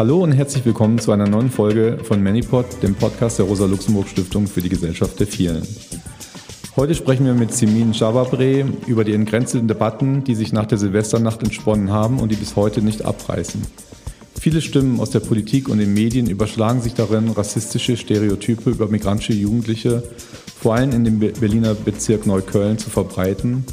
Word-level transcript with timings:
Hallo 0.00 0.22
und 0.22 0.32
herzlich 0.32 0.64
willkommen 0.64 0.98
zu 0.98 1.12
einer 1.12 1.28
neuen 1.28 1.50
Folge 1.50 1.98
von 2.02 2.22
ManyPod, 2.22 2.82
dem 2.82 2.94
Podcast 2.94 3.38
der 3.38 3.44
Rosa-Luxemburg-Stiftung 3.44 4.46
für 4.46 4.62
die 4.62 4.70
Gesellschaft 4.70 5.20
der 5.20 5.26
Vielen. 5.26 5.60
Heute 6.74 6.94
sprechen 6.94 7.26
wir 7.26 7.34
mit 7.34 7.52
Simin 7.52 7.92
Javabre 7.92 8.64
über 8.86 9.04
die 9.04 9.12
entgrenzenden 9.12 9.68
Debatten, 9.68 10.24
die 10.24 10.34
sich 10.34 10.54
nach 10.54 10.64
der 10.64 10.78
Silvesternacht 10.78 11.42
entsponnen 11.42 11.90
haben 11.90 12.18
und 12.18 12.32
die 12.32 12.36
bis 12.36 12.56
heute 12.56 12.80
nicht 12.80 13.04
abreißen. 13.04 13.60
Viele 14.40 14.62
Stimmen 14.62 15.00
aus 15.00 15.10
der 15.10 15.20
Politik 15.20 15.68
und 15.68 15.76
den 15.76 15.92
Medien 15.92 16.30
überschlagen 16.30 16.80
sich 16.80 16.94
darin, 16.94 17.28
rassistische 17.28 17.98
Stereotype 17.98 18.70
über 18.70 18.88
migrantische 18.88 19.34
Jugendliche, 19.34 20.02
vor 20.58 20.76
allem 20.76 20.92
in 20.92 21.04
dem 21.04 21.18
Berliner 21.18 21.74
Bezirk 21.74 22.26
Neukölln, 22.26 22.78
zu 22.78 22.88
verbreiten. 22.88 23.66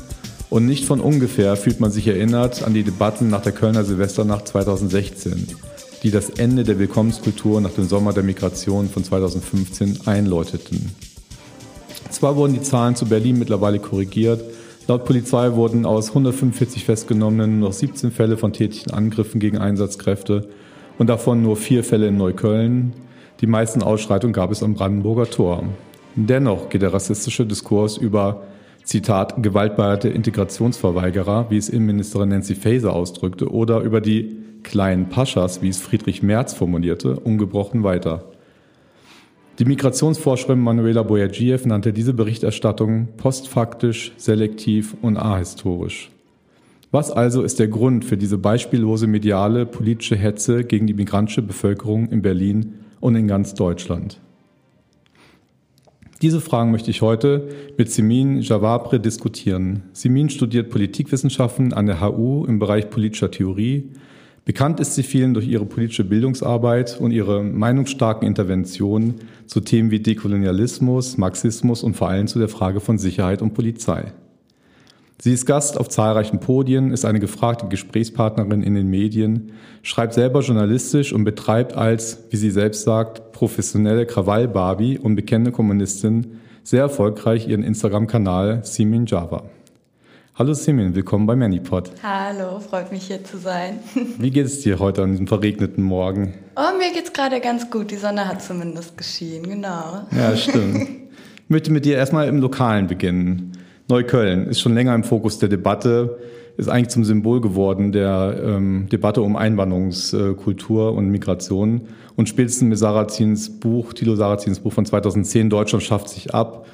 Und 0.50 0.66
nicht 0.66 0.84
von 0.84 1.00
ungefähr 1.00 1.55
fühlt 1.55 1.80
man 1.80 1.91
sich 1.91 2.05
erinnert 2.05 2.64
an 2.64 2.73
die 2.73 2.84
Debatten 2.84 3.30
nach 3.30 3.44
der 3.44 3.53
Kölner 3.53 3.86
Silvesternacht 3.86 4.50
2016, 4.50 5.48
die 6.04 6.12
das 6.12 6.30
Ende 6.30 6.64
der 6.64 6.80
Willkommenskultur 6.80 7.62
nach 7.62 7.72
dem 7.72 7.88
Sommer 7.88 8.14
der 8.14 8.24
Migration 8.24 8.90
von 8.90 9.04
2015 9.04 10.02
einläuteten. 10.06 10.92
Zwar 12.10 12.36
wurden 12.36 12.54
die 12.54 12.62
Zahlen 12.62 12.96
zu 12.96 13.06
Berlin 13.06 13.40
mittlerweile 13.40 13.80
korrigiert, 13.80 14.42
Laut 14.88 15.04
Polizei 15.04 15.54
wurden 15.54 15.86
aus 15.86 16.10
145 16.10 16.86
Festgenommenen 16.86 17.60
noch 17.60 17.73
17 17.73 18.10
Fälle 18.10 18.38
von 18.38 18.54
tätigen 18.54 18.92
Angriffen 18.92 19.42
gegen 19.42 19.58
Einsatzkräfte 19.58 20.48
und 20.98 21.08
davon 21.08 21.42
nur 21.42 21.58
vier 21.58 21.84
Fälle 21.84 22.08
in 22.08 22.16
Neukölln. 22.16 22.94
Die 23.42 23.48
meisten 23.48 23.84
Ausschreitungen 23.84 24.32
gab 24.32 24.50
es 24.50 24.64
am 24.64 24.76
Brandenburger 24.76 25.30
Tor. 25.30 25.64
Dennoch 26.16 26.70
geht 26.70 26.84
der 26.84 26.94
rassistische 26.94 27.45
Diskurs 27.45 27.98
über 27.98 28.44
Zitat, 28.86 29.44
gewaltbereite 29.44 30.08
Integrationsverweigerer, 30.08 31.48
wie 31.50 31.58
es 31.58 31.68
Innenministerin 31.68 32.30
Nancy 32.30 32.56
Faeser 32.56 32.94
ausdrückte, 32.94 33.52
oder 33.52 33.82
über 33.82 34.00
die 34.00 34.38
kleinen 34.68 35.10
Paschas, 35.10 35.62
wie 35.62 35.70
es 35.70 35.82
Friedrich 35.82 36.22
Merz 36.22 36.54
formulierte, 36.54 37.20
ungebrochen 37.20 37.84
weiter. 37.84 38.26
Die 39.60 39.66
Migrationsforscherin 39.66 40.60
Manuela 40.60 41.02
Boyadjiev 41.02 41.66
nannte 41.66 41.92
diese 41.92 42.14
Berichterstattung 42.14 43.08
postfaktisch, 43.18 44.12
selektiv 44.18 44.95
und 45.02 45.18
ahistorisch. 45.18 46.12
Was 46.92 47.10
also 47.10 47.42
ist 47.42 47.60
der 47.60 47.68
Grund 47.68 48.06
für 48.06 48.18
diese 48.18 48.38
beispiellose 48.38 49.08
mediale 49.08 49.66
politische 49.66 50.16
Hetze 50.16 50.64
gegen 50.64 50.86
die 50.86 50.94
migrantische 50.94 51.42
Bevölkerung 51.42 52.10
in 52.10 52.22
Berlin 52.22 52.76
und 53.00 53.16
in 53.16 53.28
ganz 53.28 53.56
Deutschland? 53.56 54.20
Diese 56.22 56.42
Fragen 56.42 56.72
möchte 56.72 56.92
ich 56.92 57.02
heute 57.02 57.50
mit 57.78 57.92
Simin 57.92 58.42
Javabre 58.42 59.00
diskutieren. 59.00 59.84
Simin 59.94 60.30
studiert 60.30 60.70
Politikwissenschaften 60.70 61.73
an 61.73 61.86
der 61.86 62.02
HU 62.02 62.45
im 62.45 62.60
Bereich 62.60 62.90
politischer 62.90 63.32
Theorie 63.32 63.92
Bekannt 64.48 64.80
ist 64.80 64.95
sie 64.95 65.03
vielen 65.03 65.34
durch 65.34 65.45
ihre 65.45 65.66
politische 65.66 66.06
Bildungsarbeit 66.06 67.02
und 67.02 67.12
ihre 67.12 67.44
meinungsstarken 67.44 68.26
Interventionen 68.26 69.16
zu 69.45 69.59
Themen 69.59 69.92
wie 69.92 70.00
Dekolonialismus, 70.00 71.17
Marxismus 71.17 71.84
und 71.84 71.98
vor 71.98 72.08
allem 72.08 72.28
zu 72.28 72.39
der 72.39 72.48
Frage 72.48 72.80
von 72.80 72.98
Sicherheit 72.98 73.42
und 73.42 73.54
Polizei. 73.54 74.14
Sie 75.20 75.34
ist 75.34 75.48
Gast 75.48 75.78
auf 75.78 75.89
zahlreichen 75.89 76.39
Podien, 76.39 76.94
ist 76.94 77.04
eine 77.04 77.20
gefragte 77.20 77.67
Gesprächspartnerin 77.67 78.64
in 78.64 78.73
den 78.73 78.88
Medien, 78.88 79.52
schreibt 79.81 80.14
selber 80.14 80.39
journalistisch 80.39 81.11
und 81.11 81.26
betreibt 81.26 81.73
als, 81.73 82.23
wie 82.30 82.38
sie 82.38 82.52
selbst 82.52 82.84
sagt, 82.84 83.34
professionelle 83.34 84.06
Krawall-Barbie 84.06 84.98
und 84.98 85.17
bekennende 85.17 85.52
Kommunistin 85.52 86.38
sehr 86.64 86.84
erfolgreich 86.84 87.50
ihren 87.50 87.64
Instagram-Kanal 87.64 88.61
Simin 88.64 89.08
Java. 89.08 89.44
Hallo 90.39 90.53
Simin, 90.53 90.93
willkommen 90.93 91.25
bei 91.25 91.35
Manipod. 91.35 91.89
Hallo, 92.03 92.59
freut 92.59 92.91
mich 92.91 93.07
hier 93.07 93.23
zu 93.23 93.39
sein. 93.39 93.80
Wie 94.19 94.30
geht 94.30 94.45
es 94.45 94.61
dir 94.61 94.77
heute 94.77 95.02
an 95.02 95.09
diesem 95.09 95.25
verregneten 95.25 95.83
Morgen? 95.83 96.35
Oh, 96.55 96.77
mir 96.77 96.93
geht's 96.93 97.11
gerade 97.11 97.39
ganz 97.39 97.71
gut. 97.71 97.89
Die 97.89 97.95
Sonne 97.95 98.27
hat 98.27 98.43
zumindest 98.43 98.95
geschienen, 98.99 99.49
genau. 99.49 100.05
Ja, 100.15 100.36
stimmt. 100.37 100.83
Ich 100.83 101.49
möchte 101.49 101.71
mit 101.71 101.86
dir 101.86 101.97
erstmal 101.97 102.27
im 102.27 102.37
Lokalen 102.39 102.86
beginnen. 102.86 103.53
Neukölln 103.89 104.45
ist 104.45 104.59
schon 104.59 104.76
länger 104.76 104.93
im 104.93 105.03
Fokus 105.03 105.39
der 105.39 105.49
Debatte, 105.49 106.20
ist 106.55 106.70
eigentlich 106.70 106.89
zum 106.89 107.03
Symbol 107.03 107.42
geworden 107.42 107.92
der 107.92 108.39
ähm, 108.45 108.89
Debatte 108.92 109.23
um 109.23 109.37
Einwanderungskultur 109.37 110.93
und 110.93 111.09
Migration. 111.09 111.87
Und 112.15 112.30
spätestens 112.30 112.70
mit 112.70 112.77
Sarazins 112.77 113.59
Buch, 113.59 113.92
Tilo 113.93 114.15
Sarazins 114.15 114.59
Buch 114.59 114.73
von 114.73 114.86
2010, 114.86 115.49
Deutschland 115.49 115.83
schafft 115.83 116.09
sich 116.09 116.36
ab, 116.36 116.67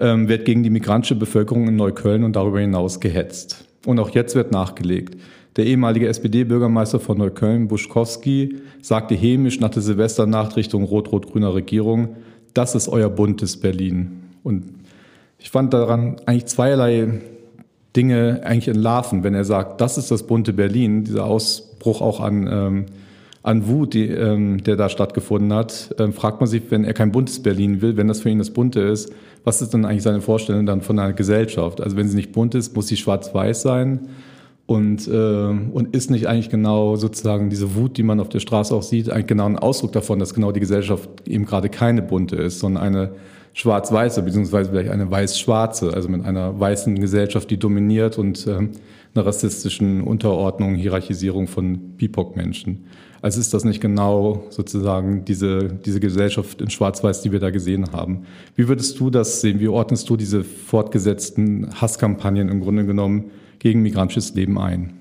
ähm, 0.00 0.28
wird 0.28 0.44
gegen 0.44 0.62
die 0.62 0.70
migrantische 0.70 1.14
Bevölkerung 1.14 1.68
in 1.68 1.76
Neukölln 1.76 2.24
und 2.24 2.34
darüber 2.34 2.60
hinaus 2.60 3.00
gehetzt. 3.00 3.66
Und 3.86 3.98
auch 3.98 4.10
jetzt 4.10 4.34
wird 4.34 4.52
nachgelegt. 4.52 5.16
Der 5.56 5.66
ehemalige 5.66 6.08
SPD-Bürgermeister 6.08 7.00
von 7.00 7.18
Neukölln, 7.18 7.68
Buschkowski, 7.68 8.56
sagte 8.82 9.14
hämisch 9.14 9.60
nach 9.60 9.70
der 9.70 9.82
Silvesternacht 9.82 10.56
Richtung 10.56 10.84
rot-rot-grüner 10.84 11.54
Regierung, 11.54 12.16
das 12.54 12.74
ist 12.74 12.88
euer 12.88 13.08
buntes 13.08 13.58
Berlin. 13.58 14.22
Und 14.42 14.64
ich 15.38 15.50
fand 15.50 15.72
daran 15.74 16.16
eigentlich 16.26 16.46
zweierlei 16.46 17.20
Dinge 17.96 18.40
eigentlich 18.44 18.68
entlarven, 18.68 19.24
wenn 19.24 19.34
er 19.34 19.44
sagt, 19.44 19.80
das 19.80 19.98
ist 19.98 20.10
das 20.10 20.26
bunte 20.26 20.52
Berlin, 20.52 21.04
dieser 21.04 21.24
Ausbruch 21.24 22.00
auch 22.00 22.20
an, 22.20 22.48
ähm, 22.50 22.86
an 23.42 23.66
Wut, 23.66 23.94
die, 23.94 24.06
ähm, 24.06 24.62
der 24.62 24.76
da 24.76 24.88
stattgefunden 24.88 25.52
hat, 25.54 25.94
ähm, 25.98 26.12
fragt 26.12 26.40
man 26.40 26.48
sich, 26.48 26.62
wenn 26.70 26.84
er 26.84 26.92
kein 26.92 27.10
buntes 27.10 27.42
Berlin 27.42 27.80
will, 27.80 27.96
wenn 27.96 28.08
das 28.08 28.20
für 28.20 28.28
ihn 28.28 28.38
das 28.38 28.50
bunte 28.50 28.80
ist, 28.80 29.12
was 29.44 29.62
ist 29.62 29.72
dann 29.72 29.86
eigentlich 29.86 30.02
seine 30.02 30.20
Vorstellung 30.20 30.66
dann 30.66 30.82
von 30.82 30.98
einer 30.98 31.14
Gesellschaft? 31.14 31.80
Also 31.80 31.96
wenn 31.96 32.08
sie 32.08 32.16
nicht 32.16 32.32
bunt 32.32 32.54
ist, 32.54 32.76
muss 32.76 32.88
sie 32.88 32.98
schwarz-weiß 32.98 33.62
sein 33.62 34.08
und, 34.66 35.08
äh, 35.08 35.10
und 35.12 35.96
ist 35.96 36.10
nicht 36.10 36.28
eigentlich 36.28 36.50
genau 36.50 36.96
sozusagen 36.96 37.48
diese 37.48 37.74
Wut, 37.74 37.96
die 37.96 38.02
man 38.02 38.20
auf 38.20 38.28
der 38.28 38.40
Straße 38.40 38.74
auch 38.74 38.82
sieht, 38.82 39.10
eigentlich 39.10 39.28
genau 39.28 39.46
ein 39.46 39.58
Ausdruck 39.58 39.92
davon, 39.92 40.18
dass 40.18 40.34
genau 40.34 40.52
die 40.52 40.60
Gesellschaft 40.60 41.08
eben 41.26 41.46
gerade 41.46 41.70
keine 41.70 42.02
bunte 42.02 42.36
ist, 42.36 42.60
sondern 42.60 42.82
eine 42.82 43.12
schwarz-weiße, 43.54 44.22
beziehungsweise 44.22 44.70
vielleicht 44.70 44.90
eine 44.90 45.10
weiß-schwarze, 45.10 45.92
also 45.94 46.08
mit 46.08 46.24
einer 46.24 46.60
weißen 46.60 47.00
Gesellschaft, 47.00 47.50
die 47.50 47.58
dominiert 47.58 48.18
und 48.18 48.46
äh, 48.46 48.68
einer 49.14 49.26
rassistischen 49.26 50.02
Unterordnung, 50.02 50.74
Hierarchisierung 50.74 51.48
von 51.48 51.96
BIPOC-Menschen. 51.96 52.84
Also 53.22 53.38
ist 53.40 53.52
das 53.52 53.64
nicht 53.64 53.80
genau 53.80 54.44
sozusagen 54.48 55.24
diese, 55.24 55.68
diese 55.68 56.00
Gesellschaft 56.00 56.60
in 56.62 56.70
Schwarz-Weiß, 56.70 57.20
die 57.20 57.32
wir 57.32 57.40
da 57.40 57.50
gesehen 57.50 57.92
haben. 57.92 58.26
Wie 58.56 58.66
würdest 58.66 58.98
du 58.98 59.10
das 59.10 59.42
sehen? 59.42 59.60
Wie 59.60 59.68
ordnest 59.68 60.08
du 60.08 60.16
diese 60.16 60.42
fortgesetzten 60.42 61.70
Hasskampagnen 61.80 62.48
im 62.48 62.60
Grunde 62.62 62.86
genommen 62.86 63.30
gegen 63.58 63.82
migrantisches 63.82 64.34
Leben 64.34 64.58
ein? 64.58 64.94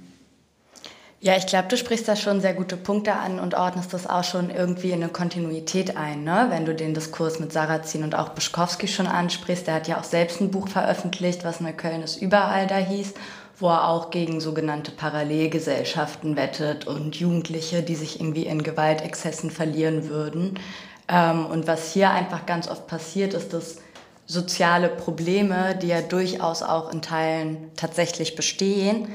Ja, 1.21 1.35
ich 1.35 1.47
glaube, 1.47 1.67
du 1.67 1.75
sprichst 1.75 2.07
da 2.07 2.15
schon 2.15 2.39
sehr 2.39 2.53
gute 2.53 2.77
Punkte 2.77 3.13
an 3.13 3.39
und 3.39 3.53
ordnest 3.53 3.93
das 3.93 4.07
auch 4.07 4.23
schon 4.23 4.49
irgendwie 4.49 4.91
in 4.91 5.03
eine 5.03 5.11
Kontinuität 5.11 5.97
ein. 5.97 6.23
Ne? 6.23 6.47
Wenn 6.49 6.65
du 6.65 6.73
den 6.73 6.93
Diskurs 6.93 7.41
mit 7.41 7.51
Sarrazin 7.51 8.03
und 8.03 8.15
auch 8.15 8.29
Bischkowski 8.29 8.87
schon 8.87 9.07
ansprichst, 9.07 9.67
der 9.67 9.75
hat 9.75 9.87
ja 9.89 9.99
auch 9.99 10.05
selbst 10.05 10.39
ein 10.39 10.49
Buch 10.49 10.69
veröffentlicht, 10.69 11.43
was 11.43 11.59
Neukölln 11.59 12.03
ist 12.03 12.21
überall 12.21 12.67
da 12.67 12.77
hieß 12.77 13.13
wo 13.59 13.67
er 13.67 13.89
auch 13.89 14.09
gegen 14.09 14.39
sogenannte 14.39 14.91
Parallelgesellschaften 14.91 16.35
wettet 16.35 16.87
und 16.87 17.15
Jugendliche, 17.17 17.83
die 17.83 17.95
sich 17.95 18.19
irgendwie 18.19 18.45
in 18.45 18.63
Gewaltexzessen 18.63 19.51
verlieren 19.51 20.09
würden. 20.09 20.59
Ähm, 21.07 21.45
und 21.45 21.67
was 21.67 21.91
hier 21.91 22.11
einfach 22.11 22.45
ganz 22.45 22.69
oft 22.69 22.87
passiert, 22.87 23.33
ist, 23.33 23.53
dass 23.53 23.77
soziale 24.25 24.89
Probleme, 24.89 25.75
die 25.81 25.87
ja 25.87 26.01
durchaus 26.01 26.61
auch 26.63 26.91
in 26.93 27.01
Teilen 27.01 27.71
tatsächlich 27.75 28.35
bestehen, 28.35 29.07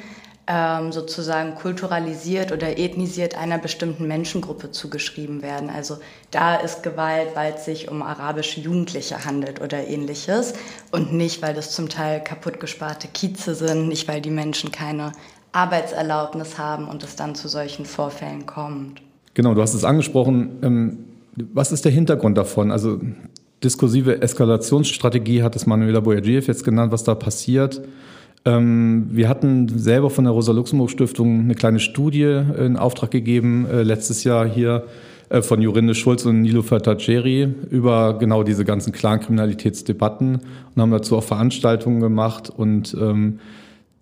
ähm, 0.46 0.92
sozusagen 0.92 1.54
kulturalisiert 1.54 2.52
oder 2.52 2.78
ethnisiert 2.78 3.36
einer 3.36 3.58
bestimmten 3.58 4.06
Menschengruppe 4.06 4.70
zugeschrieben 4.70 5.40
werden. 5.40 5.70
Also 5.70 5.98
da 6.30 6.56
ist 6.56 6.82
Gewalt, 6.82 7.28
weil 7.34 7.54
es 7.54 7.64
sich 7.64 7.90
um 7.90 8.02
arabische 8.02 8.60
Jugendliche 8.60 9.24
handelt 9.24 9.62
oder 9.62 9.86
ähnliches 9.86 10.52
und 10.90 11.12
nicht, 11.12 11.40
weil 11.40 11.54
das 11.54 11.70
zum 11.70 11.88
Teil 11.88 12.22
kaputtgesparte 12.22 13.08
Kieze 13.08 13.54
sind, 13.54 13.88
nicht 13.88 14.06
weil 14.06 14.20
die 14.20 14.30
Menschen 14.30 14.70
keine 14.70 15.12
Arbeitserlaubnis 15.52 16.58
haben 16.58 16.88
und 16.88 17.02
es 17.04 17.16
dann 17.16 17.34
zu 17.34 17.48
solchen 17.48 17.86
Vorfällen 17.86 18.44
kommt. 18.44 19.00
Genau, 19.34 19.54
du 19.54 19.62
hast 19.62 19.74
es 19.74 19.84
angesprochen. 19.84 20.58
Ähm, 20.62 20.98
was 21.36 21.72
ist 21.72 21.84
der 21.84 21.92
Hintergrund 21.92 22.36
davon? 22.36 22.70
Also 22.70 23.00
diskursive 23.62 24.20
Eskalationsstrategie 24.20 25.42
hat 25.42 25.56
es 25.56 25.66
Manuela 25.66 26.00
Boyadjiev 26.00 26.46
jetzt 26.48 26.64
genannt, 26.64 26.92
was 26.92 27.04
da 27.04 27.14
passiert. 27.14 27.80
Ähm, 28.46 29.08
wir 29.10 29.28
hatten 29.28 29.68
selber 29.68 30.10
von 30.10 30.24
der 30.24 30.32
Rosa-Luxemburg-Stiftung 30.32 31.40
eine 31.40 31.54
kleine 31.54 31.80
Studie 31.80 32.42
in 32.58 32.76
Auftrag 32.76 33.10
gegeben, 33.10 33.66
äh, 33.70 33.82
letztes 33.82 34.24
Jahr 34.24 34.46
hier 34.46 34.84
äh, 35.30 35.40
von 35.40 35.62
Jorinde 35.62 35.94
Schulz 35.94 36.26
und 36.26 36.42
Nilo 36.42 36.62
Tajeri 36.62 37.48
über 37.70 38.18
genau 38.18 38.42
diese 38.42 38.64
ganzen 38.64 38.92
Clankriminalitätsdebatten 38.92 40.40
und 40.74 40.82
haben 40.82 40.90
dazu 40.90 41.16
auch 41.16 41.24
Veranstaltungen 41.24 42.00
gemacht 42.00 42.50
und 42.50 42.94
ähm, 43.00 43.40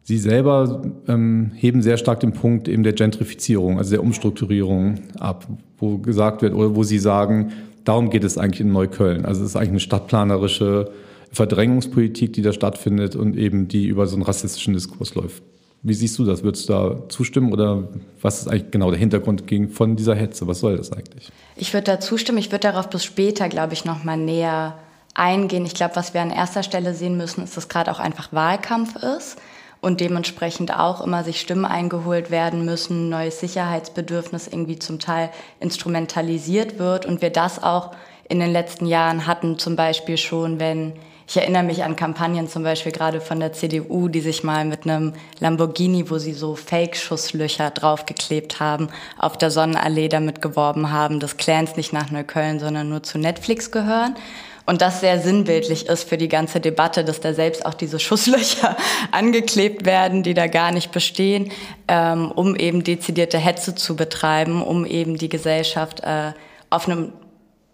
Sie 0.05 0.19
selber 0.19 0.83
ähm, 1.06 1.53
heben 1.55 1.81
sehr 1.81 1.97
stark 1.97 2.19
den 2.19 2.33
Punkt 2.33 2.67
eben 2.67 2.83
der 2.83 2.93
Gentrifizierung, 2.93 3.79
also 3.79 3.93
der 3.93 4.03
Umstrukturierung 4.03 4.97
ab, 5.21 5.47
wo 5.79 5.99
gesagt 5.99 6.43
wird 6.43 6.55
oder 6.55 6.75
wo 6.75 6.83
Sie 6.83 6.99
sagen, 6.99 7.53
darum 7.85 8.11
geht 8.11 8.25
es 8.25 8.37
eigentlich 8.37 8.62
in 8.62 8.73
Neukölln. 8.73 9.25
Also 9.25 9.43
es 9.43 9.50
ist 9.50 9.56
eigentlich 9.56 9.71
eine 9.71 9.81
stadtplanerische 9.81 10.91
Verdrängungspolitik, 11.32 12.32
die 12.32 12.43
da 12.43 12.52
stattfindet 12.52 13.17
und 13.17 13.37
eben 13.37 13.69
die 13.69 13.87
über 13.87 14.06
so 14.06 14.17
einen 14.17 14.23
rassistischen 14.23 14.75
Diskurs 14.75 15.14
läuft. 15.14 15.43
Wie 15.84 15.94
siehst 15.94 16.19
du 16.19 16.25
das? 16.25 16.44
Würdest 16.44 16.69
du 16.69 16.73
da 16.73 17.08
zustimmen 17.08 17.52
oder 17.52 17.88
was 18.20 18.40
ist 18.40 18.49
eigentlich 18.49 18.70
genau 18.70 18.90
der 18.90 19.00
Hintergrund 19.00 19.44
von 19.73 19.96
dieser 19.96 20.14
Hetze? 20.14 20.46
Was 20.46 20.61
soll 20.61 20.76
das 20.76 20.93
eigentlich? 20.93 21.32
Ich 21.56 21.75
würde 21.75 21.87
da 21.87 21.99
zustimmen. 21.99 22.38
Ich 22.38 22.52
würde 22.52 22.69
darauf 22.69 22.88
bis 22.88 23.05
später, 23.05 23.49
glaube 23.49 23.73
ich, 23.73 23.84
noch 23.84 24.05
mal 24.05 24.17
näher 24.17 24.79
eingehen. 25.14 25.67
Ich 25.67 25.75
glaube, 25.75 25.96
was 25.96 26.14
wir 26.14 26.20
an 26.20 26.31
erster 26.31 26.62
Stelle 26.62 26.94
sehen 26.94 27.17
müssen, 27.17 27.43
ist, 27.43 27.56
dass 27.56 27.69
gerade 27.69 27.90
auch 27.90 27.99
einfach 27.99 28.32
Wahlkampf 28.32 28.94
ist 28.96 29.38
und 29.81 30.00
dementsprechend 30.00 30.79
auch 30.79 31.05
immer 31.05 31.25
sich 31.25 31.40
Stimmen 31.40 31.64
eingeholt 31.64 32.31
werden 32.31 32.64
müssen, 32.64 33.08
neues 33.08 33.40
Sicherheitsbedürfnis 33.40 34.46
irgendwie 34.46 34.79
zum 34.79 35.00
Teil 35.00 35.31
instrumentalisiert 35.58 36.79
wird 36.79 37.06
und 37.06 37.20
wir 37.20 37.31
das 37.31 37.61
auch 37.61 37.90
in 38.29 38.38
den 38.38 38.52
letzten 38.52 38.87
Jahren 38.87 39.26
hatten, 39.26 39.58
zum 39.58 39.75
Beispiel 39.75 40.17
schon, 40.17 40.61
wenn 40.61 40.93
ich 41.27 41.37
erinnere 41.37 41.63
mich 41.63 41.85
an 41.85 41.97
Kampagnen 41.97 42.49
zum 42.49 42.63
Beispiel 42.63 42.93
gerade 42.93 43.21
von 43.21 43.41
der 43.41 43.53
CDU, 43.53 44.09
die 44.09 44.21
sich 44.21 44.43
mal 44.43 44.65
mit 44.65 44.85
einem 44.85 45.15
Lamborghini, 45.41 46.11
wo 46.11 46.19
sie 46.19 46.33
so 46.33 46.57
Fake-Schusslöcher 46.57 47.71
draufgeklebt 47.71 48.61
haben, 48.61 48.89
auf 49.19 49.39
der 49.39 49.51
Sonnenallee 49.51 50.09
damit 50.09 50.43
geworben 50.43 50.91
haben, 50.91 51.21
dass 51.21 51.37
Clans 51.37 51.77
nicht 51.77 51.93
nach 51.93 52.11
Neukölln, 52.11 52.59
sondern 52.59 52.89
nur 52.89 53.03
zu 53.03 53.19
Netflix 53.19 53.71
gehören. 53.71 54.17
Und 54.65 54.81
das 54.81 55.01
sehr 55.01 55.19
sinnbildlich 55.21 55.87
ist 55.87 56.09
für 56.09 56.17
die 56.17 56.29
ganze 56.29 56.61
Debatte, 56.61 57.05
dass 57.05 57.21
da 57.21 57.35
selbst 57.35 57.67
auch 57.67 57.75
diese 57.75 57.99
Schusslöcher 57.99 58.77
angeklebt 59.11 59.85
werden, 59.85 60.23
die 60.23 60.35
da 60.35 60.47
gar 60.47 60.71
nicht 60.71 60.93
bestehen, 60.93 61.51
ähm, 61.89 62.31
um 62.31 62.55
eben 62.55 62.85
dezidierte 62.85 63.39
Hetze 63.39 63.75
zu 63.75 63.97
betreiben, 63.97 64.63
um 64.63 64.87
eben 64.87 65.17
die 65.17 65.29
Gesellschaft 65.29 66.01
äh, 66.01 66.33
auf 66.71 66.89
einem 66.89 67.13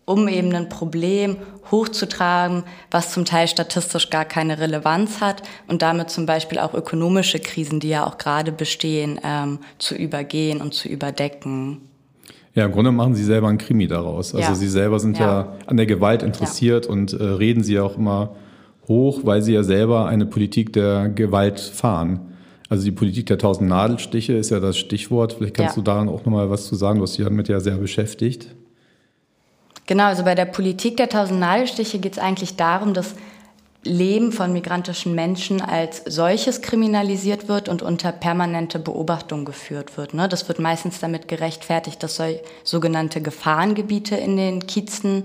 um 0.08 0.26
eben 0.28 0.54
ein 0.54 0.68
Problem 0.68 1.36
hochzutragen, 1.70 2.64
was 2.90 3.12
zum 3.12 3.24
Teil 3.24 3.46
statistisch 3.46 4.10
gar 4.10 4.24
keine 4.24 4.58
Relevanz 4.58 5.20
hat 5.20 5.42
und 5.66 5.82
damit 5.82 6.10
zum 6.10 6.26
Beispiel 6.26 6.58
auch 6.58 6.74
ökonomische 6.74 7.38
Krisen, 7.40 7.80
die 7.80 7.90
ja 7.90 8.06
auch 8.06 8.18
gerade 8.18 8.52
bestehen, 8.52 9.20
ähm, 9.22 9.58
zu 9.78 9.94
übergehen 9.94 10.60
und 10.60 10.74
zu 10.74 10.88
überdecken. 10.88 11.82
Ja, 12.54 12.64
im 12.64 12.72
Grunde 12.72 12.90
machen 12.90 13.14
Sie 13.14 13.24
selber 13.24 13.48
einen 13.48 13.58
Krimi 13.58 13.86
daraus. 13.86 14.34
Also 14.34 14.48
ja. 14.48 14.54
Sie 14.54 14.68
selber 14.68 14.98
sind 14.98 15.18
ja. 15.18 15.26
ja 15.26 15.56
an 15.66 15.76
der 15.76 15.86
Gewalt 15.86 16.22
interessiert 16.22 16.86
ja. 16.86 16.92
und 16.92 17.12
äh, 17.12 17.22
reden 17.22 17.62
Sie 17.62 17.78
auch 17.78 17.96
immer 17.96 18.34
hoch, 18.88 19.20
weil 19.24 19.42
Sie 19.42 19.52
ja 19.52 19.62
selber 19.62 20.06
eine 20.06 20.26
Politik 20.26 20.72
der 20.72 21.10
Gewalt 21.10 21.60
fahren. 21.60 22.32
Also 22.70 22.84
die 22.84 22.92
Politik 22.92 23.26
der 23.26 23.38
tausend 23.38 23.68
Nadelstiche 23.68 24.32
ist 24.32 24.50
ja 24.50 24.60
das 24.60 24.76
Stichwort. 24.76 25.34
Vielleicht 25.34 25.54
kannst 25.54 25.76
du 25.76 25.82
daran 25.82 26.08
auch 26.08 26.24
nochmal 26.24 26.50
was 26.50 26.66
zu 26.66 26.74
sagen. 26.74 26.98
Du 26.98 27.04
hast 27.04 27.16
dich 27.16 27.24
damit 27.24 27.48
ja 27.48 27.60
sehr 27.60 27.76
beschäftigt. 27.76 28.54
Genau, 29.88 30.04
also 30.04 30.22
bei 30.22 30.34
der 30.34 30.44
Politik 30.44 30.98
der 30.98 31.08
tausend 31.08 31.40
Nadelstiche 31.40 31.98
geht 31.98 32.12
es 32.12 32.18
eigentlich 32.18 32.56
darum, 32.56 32.92
dass 32.92 33.14
Leben 33.82 34.32
von 34.32 34.52
migrantischen 34.52 35.14
Menschen 35.14 35.62
als 35.62 36.02
solches 36.04 36.60
kriminalisiert 36.60 37.48
wird 37.48 37.70
und 37.70 37.80
unter 37.80 38.12
permanente 38.12 38.78
Beobachtung 38.78 39.46
geführt 39.46 39.96
wird. 39.96 40.12
Ne? 40.12 40.28
Das 40.28 40.46
wird 40.46 40.58
meistens 40.58 41.00
damit 41.00 41.26
gerechtfertigt, 41.26 42.02
dass 42.02 42.20
sogenannte 42.64 43.22
Gefahrengebiete 43.22 44.14
in 44.14 44.36
den 44.36 44.66
Kiezen 44.66 45.24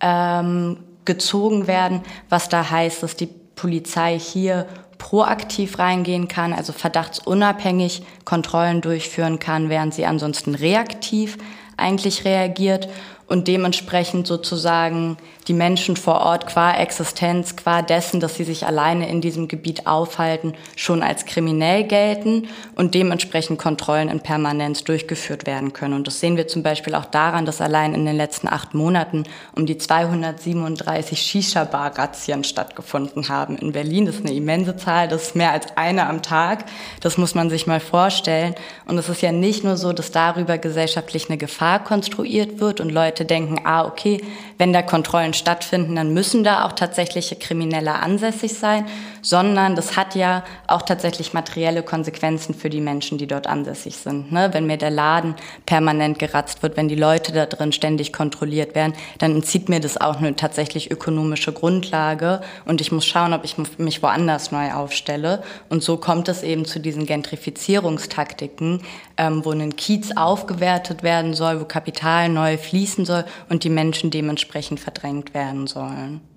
ähm, 0.00 0.80
gezogen 1.06 1.66
werden, 1.66 2.02
was 2.28 2.50
da 2.50 2.68
heißt, 2.68 3.02
dass 3.02 3.16
die 3.16 3.30
Polizei 3.56 4.18
hier 4.18 4.66
proaktiv 4.98 5.78
reingehen 5.78 6.28
kann, 6.28 6.52
also 6.52 6.74
verdachtsunabhängig 6.74 8.02
Kontrollen 8.26 8.82
durchführen 8.82 9.38
kann, 9.38 9.70
während 9.70 9.94
sie 9.94 10.04
ansonsten 10.04 10.54
reaktiv 10.54 11.38
eigentlich 11.78 12.24
reagiert 12.24 12.88
und 13.26 13.48
dementsprechend 13.48 14.26
sozusagen 14.26 15.16
die 15.48 15.54
Menschen 15.54 15.96
vor 15.96 16.20
Ort 16.20 16.46
qua 16.46 16.74
Existenz, 16.74 17.56
qua 17.56 17.82
dessen, 17.82 18.20
dass 18.20 18.36
sie 18.36 18.44
sich 18.44 18.66
alleine 18.66 19.08
in 19.08 19.20
diesem 19.20 19.48
Gebiet 19.48 19.86
aufhalten, 19.86 20.54
schon 20.76 21.02
als 21.02 21.26
kriminell 21.26 21.84
gelten 21.84 22.48
und 22.76 22.94
dementsprechend 22.94 23.58
Kontrollen 23.58 24.08
in 24.08 24.20
Permanenz 24.20 24.84
durchgeführt 24.84 25.46
werden 25.46 25.72
können. 25.72 25.94
Und 25.94 26.06
das 26.06 26.20
sehen 26.20 26.36
wir 26.36 26.46
zum 26.46 26.62
Beispiel 26.62 26.94
auch 26.94 27.06
daran, 27.06 27.46
dass 27.46 27.60
allein 27.60 27.94
in 27.94 28.06
den 28.06 28.16
letzten 28.16 28.48
acht 28.48 28.74
Monaten 28.74 29.24
um 29.54 29.66
die 29.66 29.78
237 29.78 31.20
Shisha-Bar-Razzien 31.20 32.44
stattgefunden 32.44 33.28
haben 33.28 33.56
in 33.56 33.72
Berlin. 33.72 34.06
Das 34.06 34.16
ist 34.16 34.26
eine 34.26 34.34
immense 34.34 34.76
Zahl, 34.76 35.08
das 35.08 35.22
ist 35.22 35.36
mehr 35.36 35.52
als 35.52 35.76
eine 35.76 36.08
am 36.08 36.22
Tag. 36.22 36.64
Das 37.00 37.18
muss 37.18 37.34
man 37.34 37.50
sich 37.50 37.66
mal 37.66 37.80
vorstellen. 37.80 38.54
Und 38.86 38.98
es 38.98 39.08
ist 39.08 39.22
ja 39.22 39.32
nicht 39.32 39.64
nur 39.64 39.76
so, 39.76 39.92
dass 39.92 40.12
darüber 40.12 40.58
gesellschaftlich 40.58 41.28
eine 41.28 41.38
Gefahr 41.38 41.82
konstruiert 41.82 42.60
wird 42.60 42.80
und 42.80 42.90
Leute 42.90 43.24
denken, 43.24 43.60
ah, 43.64 43.84
okay, 43.84 44.22
wenn 44.58 44.72
da 44.72 44.82
Kontrollen 44.82 45.34
stattfinden, 45.34 45.96
dann 45.96 46.12
müssen 46.12 46.44
da 46.44 46.64
auch 46.64 46.72
tatsächliche 46.72 47.36
Kriminelle 47.36 47.94
ansässig 47.94 48.54
sein, 48.54 48.86
sondern 49.22 49.76
das 49.76 49.96
hat 49.96 50.14
ja 50.14 50.44
auch 50.66 50.82
tatsächlich 50.82 51.32
materielle 51.32 51.82
Konsequenzen 51.82 52.54
für 52.54 52.68
die 52.68 52.80
Menschen, 52.80 53.18
die 53.18 53.26
dort 53.26 53.46
ansässig 53.46 53.96
sind. 53.96 54.32
Ne? 54.32 54.50
Wenn 54.52 54.66
mir 54.66 54.76
der 54.76 54.90
Laden 54.90 55.36
permanent 55.64 56.18
geratzt 56.18 56.62
wird, 56.62 56.76
wenn 56.76 56.88
die 56.88 56.96
Leute 56.96 57.32
da 57.32 57.46
drin 57.46 57.72
ständig 57.72 58.12
kontrolliert 58.12 58.74
werden, 58.74 58.94
dann 59.18 59.36
entzieht 59.36 59.68
mir 59.68 59.80
das 59.80 59.96
auch 59.96 60.16
eine 60.16 60.36
tatsächlich 60.36 60.90
ökonomische 60.90 61.52
Grundlage 61.52 62.42
und 62.64 62.80
ich 62.80 62.92
muss 62.92 63.06
schauen, 63.06 63.32
ob 63.32 63.44
ich 63.44 63.56
mich 63.78 64.02
woanders 64.02 64.50
neu 64.50 64.72
aufstelle. 64.72 65.42
Und 65.68 65.82
so 65.82 65.96
kommt 65.96 66.28
es 66.28 66.42
eben 66.42 66.64
zu 66.64 66.80
diesen 66.80 67.06
Gentrifizierungstaktiken, 67.06 68.82
ähm, 69.16 69.44
wo 69.44 69.52
ein 69.52 69.76
Kiez 69.76 70.10
aufgewertet 70.16 71.02
werden 71.02 71.34
soll, 71.34 71.60
wo 71.60 71.64
Kapital 71.64 72.28
neu 72.28 72.58
fließen 72.58 73.04
soll 73.04 73.24
und 73.48 73.62
die 73.64 73.70
Menschen 73.70 74.10
dementsprechend 74.10 74.80
verdrängt 74.80 75.32
werden 75.32 75.66
sollen. 75.66 76.31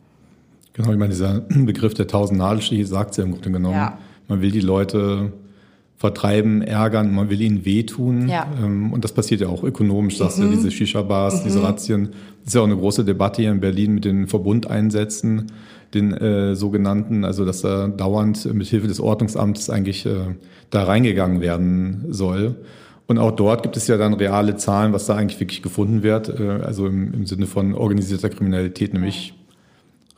Genau, 0.75 0.91
ich 0.91 0.97
meine, 0.97 1.11
dieser 1.11 1.39
Begriff 1.49 1.93
der 1.93 2.07
tausend 2.07 2.39
Nadelstiche 2.39 2.85
sagt 2.85 3.11
es 3.11 3.17
ja 3.17 3.23
im 3.23 3.31
Grunde 3.31 3.51
genommen. 3.51 3.75
Ja. 3.75 3.97
Man 4.27 4.41
will 4.41 4.51
die 4.51 4.61
Leute 4.61 5.31
vertreiben, 5.97 6.61
ärgern, 6.61 7.15
man 7.15 7.29
will 7.29 7.39
ihnen 7.39 7.63
wehtun. 7.63 8.27
Ja. 8.27 8.47
Ähm, 8.61 8.91
und 8.91 9.03
das 9.03 9.13
passiert 9.13 9.41
ja 9.41 9.47
auch 9.47 9.63
ökonomisch, 9.63 10.17
sagst 10.17 10.39
mhm. 10.39 10.43
du, 10.43 10.49
diese 10.51 10.71
Shisha-Bars, 10.71 11.39
mhm. 11.39 11.43
diese 11.45 11.63
Razzien. 11.63 12.09
Das 12.39 12.47
ist 12.47 12.53
ja 12.53 12.61
auch 12.61 12.65
eine 12.65 12.75
große 12.75 13.05
Debatte 13.05 13.41
hier 13.41 13.51
in 13.51 13.61
Berlin 13.61 13.95
mit 13.95 14.05
den 14.05 14.27
Verbundeinsätzen, 14.27 15.51
den 15.93 16.11
äh, 16.11 16.55
sogenannten, 16.55 17.23
also 17.23 17.45
dass 17.45 17.61
da 17.61 17.87
dauernd 17.87 18.53
mit 18.53 18.67
Hilfe 18.67 18.87
des 18.87 18.99
Ordnungsamtes 18.99 19.69
eigentlich 19.69 20.05
äh, 20.05 20.35
da 20.69 20.83
reingegangen 20.83 21.39
werden 21.39 22.05
soll. 22.09 22.55
Und 23.07 23.17
auch 23.17 23.31
dort 23.31 23.63
gibt 23.63 23.77
es 23.77 23.87
ja 23.87 23.97
dann 23.97 24.13
reale 24.15 24.57
Zahlen, 24.57 24.91
was 24.91 25.05
da 25.05 25.15
eigentlich 25.15 25.39
wirklich 25.39 25.61
gefunden 25.61 26.03
wird, 26.03 26.37
äh, 26.37 26.59
also 26.63 26.87
im, 26.87 27.13
im 27.13 27.25
Sinne 27.25 27.45
von 27.45 27.73
organisierter 27.73 28.29
Kriminalität, 28.29 28.93
nämlich 28.93 29.33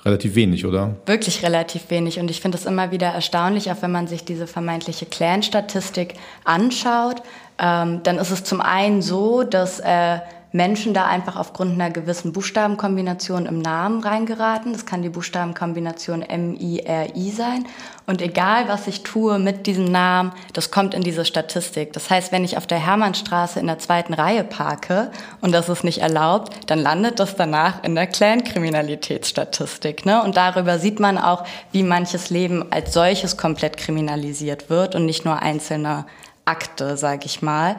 relativ 0.08 0.36
wenig, 0.36 0.66
oder? 0.66 0.96
Wirklich 1.06 1.44
relativ 1.44 1.90
wenig. 1.90 2.20
Und 2.20 2.32
ich 2.32 2.42
finde 2.42 2.58
es 2.58 2.66
immer 2.66 2.92
wieder 2.92 3.08
erstaunlich, 3.08 3.72
auch 3.72 3.82
wenn 3.82 3.92
man 3.92 4.08
sich 4.08 4.24
diese 4.24 4.48
vermeintliche 4.48 5.06
Clan-Statistik 5.06 6.16
anschaut, 6.44 7.22
ähm, 7.60 8.02
dann 8.04 8.18
ist 8.18 8.32
es 8.32 8.44
zum 8.44 8.62
einen 8.62 9.02
so, 9.02 9.44
dass 9.44 9.80
äh, 9.80 10.20
Menschen 10.58 10.96
da 10.96 11.06
einfach 11.06 11.36
aufgrund 11.36 11.74
einer 11.74 11.92
gewissen 11.92 12.34
Buchstabenkombination 12.34 13.46
im 13.46 13.60
Namen 13.60 14.04
reingeraten. 14.04 14.74
Das 14.74 14.88
kann 14.88 15.04
die 15.04 15.10
Buchstabenkombination 15.10 16.24
M-I-R-I 16.24 17.32
sein. 17.32 17.68
Und 18.08 18.22
egal, 18.22 18.68
was 18.68 18.88
ich 18.88 19.04
tue 19.04 19.38
mit 19.38 19.68
diesem 19.68 19.86
Namen, 19.86 20.32
das 20.54 20.72
kommt 20.72 20.96
in 20.96 21.04
diese 21.04 21.26
Statistik. 21.26 21.94
Das 21.94 22.10
heißt, 22.10 22.32
wenn 22.32 22.44
ich 22.44 22.58
auf 22.58 22.66
der 22.66 22.80
Hermannstraße 22.80 23.60
in 23.60 23.68
der 23.68 23.78
zweiten 23.78 24.14
Reihe 24.16 24.44
parke 24.44 25.12
und 25.42 25.52
das 25.52 25.70
ist 25.70 25.84
nicht 25.84 26.00
erlaubt, 26.00 26.70
dann 26.72 26.80
landet 26.80 27.20
das 27.20 27.36
danach 27.36 27.84
in 27.84 27.94
der 27.94 28.08
Clan-Kriminalitätsstatistik. 28.08 30.06
Ne? 30.06 30.24
Und 30.24 30.38
darüber 30.38 30.80
sieht 30.80 31.00
man 31.00 31.20
auch, 31.20 31.44
wie 31.72 31.84
manches 31.84 32.32
Leben 32.32 32.72
als 32.72 32.94
solches 32.94 33.38
komplett 33.38 33.78
kriminalisiert 33.78 34.72
wird 34.72 34.96
und 34.96 35.06
nicht 35.06 35.24
nur 35.24 35.40
einzelne 35.40 36.06
Akte, 36.46 36.98
sage 36.98 37.26
ich 37.26 37.42
mal. 37.42 37.76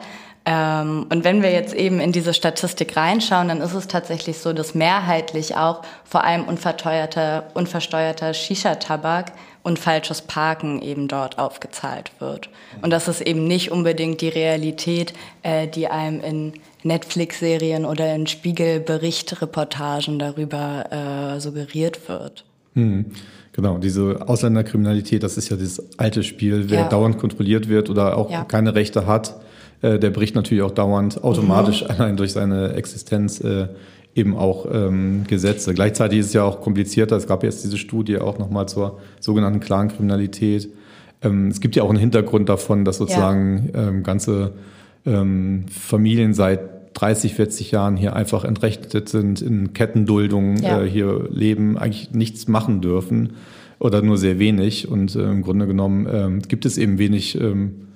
Ähm, 0.49 1.05
und 1.11 1.23
wenn 1.23 1.43
wir 1.43 1.51
jetzt 1.51 1.75
eben 1.75 1.99
in 1.99 2.11
diese 2.11 2.33
Statistik 2.33 2.97
reinschauen, 2.97 3.49
dann 3.49 3.61
ist 3.61 3.75
es 3.75 3.87
tatsächlich 3.87 4.39
so, 4.39 4.51
dass 4.51 4.73
mehrheitlich 4.73 5.55
auch 5.55 5.83
vor 6.03 6.23
allem 6.23 6.45
unverteuerter, 6.45 7.43
unversteuerter 7.53 8.33
Shisha-Tabak 8.33 9.31
und 9.61 9.77
falsches 9.77 10.23
Parken 10.23 10.81
eben 10.81 11.07
dort 11.07 11.37
aufgezahlt 11.37 12.11
wird. 12.17 12.49
Und 12.81 12.89
das 12.89 13.07
ist 13.07 13.21
eben 13.21 13.45
nicht 13.45 13.71
unbedingt 13.71 14.21
die 14.21 14.29
Realität, 14.29 15.13
äh, 15.43 15.67
die 15.67 15.87
einem 15.87 16.19
in 16.21 16.53
Netflix-Serien 16.81 17.85
oder 17.85 18.15
in 18.15 18.25
Spiegelbericht-Reportagen 18.25 20.17
darüber 20.17 21.35
äh, 21.35 21.39
suggeriert 21.39 22.09
wird. 22.09 22.43
Hm. 22.73 23.11
Genau, 23.51 23.77
diese 23.77 24.27
Ausländerkriminalität, 24.27 25.21
das 25.21 25.37
ist 25.37 25.49
ja 25.49 25.57
das 25.57 25.83
alte 25.99 26.23
Spiel, 26.23 26.71
wer 26.71 26.81
ja. 26.81 26.87
dauernd 26.89 27.19
kontrolliert 27.19 27.69
wird 27.69 27.91
oder 27.91 28.17
auch 28.17 28.31
ja. 28.31 28.45
keine 28.45 28.73
Rechte 28.73 29.05
hat, 29.05 29.35
äh, 29.81 29.99
der 29.99 30.09
bricht 30.09 30.35
natürlich 30.35 30.63
auch 30.63 30.71
dauernd 30.71 31.23
automatisch 31.23 31.83
mhm. 31.83 31.89
allein 31.97 32.17
durch 32.17 32.33
seine 32.33 32.73
Existenz 32.73 33.41
äh, 33.41 33.67
eben 34.15 34.35
auch 34.35 34.65
ähm, 34.71 35.23
Gesetze. 35.27 35.73
Gleichzeitig 35.73 36.19
ist 36.19 36.27
es 36.27 36.33
ja 36.33 36.43
auch 36.43 36.61
komplizierter. 36.61 37.15
Es 37.15 37.27
gab 37.27 37.43
jetzt 37.43 37.63
diese 37.63 37.77
Studie 37.77 38.17
auch 38.17 38.39
nochmal 38.39 38.67
zur 38.67 38.99
sogenannten 39.19 39.59
Clankriminalität. 39.59 40.69
Ähm, 41.21 41.47
es 41.47 41.61
gibt 41.61 41.75
ja 41.75 41.83
auch 41.83 41.89
einen 41.89 41.99
Hintergrund 41.99 42.49
davon, 42.49 42.85
dass 42.85 42.97
sozusagen 42.97 43.69
ja. 43.73 43.87
ähm, 43.87 44.03
ganze 44.03 44.53
ähm, 45.05 45.65
Familien 45.69 46.33
seit 46.33 46.59
30, 46.93 47.35
40 47.35 47.71
Jahren 47.71 47.95
hier 47.95 48.15
einfach 48.15 48.43
entrechtet 48.43 49.09
sind, 49.09 49.41
in 49.41 49.73
Kettenduldung 49.73 50.57
ja. 50.57 50.81
äh, 50.81 50.89
hier 50.89 51.29
leben, 51.29 51.77
eigentlich 51.77 52.11
nichts 52.11 52.47
machen 52.47 52.81
dürfen 52.81 53.33
oder 53.79 54.01
nur 54.01 54.17
sehr 54.17 54.39
wenig. 54.39 54.89
Und 54.89 55.15
äh, 55.15 55.29
im 55.29 55.43
Grunde 55.43 55.67
genommen 55.67 56.07
äh, 56.07 56.47
gibt 56.47 56.65
es 56.65 56.77
eben 56.77 56.97
wenig 56.97 57.39
ähm, 57.39 57.88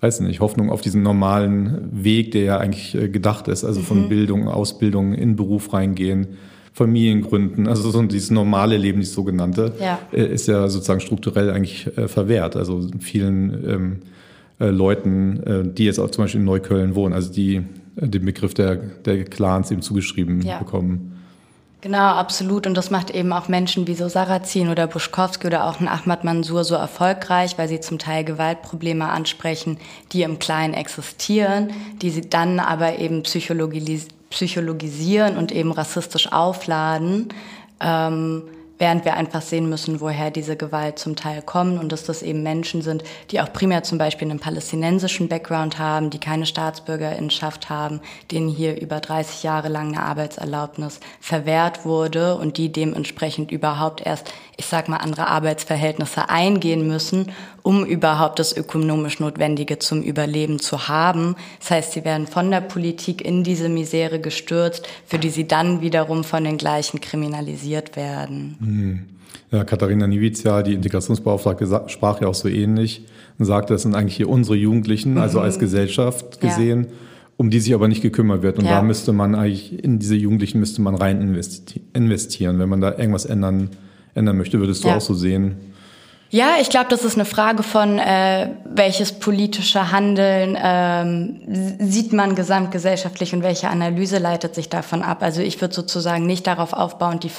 weiß 0.00 0.20
nicht, 0.20 0.40
Hoffnung 0.40 0.70
auf 0.70 0.80
diesen 0.80 1.02
normalen 1.02 1.88
Weg, 1.92 2.30
der 2.32 2.42
ja 2.42 2.58
eigentlich 2.58 2.94
äh, 2.94 3.08
gedacht 3.08 3.48
ist, 3.48 3.64
also 3.64 3.80
von 3.80 4.04
mhm. 4.04 4.08
Bildung, 4.08 4.48
Ausbildung, 4.48 5.14
in 5.14 5.36
Beruf 5.36 5.72
reingehen, 5.72 6.28
Familiengründen, 6.72 7.66
also 7.66 7.90
so 7.90 8.00
dieses 8.02 8.30
normale 8.30 8.76
Leben, 8.76 9.00
dieses 9.00 9.14
sogenannte, 9.14 9.72
ja. 9.80 9.98
Äh, 10.12 10.32
ist 10.32 10.46
ja 10.46 10.68
sozusagen 10.68 11.00
strukturell 11.00 11.50
eigentlich 11.50 11.88
äh, 11.96 12.06
verwehrt. 12.06 12.54
Also 12.54 12.86
vielen 13.00 13.68
ähm, 13.68 13.96
äh, 14.60 14.70
Leuten, 14.70 15.42
äh, 15.42 15.64
die 15.66 15.84
jetzt 15.84 15.98
auch 15.98 16.10
zum 16.10 16.24
Beispiel 16.24 16.40
in 16.40 16.46
Neukölln 16.46 16.94
wohnen, 16.94 17.14
also 17.14 17.32
die 17.32 17.62
äh, 17.96 18.08
den 18.08 18.24
Begriff 18.24 18.54
der, 18.54 18.76
der 18.76 19.24
Clans 19.24 19.70
eben 19.72 19.82
zugeschrieben 19.82 20.42
ja. 20.42 20.58
bekommen. 20.58 21.17
Genau, 21.80 22.08
absolut. 22.08 22.66
Und 22.66 22.74
das 22.74 22.90
macht 22.90 23.10
eben 23.10 23.32
auch 23.32 23.46
Menschen 23.46 23.86
wie 23.86 23.94
so 23.94 24.08
Sarrazin 24.08 24.68
oder 24.68 24.88
Buschkowski 24.88 25.46
oder 25.46 25.64
auch 25.66 25.78
ein 25.78 25.86
Ahmad 25.86 26.24
Mansour 26.24 26.64
so 26.64 26.74
erfolgreich, 26.74 27.56
weil 27.56 27.68
sie 27.68 27.78
zum 27.78 28.00
Teil 28.00 28.24
Gewaltprobleme 28.24 29.08
ansprechen, 29.08 29.78
die 30.12 30.22
im 30.22 30.40
Kleinen 30.40 30.74
existieren, 30.74 31.72
die 32.02 32.10
sie 32.10 32.28
dann 32.28 32.58
aber 32.58 32.98
eben 32.98 33.22
psychologis 33.22 34.08
psychologisieren 34.30 35.38
und 35.38 35.52
eben 35.52 35.72
rassistisch 35.72 36.30
aufladen. 36.30 37.28
Ähm, 37.80 38.42
während 38.78 39.04
wir 39.04 39.14
einfach 39.14 39.42
sehen 39.42 39.68
müssen, 39.68 40.00
woher 40.00 40.30
diese 40.30 40.56
Gewalt 40.56 40.98
zum 40.98 41.16
Teil 41.16 41.42
kommt 41.42 41.80
und 41.80 41.90
dass 41.90 42.04
das 42.04 42.22
eben 42.22 42.42
Menschen 42.42 42.82
sind, 42.82 43.02
die 43.30 43.40
auch 43.40 43.52
primär 43.52 43.82
zum 43.82 43.98
Beispiel 43.98 44.30
einen 44.30 44.40
palästinensischen 44.40 45.28
Background 45.28 45.78
haben, 45.78 46.10
die 46.10 46.20
keine 46.20 46.46
Staatsbürgerinschaft 46.46 47.68
haben, 47.68 48.00
denen 48.30 48.48
hier 48.48 48.80
über 48.80 49.00
30 49.00 49.42
Jahre 49.42 49.68
lang 49.68 49.88
eine 49.88 50.02
Arbeitserlaubnis 50.02 51.00
verwehrt 51.20 51.84
wurde 51.84 52.36
und 52.36 52.56
die 52.56 52.70
dementsprechend 52.72 53.50
überhaupt 53.50 54.04
erst, 54.04 54.32
ich 54.56 54.66
sag 54.66 54.88
mal, 54.88 54.98
andere 54.98 55.26
Arbeitsverhältnisse 55.26 56.28
eingehen 56.28 56.86
müssen, 56.86 57.32
um 57.62 57.84
überhaupt 57.84 58.38
das 58.38 58.56
ökonomisch 58.56 59.20
Notwendige 59.20 59.78
zum 59.78 60.02
Überleben 60.02 60.58
zu 60.58 60.88
haben. 60.88 61.36
Das 61.60 61.70
heißt, 61.70 61.92
sie 61.92 62.04
werden 62.04 62.26
von 62.26 62.50
der 62.50 62.60
Politik 62.60 63.24
in 63.24 63.44
diese 63.44 63.68
Misere 63.68 64.20
gestürzt, 64.20 64.86
für 65.06 65.18
die 65.18 65.30
sie 65.30 65.46
dann 65.46 65.80
wiederum 65.80 66.24
von 66.24 66.44
den 66.44 66.58
gleichen 66.58 67.00
kriminalisiert 67.00 67.96
werden. 67.96 68.56
Mhm. 68.60 69.02
Ja, 69.50 69.64
Katharina 69.64 70.06
Niewizia, 70.06 70.62
die 70.62 70.74
Integrationsbeauftragte, 70.74 71.84
sprach 71.86 72.20
ja 72.20 72.28
auch 72.28 72.34
so 72.34 72.48
ähnlich 72.48 73.06
und 73.38 73.46
sagte, 73.46 73.72
das 73.72 73.82
sind 73.82 73.94
eigentlich 73.94 74.16
hier 74.16 74.28
unsere 74.28 74.56
Jugendlichen, 74.56 75.16
also 75.16 75.40
als 75.40 75.56
mhm. 75.56 75.60
Gesellschaft 75.60 76.40
gesehen. 76.40 76.84
Ja 76.84 76.90
um 77.38 77.50
die 77.50 77.60
sich 77.60 77.72
aber 77.72 77.86
nicht 77.86 78.02
gekümmert 78.02 78.42
wird. 78.42 78.58
Und 78.58 78.64
ja. 78.64 78.72
da 78.72 78.82
müsste 78.82 79.12
man 79.12 79.36
eigentlich, 79.36 79.82
in 79.82 80.00
diese 80.00 80.16
Jugendlichen 80.16 80.58
müsste 80.58 80.82
man 80.82 80.96
rein 80.96 81.22
investieren, 81.92 82.58
wenn 82.58 82.68
man 82.68 82.80
da 82.80 82.98
irgendwas 82.98 83.26
ändern, 83.26 83.70
ändern 84.14 84.36
möchte. 84.36 84.58
Würdest 84.58 84.82
du 84.82 84.88
ja. 84.88 84.96
auch 84.96 85.00
so 85.00 85.14
sehen? 85.14 85.54
Ja, 86.30 86.56
ich 86.60 86.68
glaube, 86.68 86.88
das 86.90 87.04
ist 87.04 87.14
eine 87.14 87.24
Frage 87.24 87.62
von, 87.62 87.98
äh, 87.98 88.50
welches 88.64 89.12
politische 89.12 89.90
Handeln 89.92 90.58
ähm, 90.62 91.78
sieht 91.78 92.12
man 92.12 92.34
gesamtgesellschaftlich 92.34 93.32
und 93.32 93.42
welche 93.42 93.68
Analyse 93.68 94.18
leitet 94.18 94.54
sich 94.54 94.68
davon 94.68 95.02
ab. 95.02 95.22
Also 95.22 95.40
ich 95.40 95.58
würde 95.60 95.74
sozusagen 95.74 96.26
nicht 96.26 96.46
darauf 96.46 96.74
aufbauen, 96.74 97.18
die 97.18 97.30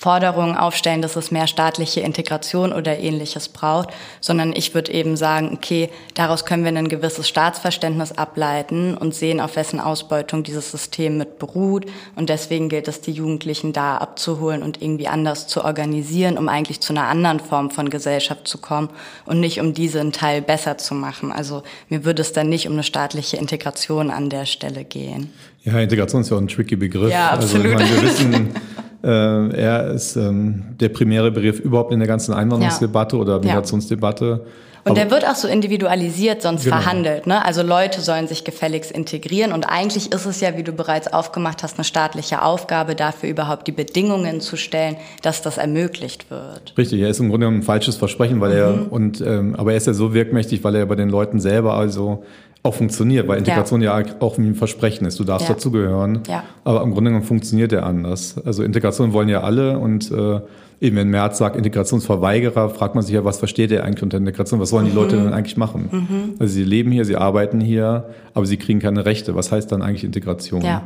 Forderungen 0.00 0.56
aufstellen, 0.56 1.02
dass 1.02 1.16
es 1.16 1.32
mehr 1.32 1.48
staatliche 1.48 2.02
Integration 2.02 2.72
oder 2.72 3.00
ähnliches 3.00 3.48
braucht, 3.48 3.88
sondern 4.20 4.54
ich 4.54 4.72
würde 4.72 4.92
eben 4.92 5.16
sagen, 5.16 5.50
okay, 5.52 5.90
daraus 6.14 6.44
können 6.44 6.62
wir 6.62 6.70
ein 6.70 6.88
gewisses 6.88 7.28
Staatsverständnis 7.28 8.12
ableiten 8.12 8.96
und 8.96 9.12
sehen, 9.12 9.40
auf 9.40 9.56
wessen 9.56 9.80
Ausbeutung 9.80 10.44
dieses 10.44 10.70
System 10.70 11.18
mit 11.18 11.40
beruht. 11.40 11.86
Und 12.14 12.28
deswegen 12.28 12.68
gilt 12.68 12.86
es, 12.86 13.00
die 13.00 13.10
Jugendlichen 13.10 13.72
da 13.72 13.96
abzuholen 13.96 14.62
und 14.62 14.80
irgendwie 14.80 15.08
anders 15.08 15.48
zu 15.48 15.64
organisieren, 15.64 16.38
um 16.38 16.48
eigentlich 16.48 16.78
zu 16.78 16.92
einer 16.92 17.08
anderen 17.08 17.40
Form 17.40 17.72
von 17.72 17.90
Gesellschaft 17.90 18.46
zu 18.46 18.58
kommen 18.58 18.90
und 19.26 19.40
nicht 19.40 19.60
um 19.60 19.74
diesen 19.74 20.12
Teil 20.12 20.42
besser 20.42 20.78
zu 20.78 20.94
machen. 20.94 21.32
Also 21.32 21.64
mir 21.88 22.04
würde 22.04 22.22
es 22.22 22.32
dann 22.32 22.48
nicht 22.48 22.68
um 22.68 22.74
eine 22.74 22.84
staatliche 22.84 23.36
Integration 23.36 24.12
an 24.12 24.30
der 24.30 24.46
Stelle 24.46 24.84
gehen. 24.84 25.32
Ja, 25.64 25.80
Integration 25.80 26.20
ist 26.20 26.30
ja 26.30 26.36
auch 26.36 26.40
ein 26.40 26.46
tricky 26.46 26.76
Begriff. 26.76 27.10
Ja, 27.10 27.30
absolut. 27.30 27.66
Also, 27.66 27.78
meine, 27.78 27.90
wir 27.90 28.02
wissen, 28.02 28.54
er 29.06 29.92
ist 29.92 30.16
ähm, 30.16 30.76
der 30.80 30.88
primäre 30.88 31.30
Begriff 31.30 31.60
überhaupt 31.60 31.92
in 31.92 32.00
der 32.00 32.08
ganzen 32.08 32.34
Einwanderungsdebatte 32.34 33.16
ja. 33.16 33.22
oder 33.22 33.38
Migrationsdebatte. 33.38 34.44
Und 34.88 34.96
der 34.96 35.10
wird 35.10 35.26
auch 35.26 35.34
so 35.34 35.48
individualisiert 35.48 36.42
sonst 36.42 36.64
genau. 36.64 36.76
verhandelt. 36.76 37.26
Ne? 37.26 37.44
Also 37.44 37.62
Leute 37.62 38.00
sollen 38.00 38.26
sich 38.26 38.44
gefälligst 38.44 38.90
integrieren. 38.90 39.52
Und 39.52 39.64
eigentlich 39.64 40.12
ist 40.12 40.26
es 40.26 40.40
ja, 40.40 40.56
wie 40.56 40.62
du 40.62 40.72
bereits 40.72 41.12
aufgemacht 41.12 41.62
hast, 41.62 41.76
eine 41.76 41.84
staatliche 41.84 42.42
Aufgabe, 42.42 42.94
dafür 42.94 43.28
überhaupt 43.28 43.66
die 43.66 43.72
Bedingungen 43.72 44.40
zu 44.40 44.56
stellen, 44.56 44.96
dass 45.22 45.42
das 45.42 45.58
ermöglicht 45.58 46.30
wird. 46.30 46.74
Richtig, 46.76 47.00
er 47.00 47.08
ist 47.08 47.20
im 47.20 47.28
Grunde 47.28 47.48
ein 47.48 47.62
falsches 47.62 47.96
Versprechen, 47.96 48.40
weil 48.40 48.50
mhm. 48.50 48.56
er 48.56 48.92
und 48.92 49.20
ähm, 49.20 49.56
aber 49.56 49.72
er 49.72 49.76
ist 49.76 49.86
ja 49.86 49.94
so 49.94 50.14
wirkmächtig, 50.14 50.64
weil 50.64 50.74
er 50.74 50.86
bei 50.86 50.96
den 50.96 51.10
Leuten 51.10 51.40
selber 51.40 51.74
also 51.74 52.24
auch 52.68 52.74
funktioniert, 52.74 53.26
weil 53.26 53.38
Integration 53.38 53.80
ja, 53.80 53.98
ja 53.98 54.06
auch 54.20 54.38
wie 54.38 54.42
ein 54.42 54.54
Versprechen 54.54 55.06
ist. 55.06 55.18
Du 55.18 55.24
darfst 55.24 55.48
ja. 55.48 55.54
dazugehören. 55.54 56.20
Ja. 56.28 56.44
Aber 56.64 56.82
im 56.82 56.92
Grunde 56.92 57.10
genommen 57.10 57.26
funktioniert 57.26 57.72
der 57.72 57.86
anders. 57.86 58.36
Also 58.44 58.62
Integration 58.62 59.12
wollen 59.12 59.28
ja 59.28 59.40
alle 59.40 59.78
und 59.78 60.10
äh, 60.10 60.40
eben 60.80 60.96
wenn 60.96 61.08
Merz 61.08 61.38
sagt 61.38 61.56
Integrationsverweigerer, 61.56 62.70
fragt 62.70 62.94
man 62.94 63.02
sich 63.02 63.14
ja, 63.14 63.24
was 63.24 63.38
versteht 63.38 63.72
er 63.72 63.84
eigentlich 63.84 64.02
unter 64.02 64.18
Integration? 64.18 64.60
Was 64.60 64.70
wollen 64.72 64.84
mhm. 64.84 64.90
die 64.90 64.94
Leute 64.94 65.16
denn 65.16 65.32
eigentlich 65.32 65.56
machen? 65.56 65.88
Mhm. 65.90 66.34
Also 66.38 66.52
sie 66.52 66.64
leben 66.64 66.92
hier, 66.92 67.04
sie 67.04 67.16
arbeiten 67.16 67.60
hier, 67.60 68.10
aber 68.34 68.46
sie 68.46 68.58
kriegen 68.58 68.78
keine 68.78 69.04
Rechte. 69.06 69.34
Was 69.34 69.50
heißt 69.50 69.72
dann 69.72 69.82
eigentlich 69.82 70.04
Integration? 70.04 70.62
Ja. 70.62 70.82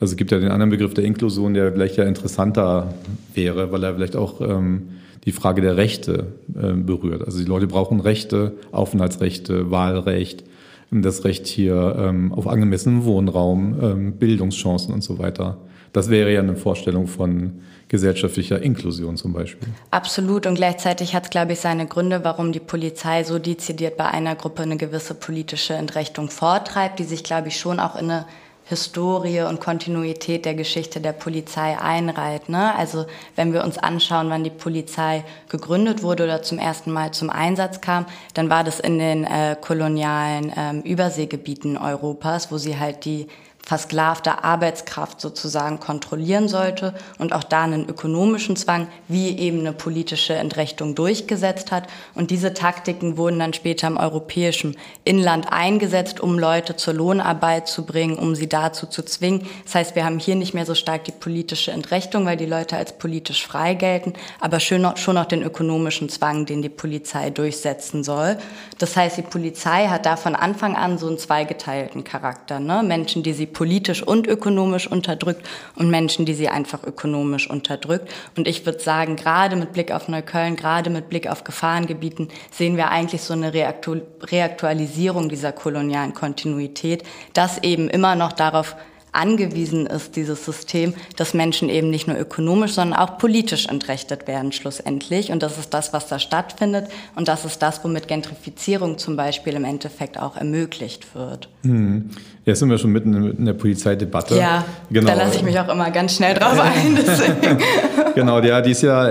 Also 0.00 0.12
es 0.12 0.16
gibt 0.16 0.32
ja 0.32 0.38
den 0.38 0.50
anderen 0.50 0.70
Begriff 0.70 0.94
der 0.94 1.04
Inklusion, 1.04 1.52
der 1.52 1.72
vielleicht 1.72 1.96
ja 1.96 2.04
interessanter 2.04 2.94
wäre, 3.34 3.70
weil 3.70 3.84
er 3.84 3.94
vielleicht 3.94 4.16
auch 4.16 4.40
ähm, 4.40 4.88
die 5.26 5.32
Frage 5.32 5.60
der 5.60 5.76
Rechte 5.76 6.28
äh, 6.54 6.72
berührt. 6.72 7.22
Also 7.26 7.38
die 7.38 7.44
Leute 7.44 7.66
brauchen 7.66 8.00
Rechte, 8.00 8.54
Aufenthaltsrechte, 8.72 9.70
Wahlrecht, 9.70 10.44
das 10.90 11.24
Recht 11.24 11.46
hier 11.46 11.96
ähm, 11.98 12.32
auf 12.32 12.46
angemessenen 12.48 13.04
Wohnraum, 13.04 13.78
ähm, 13.80 14.12
Bildungschancen 14.12 14.92
und 14.92 15.02
so 15.02 15.18
weiter. 15.18 15.58
Das 15.92 16.10
wäre 16.10 16.32
ja 16.32 16.40
eine 16.40 16.56
Vorstellung 16.56 17.06
von 17.06 17.60
gesellschaftlicher 17.88 18.62
Inklusion 18.62 19.16
zum 19.16 19.32
Beispiel. 19.32 19.68
Absolut. 19.90 20.46
Und 20.46 20.54
gleichzeitig 20.54 21.14
hat 21.14 21.24
es, 21.24 21.30
glaube 21.30 21.52
ich, 21.52 21.60
seine 21.60 21.86
Gründe, 21.86 22.22
warum 22.22 22.52
die 22.52 22.60
Polizei 22.60 23.24
so 23.24 23.40
dezidiert 23.40 23.96
bei 23.96 24.06
einer 24.06 24.36
Gruppe 24.36 24.62
eine 24.62 24.76
gewisse 24.76 25.14
politische 25.14 25.74
Entrechtung 25.74 26.30
vortreibt, 26.30 27.00
die 27.00 27.04
sich, 27.04 27.24
glaube 27.24 27.48
ich, 27.48 27.58
schon 27.58 27.80
auch 27.80 27.96
in 27.96 28.10
eine 28.10 28.26
Historie 28.64 29.42
und 29.42 29.60
Kontinuität 29.60 30.44
der 30.44 30.54
Geschichte 30.54 31.00
der 31.00 31.12
Polizei 31.12 31.76
einreiht. 31.78 32.48
Ne? 32.48 32.74
Also 32.76 33.06
wenn 33.34 33.52
wir 33.52 33.64
uns 33.64 33.78
anschauen, 33.78 34.30
wann 34.30 34.44
die 34.44 34.50
Polizei 34.50 35.24
gegründet 35.48 36.02
wurde 36.02 36.24
oder 36.24 36.42
zum 36.42 36.58
ersten 36.58 36.92
Mal 36.92 37.10
zum 37.12 37.30
Einsatz 37.30 37.80
kam, 37.80 38.06
dann 38.34 38.48
war 38.48 38.62
das 38.62 38.78
in 38.78 38.98
den 38.98 39.24
äh, 39.24 39.56
kolonialen 39.60 40.52
ähm, 40.56 40.82
Überseegebieten 40.82 41.76
Europas, 41.76 42.52
wo 42.52 42.58
sie 42.58 42.78
halt 42.78 43.04
die 43.04 43.26
versklavte 43.70 44.42
Arbeitskraft 44.42 45.20
sozusagen 45.20 45.78
kontrollieren 45.78 46.48
sollte 46.48 46.92
und 47.18 47.32
auch 47.32 47.44
da 47.44 47.62
einen 47.62 47.88
ökonomischen 47.88 48.56
Zwang 48.56 48.88
wie 49.06 49.38
eben 49.38 49.60
eine 49.60 49.72
politische 49.72 50.34
Entrechtung 50.34 50.96
durchgesetzt 50.96 51.70
hat. 51.70 51.86
Und 52.16 52.32
diese 52.32 52.52
Taktiken 52.52 53.16
wurden 53.16 53.38
dann 53.38 53.52
später 53.52 53.86
im 53.86 53.96
europäischen 53.96 54.76
Inland 55.04 55.52
eingesetzt, 55.52 56.18
um 56.18 56.36
Leute 56.36 56.74
zur 56.74 56.94
Lohnarbeit 56.94 57.68
zu 57.68 57.86
bringen, 57.86 58.18
um 58.18 58.34
sie 58.34 58.48
dazu 58.48 58.86
zu 58.86 59.04
zwingen. 59.04 59.46
Das 59.62 59.76
heißt, 59.76 59.94
wir 59.94 60.04
haben 60.04 60.18
hier 60.18 60.34
nicht 60.34 60.52
mehr 60.52 60.66
so 60.66 60.74
stark 60.74 61.04
die 61.04 61.12
politische 61.12 61.70
Entrechtung, 61.70 62.26
weil 62.26 62.36
die 62.36 62.46
Leute 62.46 62.76
als 62.76 62.98
politisch 62.98 63.46
frei 63.46 63.74
gelten, 63.74 64.14
aber 64.40 64.58
schon 64.58 64.82
noch 64.82 65.26
den 65.26 65.44
ökonomischen 65.44 66.08
Zwang, 66.08 66.44
den 66.44 66.60
die 66.60 66.70
Polizei 66.70 67.30
durchsetzen 67.30 68.02
soll. 68.02 68.36
Das 68.78 68.96
heißt, 68.96 69.18
die 69.18 69.22
Polizei 69.22 69.86
hat 69.86 70.06
da 70.06 70.16
von 70.16 70.34
Anfang 70.34 70.74
an 70.74 70.98
so 70.98 71.06
einen 71.06 71.18
zweigeteilten 71.18 72.02
Charakter. 72.02 72.58
Ne? 72.58 72.82
Menschen, 72.82 73.22
die 73.22 73.32
sie 73.32 73.46
politisch 73.60 74.02
und 74.02 74.26
ökonomisch 74.26 74.90
unterdrückt 74.90 75.46
und 75.76 75.90
Menschen, 75.90 76.24
die 76.24 76.32
sie 76.32 76.48
einfach 76.48 76.82
ökonomisch 76.82 77.50
unterdrückt. 77.50 78.10
Und 78.34 78.48
ich 78.48 78.64
würde 78.64 78.80
sagen, 78.80 79.16
gerade 79.16 79.54
mit 79.54 79.74
Blick 79.74 79.92
auf 79.92 80.08
Neukölln, 80.08 80.56
gerade 80.56 80.88
mit 80.88 81.10
Blick 81.10 81.28
auf 81.28 81.44
Gefahrengebieten, 81.44 82.28
sehen 82.50 82.78
wir 82.78 82.88
eigentlich 82.88 83.20
so 83.20 83.34
eine 83.34 83.52
Reaktualisierung 83.52 85.28
dieser 85.28 85.52
kolonialen 85.52 86.14
Kontinuität, 86.14 87.02
dass 87.34 87.62
eben 87.62 87.90
immer 87.90 88.14
noch 88.14 88.32
darauf 88.32 88.76
angewiesen 89.12 89.86
ist, 89.86 90.16
dieses 90.16 90.44
System, 90.44 90.94
dass 91.16 91.34
Menschen 91.34 91.68
eben 91.68 91.90
nicht 91.90 92.06
nur 92.06 92.18
ökonomisch, 92.18 92.72
sondern 92.72 92.98
auch 92.98 93.18
politisch 93.18 93.66
entrechtet 93.66 94.26
werden 94.28 94.52
schlussendlich. 94.52 95.32
Und 95.32 95.42
das 95.42 95.58
ist 95.58 95.74
das, 95.74 95.92
was 95.92 96.08
da 96.08 96.18
stattfindet. 96.18 96.86
Und 97.16 97.28
das 97.28 97.44
ist 97.44 97.60
das, 97.62 97.82
womit 97.84 98.08
Gentrifizierung 98.08 98.98
zum 98.98 99.16
Beispiel 99.16 99.54
im 99.54 99.64
Endeffekt 99.64 100.18
auch 100.18 100.36
ermöglicht 100.36 101.14
wird. 101.14 101.48
Hm. 101.62 102.10
Jetzt 102.44 102.60
sind 102.60 102.70
wir 102.70 102.78
schon 102.78 102.92
mitten 102.92 103.30
in 103.30 103.44
der 103.44 103.52
Polizeidebatte. 103.52 104.36
Ja, 104.36 104.64
genau. 104.90 105.08
da 105.08 105.14
lasse 105.14 105.36
ich 105.36 105.42
mich 105.42 105.58
auch 105.58 105.68
immer 105.68 105.90
ganz 105.90 106.16
schnell 106.16 106.34
drauf 106.34 106.58
ein. 106.58 106.98
genau, 108.14 108.40
ja, 108.40 108.60
die 108.60 108.70
ist 108.70 108.82
ja 108.82 109.10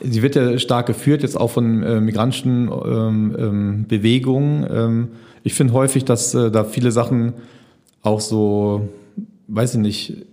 Sie 0.00 0.22
wird 0.22 0.36
ja 0.36 0.58
stark 0.58 0.86
geführt, 0.86 1.22
jetzt 1.22 1.36
auch 1.36 1.50
von 1.50 1.82
äh, 1.82 2.00
migrantischen 2.00 2.70
ähm, 2.70 3.36
ähm, 3.38 3.84
Bewegungen. 3.88 4.66
Ähm, 4.70 5.08
ich 5.42 5.54
finde 5.54 5.72
häufig, 5.72 6.04
dass 6.04 6.34
äh, 6.34 6.50
da 6.50 6.64
viele 6.64 6.92
Sachen 6.92 7.34
auch 8.02 8.20
so 8.20 8.88
weiß 9.48 9.74
ich 9.74 9.80
nicht, 9.80 10.26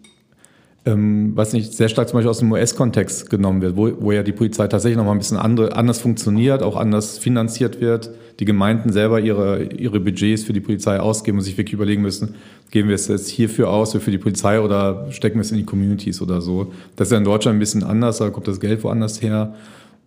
ähm, 0.85 1.31
was 1.35 1.53
nicht 1.53 1.73
sehr 1.73 1.89
stark 1.89 2.09
zum 2.09 2.17
Beispiel 2.17 2.29
aus 2.29 2.39
dem 2.39 2.51
US-Kontext 2.51 3.29
genommen 3.29 3.61
wird, 3.61 3.75
wo, 3.75 3.91
wo 3.99 4.11
ja 4.11 4.21
die 4.21 4.31
Polizei 4.31 4.67
tatsächlich 4.67 4.97
noch 4.97 5.05
mal 5.05 5.13
ein 5.13 5.17
bisschen 5.17 5.37
andere, 5.37 5.75
anders 5.75 5.99
funktioniert, 5.99 6.61
auch 6.61 6.75
anders 6.75 7.17
finanziert 7.17 7.81
wird. 7.81 8.11
Die 8.39 8.45
Gemeinden 8.45 8.91
selber 8.91 9.19
ihre, 9.19 9.63
ihre 9.63 9.99
Budgets 9.99 10.43
für 10.43 10.53
die 10.53 10.59
Polizei 10.59 10.99
ausgeben 10.99 11.39
und 11.39 11.43
sich 11.43 11.57
wirklich 11.57 11.73
überlegen 11.73 12.03
müssen, 12.03 12.35
geben 12.69 12.89
wir 12.89 12.95
es 12.95 13.07
jetzt 13.07 13.29
hierfür 13.29 13.69
aus, 13.69 13.93
für 13.93 14.11
die 14.11 14.17
Polizei 14.17 14.59
oder 14.59 15.07
stecken 15.11 15.37
wir 15.37 15.41
es 15.41 15.51
in 15.51 15.57
die 15.57 15.65
Communities 15.65 16.21
oder 16.21 16.41
so. 16.41 16.71
Das 16.97 17.07
ist 17.07 17.13
ja 17.13 17.17
in 17.17 17.23
Deutschland 17.23 17.55
ein 17.55 17.59
bisschen 17.59 17.83
anders, 17.83 18.19
da 18.19 18.29
kommt 18.29 18.47
das 18.47 18.59
Geld 18.59 18.83
woanders 18.83 19.21
her. 19.21 19.55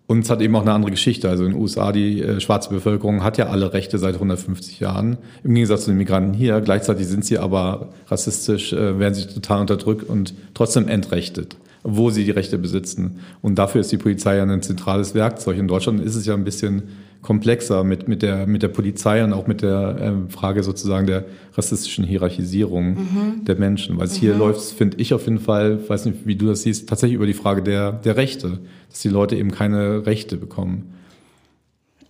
Und 0.08 0.24
es 0.24 0.30
hat 0.30 0.40
eben 0.40 0.56
auch 0.56 0.62
eine 0.62 0.72
andere 0.72 0.90
Geschichte. 0.90 1.28
Also 1.28 1.44
in 1.44 1.52
den 1.52 1.60
USA, 1.60 1.92
die 1.92 2.22
äh, 2.22 2.40
schwarze 2.40 2.70
Bevölkerung 2.70 3.22
hat 3.22 3.36
ja 3.36 3.48
alle 3.48 3.74
Rechte 3.74 3.98
seit 3.98 4.14
150 4.14 4.80
Jahren. 4.80 5.18
Im 5.44 5.52
Gegensatz 5.52 5.84
zu 5.84 5.90
den 5.90 5.98
Migranten 5.98 6.32
hier. 6.32 6.62
Gleichzeitig 6.62 7.06
sind 7.06 7.26
sie 7.26 7.36
aber 7.36 7.90
rassistisch, 8.06 8.72
äh, 8.72 8.98
werden 8.98 9.12
sie 9.12 9.26
total 9.26 9.60
unterdrückt 9.60 10.08
und 10.08 10.32
trotzdem 10.54 10.88
entrechtet, 10.88 11.58
wo 11.82 12.08
sie 12.08 12.24
die 12.24 12.30
Rechte 12.30 12.56
besitzen. 12.56 13.20
Und 13.42 13.58
dafür 13.58 13.82
ist 13.82 13.92
die 13.92 13.98
Polizei 13.98 14.38
ja 14.38 14.44
ein 14.44 14.62
zentrales 14.62 15.14
Werkzeug. 15.14 15.58
In 15.58 15.68
Deutschland 15.68 16.00
ist 16.00 16.16
es 16.16 16.24
ja 16.24 16.32
ein 16.32 16.44
bisschen 16.44 16.84
komplexer 17.22 17.84
mit, 17.84 18.08
mit, 18.08 18.22
der, 18.22 18.46
mit 18.46 18.62
der 18.62 18.68
Polizei 18.68 19.22
und 19.25 19.32
auch 19.32 19.46
mit 19.46 19.62
der 19.62 19.96
äh, 20.28 20.32
Frage 20.32 20.62
sozusagen 20.62 21.06
der 21.06 21.25
rassistischen 21.54 22.04
Hierarchisierung 22.04 22.90
mhm. 22.90 23.44
der 23.44 23.56
Menschen. 23.56 23.98
Weil 23.98 24.06
es 24.06 24.16
mhm. 24.16 24.20
hier 24.20 24.34
läuft, 24.34 24.60
finde 24.72 24.98
ich 24.98 25.12
auf 25.12 25.25
jeden 25.25 25.40
Fall, 25.40 25.88
weiß 25.88 26.04
nicht, 26.06 26.26
wie 26.26 26.37
du 26.37 26.46
das 26.46 26.62
siehst, 26.62 26.88
tatsächlich 26.88 27.16
über 27.16 27.26
die 27.26 27.34
Frage 27.34 27.62
der, 27.62 27.92
der 27.92 28.16
Rechte, 28.16 28.60
dass 28.88 29.00
die 29.00 29.08
Leute 29.08 29.37
eben 29.37 29.50
keine 29.50 30.06
Rechte 30.06 30.37
bekommen. 30.37 30.94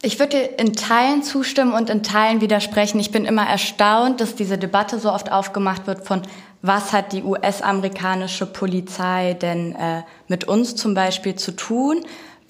Ich 0.01 0.21
würde 0.21 0.37
dir 0.37 0.59
in 0.61 0.75
Teilen 0.75 1.25
zustimmen 1.25 1.73
und 1.73 1.91
in 1.91 2.05
Teilen 2.05 2.41
widersprechen. 2.41 3.01
Ich 3.01 3.11
bin 3.11 3.25
immer 3.25 3.45
erstaunt, 3.45 4.21
dass 4.21 4.37
diese 4.37 4.57
Debatte 4.57 5.01
so 5.01 5.13
oft 5.13 5.33
aufgemacht 5.33 5.89
wird 5.89 6.07
von, 6.07 6.23
was 6.63 6.93
hat 6.93 7.13
die 7.13 7.23
US-amerikanische 7.23 8.47
Polizei 8.47 9.35
denn 9.35 9.75
äh, 9.75 10.03
mit 10.29 10.45
uns 10.45 10.77
zum 10.77 10.95
Beispiel 10.95 11.35
zu 11.35 11.53
tun? 11.53 12.01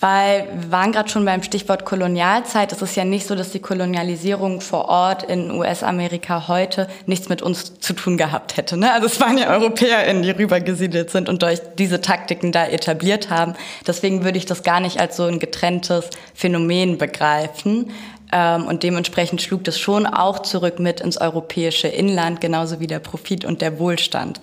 Weil 0.00 0.46
wir 0.54 0.70
waren 0.70 0.92
gerade 0.92 1.08
schon 1.08 1.24
beim 1.24 1.42
Stichwort 1.42 1.84
Kolonialzeit. 1.84 2.70
Es 2.70 2.82
ist 2.82 2.94
ja 2.94 3.04
nicht 3.04 3.26
so, 3.26 3.34
dass 3.34 3.50
die 3.50 3.58
Kolonialisierung 3.58 4.60
vor 4.60 4.84
Ort 4.84 5.24
in 5.24 5.50
US-Amerika 5.50 6.46
heute 6.46 6.86
nichts 7.06 7.28
mit 7.28 7.42
uns 7.42 7.80
zu 7.80 7.94
tun 7.94 8.16
gehabt 8.16 8.56
hätte. 8.56 8.76
Ne? 8.76 8.92
Also 8.92 9.06
es 9.06 9.20
waren 9.20 9.36
ja 9.38 9.50
EuropäerInnen, 9.50 10.22
die 10.22 10.30
rübergesiedelt 10.30 11.10
sind 11.10 11.28
und 11.28 11.42
durch 11.42 11.60
diese 11.78 12.00
Taktiken 12.00 12.52
da 12.52 12.66
etabliert 12.66 13.28
haben. 13.28 13.54
Deswegen 13.88 14.22
würde 14.22 14.38
ich 14.38 14.46
das 14.46 14.62
gar 14.62 14.78
nicht 14.78 15.00
als 15.00 15.16
so 15.16 15.24
ein 15.24 15.40
getrenntes 15.40 16.10
Phänomen 16.32 16.96
begreifen. 16.96 17.90
Ähm, 18.30 18.66
und 18.66 18.84
dementsprechend 18.84 19.42
schlug 19.42 19.64
das 19.64 19.80
schon 19.80 20.06
auch 20.06 20.40
zurück 20.40 20.78
mit 20.78 21.00
ins 21.00 21.18
europäische 21.20 21.88
Inland, 21.88 22.40
genauso 22.40 22.78
wie 22.78 22.86
der 22.86 23.00
Profit 23.00 23.44
und 23.44 23.62
der 23.62 23.80
Wohlstand. 23.80 24.40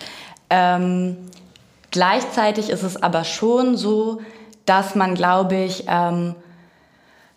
Ähm, 0.50 1.15
gleichzeitig 1.91 2.69
ist 2.69 2.83
es 2.83 3.01
aber 3.01 3.24
schon 3.24 3.77
so, 3.77 4.19
dass 4.65 4.95
man, 4.95 5.15
glaube 5.15 5.55
ich, 5.55 5.86
ähm, 5.88 6.36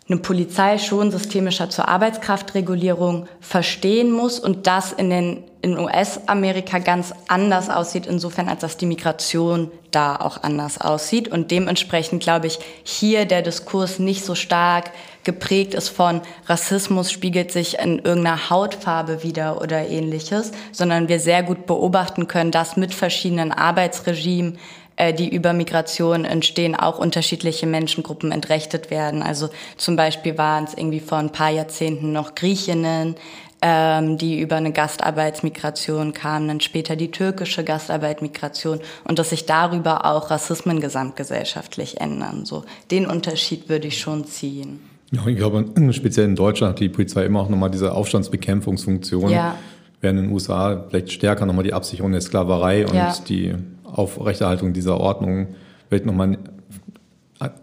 eine 0.09 0.19
Polizei 0.19 0.79
schon 0.79 1.11
systemischer 1.11 1.69
zur 1.69 1.87
Arbeitskraftregulierung 1.87 3.27
verstehen 3.41 4.11
muss 4.11 4.39
und 4.39 4.65
das 4.65 4.91
in 4.91 5.09
den 5.09 5.43
in 5.61 5.77
US-Amerika 5.77 6.79
ganz 6.79 7.13
anders 7.27 7.69
aussieht, 7.69 8.05
insofern 8.05 8.47
als 8.47 8.61
dass 8.61 8.77
die 8.77 8.85
Migration 8.85 9.69
da 9.91 10.15
auch 10.15 10.41
anders 10.43 10.79
aussieht 10.79 11.27
und 11.27 11.51
dementsprechend 11.51 12.23
glaube 12.23 12.47
ich 12.47 12.59
hier 12.83 13.25
der 13.25 13.41
Diskurs 13.41 13.99
nicht 13.99 14.23
so 14.23 14.35
stark 14.35 14.91
geprägt 15.25 15.73
ist 15.73 15.89
von 15.89 16.21
Rassismus 16.45 17.11
spiegelt 17.11 17.51
sich 17.51 17.79
in 17.79 17.99
irgendeiner 17.99 18.49
Hautfarbe 18.49 19.21
wieder 19.21 19.61
oder 19.61 19.85
ähnliches, 19.85 20.51
sondern 20.71 21.09
wir 21.09 21.19
sehr 21.19 21.43
gut 21.43 21.65
beobachten 21.65 22.27
können, 22.27 22.51
dass 22.51 22.77
mit 22.77 22.93
verschiedenen 22.93 23.51
Arbeitsregimen 23.51 24.57
äh, 24.99 25.13
die 25.13 25.33
über 25.33 25.53
Migration 25.53 26.25
entstehen, 26.25 26.75
auch 26.75 26.99
unterschiedliche 26.99 27.65
Menschengruppen 27.65 28.33
entrechtet 28.33 28.91
werden. 28.91 29.23
Also 29.23 29.49
zum 29.77 29.95
Beispiel 29.95 30.37
waren 30.37 30.65
es 30.65 30.73
irgendwie 30.73 30.99
vor 30.99 31.17
ein 31.17 31.31
paar 31.31 31.51
Jahrzehnten 31.51 32.11
noch 32.11 32.35
Griechinnen, 32.35 33.15
ähm, 33.61 34.17
die 34.17 34.41
über 34.41 34.57
eine 34.57 34.73
Gastarbeitsmigration 34.73 36.13
kamen, 36.13 36.49
dann 36.49 36.59
später 36.59 36.97
die 36.97 37.11
türkische 37.11 37.63
Gastarbeitsmigration 37.63 38.81
und 39.05 39.19
dass 39.19 39.29
sich 39.29 39.45
darüber 39.45 40.05
auch 40.05 40.31
Rassismen 40.31 40.81
gesamtgesellschaftlich 40.81 42.01
ändern. 42.01 42.43
So 42.43 42.65
den 42.91 43.05
Unterschied 43.05 43.69
würde 43.69 43.87
ich 43.87 44.01
schon 44.01 44.25
ziehen. 44.25 44.81
Ja, 45.11 45.25
ich 45.25 45.37
glaube, 45.37 45.65
speziell 45.93 46.25
in 46.25 46.35
Deutschland 46.35 46.73
hat 46.73 46.79
die 46.81 46.89
Polizei 46.89 47.23
immer 47.23 47.39
auch 47.39 47.49
nochmal 47.49 47.71
diese 47.71 47.93
Aufstandsbekämpfungsfunktion. 47.93 49.29
Ja. 49.29 49.55
Während 50.01 50.19
in 50.19 50.25
den 50.25 50.33
USA 50.33 50.85
vielleicht 50.89 51.13
stärker 51.13 51.45
nochmal 51.45 51.63
die 51.63 51.73
Absicherung 51.73 52.11
der 52.11 52.21
Sklaverei 52.21 52.85
und 52.85 52.95
ja. 52.95 53.13
die 53.27 53.55
Aufrechterhaltung 53.97 54.73
dieser 54.73 54.99
Ordnung 54.99 55.55
vielleicht 55.87 56.05
nochmal 56.05 56.37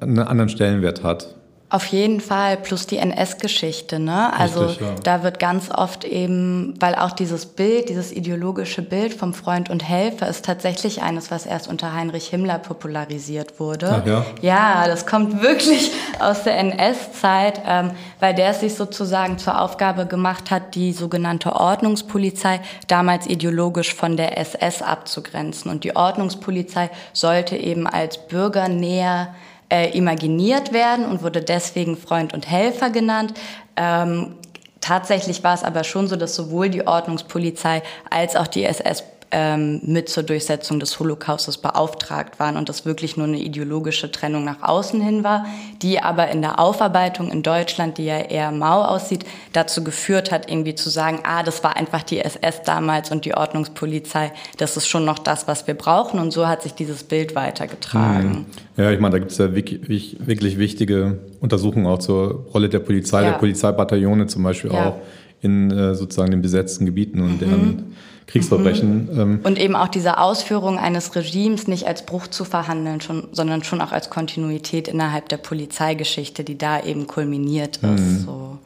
einen 0.00 0.18
anderen 0.18 0.48
Stellenwert 0.48 1.02
hat. 1.02 1.36
Auf 1.68 1.86
jeden 1.86 2.20
Fall, 2.20 2.58
plus 2.58 2.86
die 2.86 2.98
NS-Geschichte, 2.98 3.98
ne? 3.98 4.32
Also 4.38 4.66
Richtig, 4.66 4.86
ja. 4.86 4.94
da 5.02 5.24
wird 5.24 5.40
ganz 5.40 5.68
oft 5.68 6.04
eben, 6.04 6.74
weil 6.78 6.94
auch 6.94 7.10
dieses 7.10 7.46
Bild, 7.46 7.88
dieses 7.88 8.12
ideologische 8.12 8.82
Bild 8.82 9.12
vom 9.12 9.34
Freund 9.34 9.68
und 9.68 9.82
Helfer 9.82 10.28
ist 10.28 10.44
tatsächlich 10.44 11.02
eines, 11.02 11.32
was 11.32 11.44
erst 11.44 11.66
unter 11.66 11.92
Heinrich 11.92 12.28
Himmler 12.28 12.60
popularisiert 12.60 13.58
wurde. 13.58 14.00
Ach, 14.00 14.06
ja? 14.06 14.24
ja, 14.42 14.86
das 14.86 15.06
kommt 15.06 15.42
wirklich 15.42 15.90
aus 16.20 16.44
der 16.44 16.56
NS-Zeit, 16.58 17.60
ähm, 17.66 17.90
weil 18.20 18.32
der 18.32 18.50
es 18.50 18.60
sich 18.60 18.74
sozusagen 18.76 19.36
zur 19.38 19.60
Aufgabe 19.60 20.06
gemacht 20.06 20.52
hat, 20.52 20.76
die 20.76 20.92
sogenannte 20.92 21.56
Ordnungspolizei 21.56 22.60
damals 22.86 23.26
ideologisch 23.26 23.92
von 23.92 24.16
der 24.16 24.38
SS 24.38 24.82
abzugrenzen. 24.82 25.68
Und 25.72 25.82
die 25.82 25.96
Ordnungspolizei 25.96 26.90
sollte 27.12 27.56
eben 27.56 27.88
als 27.88 28.18
bürgernäher 28.18 29.34
äh, 29.70 29.96
imaginiert 29.96 30.72
werden 30.72 31.04
und 31.04 31.22
wurde 31.22 31.42
deswegen 31.42 31.96
Freund 31.96 32.32
und 32.34 32.48
Helfer 32.48 32.90
genannt. 32.90 33.34
Ähm, 33.76 34.36
tatsächlich 34.80 35.42
war 35.42 35.54
es 35.54 35.64
aber 35.64 35.84
schon 35.84 36.06
so, 36.08 36.16
dass 36.16 36.34
sowohl 36.34 36.68
die 36.68 36.86
Ordnungspolizei 36.86 37.82
als 38.10 38.36
auch 38.36 38.46
die 38.46 38.64
SS 38.64 39.02
ähm, 39.30 39.80
mit 39.84 40.08
zur 40.08 40.22
Durchsetzung 40.22 40.78
des 40.78 40.98
Holocaustes 41.00 41.58
beauftragt 41.58 42.38
waren 42.38 42.56
und 42.56 42.68
das 42.68 42.84
wirklich 42.84 43.16
nur 43.16 43.26
eine 43.26 43.38
ideologische 43.38 44.10
Trennung 44.10 44.44
nach 44.44 44.62
außen 44.62 45.00
hin 45.00 45.24
war, 45.24 45.46
die 45.82 46.00
aber 46.00 46.28
in 46.28 46.42
der 46.42 46.60
Aufarbeitung 46.60 47.30
in 47.30 47.42
Deutschland, 47.42 47.98
die 47.98 48.04
ja 48.04 48.18
eher 48.18 48.52
mau 48.52 48.82
aussieht, 48.82 49.24
dazu 49.52 49.82
geführt 49.82 50.30
hat, 50.30 50.50
irgendwie 50.50 50.74
zu 50.74 50.90
sagen, 50.90 51.20
ah, 51.24 51.42
das 51.42 51.64
war 51.64 51.76
einfach 51.76 52.02
die 52.02 52.18
SS 52.18 52.62
damals 52.64 53.10
und 53.10 53.24
die 53.24 53.34
Ordnungspolizei, 53.34 54.32
das 54.58 54.76
ist 54.76 54.86
schon 54.86 55.04
noch 55.04 55.18
das, 55.18 55.48
was 55.48 55.66
wir 55.66 55.74
brauchen 55.74 56.20
und 56.20 56.32
so 56.32 56.46
hat 56.46 56.62
sich 56.62 56.74
dieses 56.74 57.02
Bild 57.02 57.34
weitergetragen. 57.34 58.46
Mhm. 58.76 58.82
Ja, 58.82 58.90
ich 58.90 59.00
meine, 59.00 59.12
da 59.12 59.18
gibt 59.18 59.32
es 59.32 59.38
ja 59.38 59.54
wirklich, 59.54 60.18
wirklich 60.20 60.58
wichtige 60.58 61.18
Untersuchungen 61.40 61.86
auch 61.86 61.98
zur 61.98 62.46
Rolle 62.54 62.68
der 62.68 62.80
Polizei, 62.80 63.22
ja. 63.22 63.30
der 63.30 63.38
Polizeibataillone 63.38 64.26
zum 64.26 64.42
Beispiel 64.42 64.72
ja. 64.72 64.90
auch 64.90 64.96
in 65.40 65.70
äh, 65.70 65.94
sozusagen 65.94 66.30
den 66.30 66.42
besetzten 66.42 66.86
Gebieten 66.86 67.20
und 67.20 67.34
mhm. 67.34 67.38
deren 67.38 67.96
Kriegsverbrechen. 68.26 69.08
Mhm. 69.12 69.20
Ähm. 69.20 69.40
Und 69.44 69.58
eben 69.58 69.76
auch 69.76 69.88
diese 69.88 70.18
Ausführung 70.18 70.78
eines 70.78 71.14
Regimes 71.14 71.68
nicht 71.68 71.86
als 71.86 72.04
Bruch 72.04 72.26
zu 72.26 72.44
verhandeln, 72.44 73.00
schon, 73.00 73.28
sondern 73.32 73.62
schon 73.62 73.80
auch 73.80 73.92
als 73.92 74.10
Kontinuität 74.10 74.88
innerhalb 74.88 75.28
der 75.28 75.36
Polizeigeschichte, 75.36 76.42
die 76.42 76.58
da 76.58 76.82
eben 76.82 77.06
kulminiert 77.06 77.78
ist. 77.78 77.84
Mhm. 77.84 78.18
So. 78.24 78.58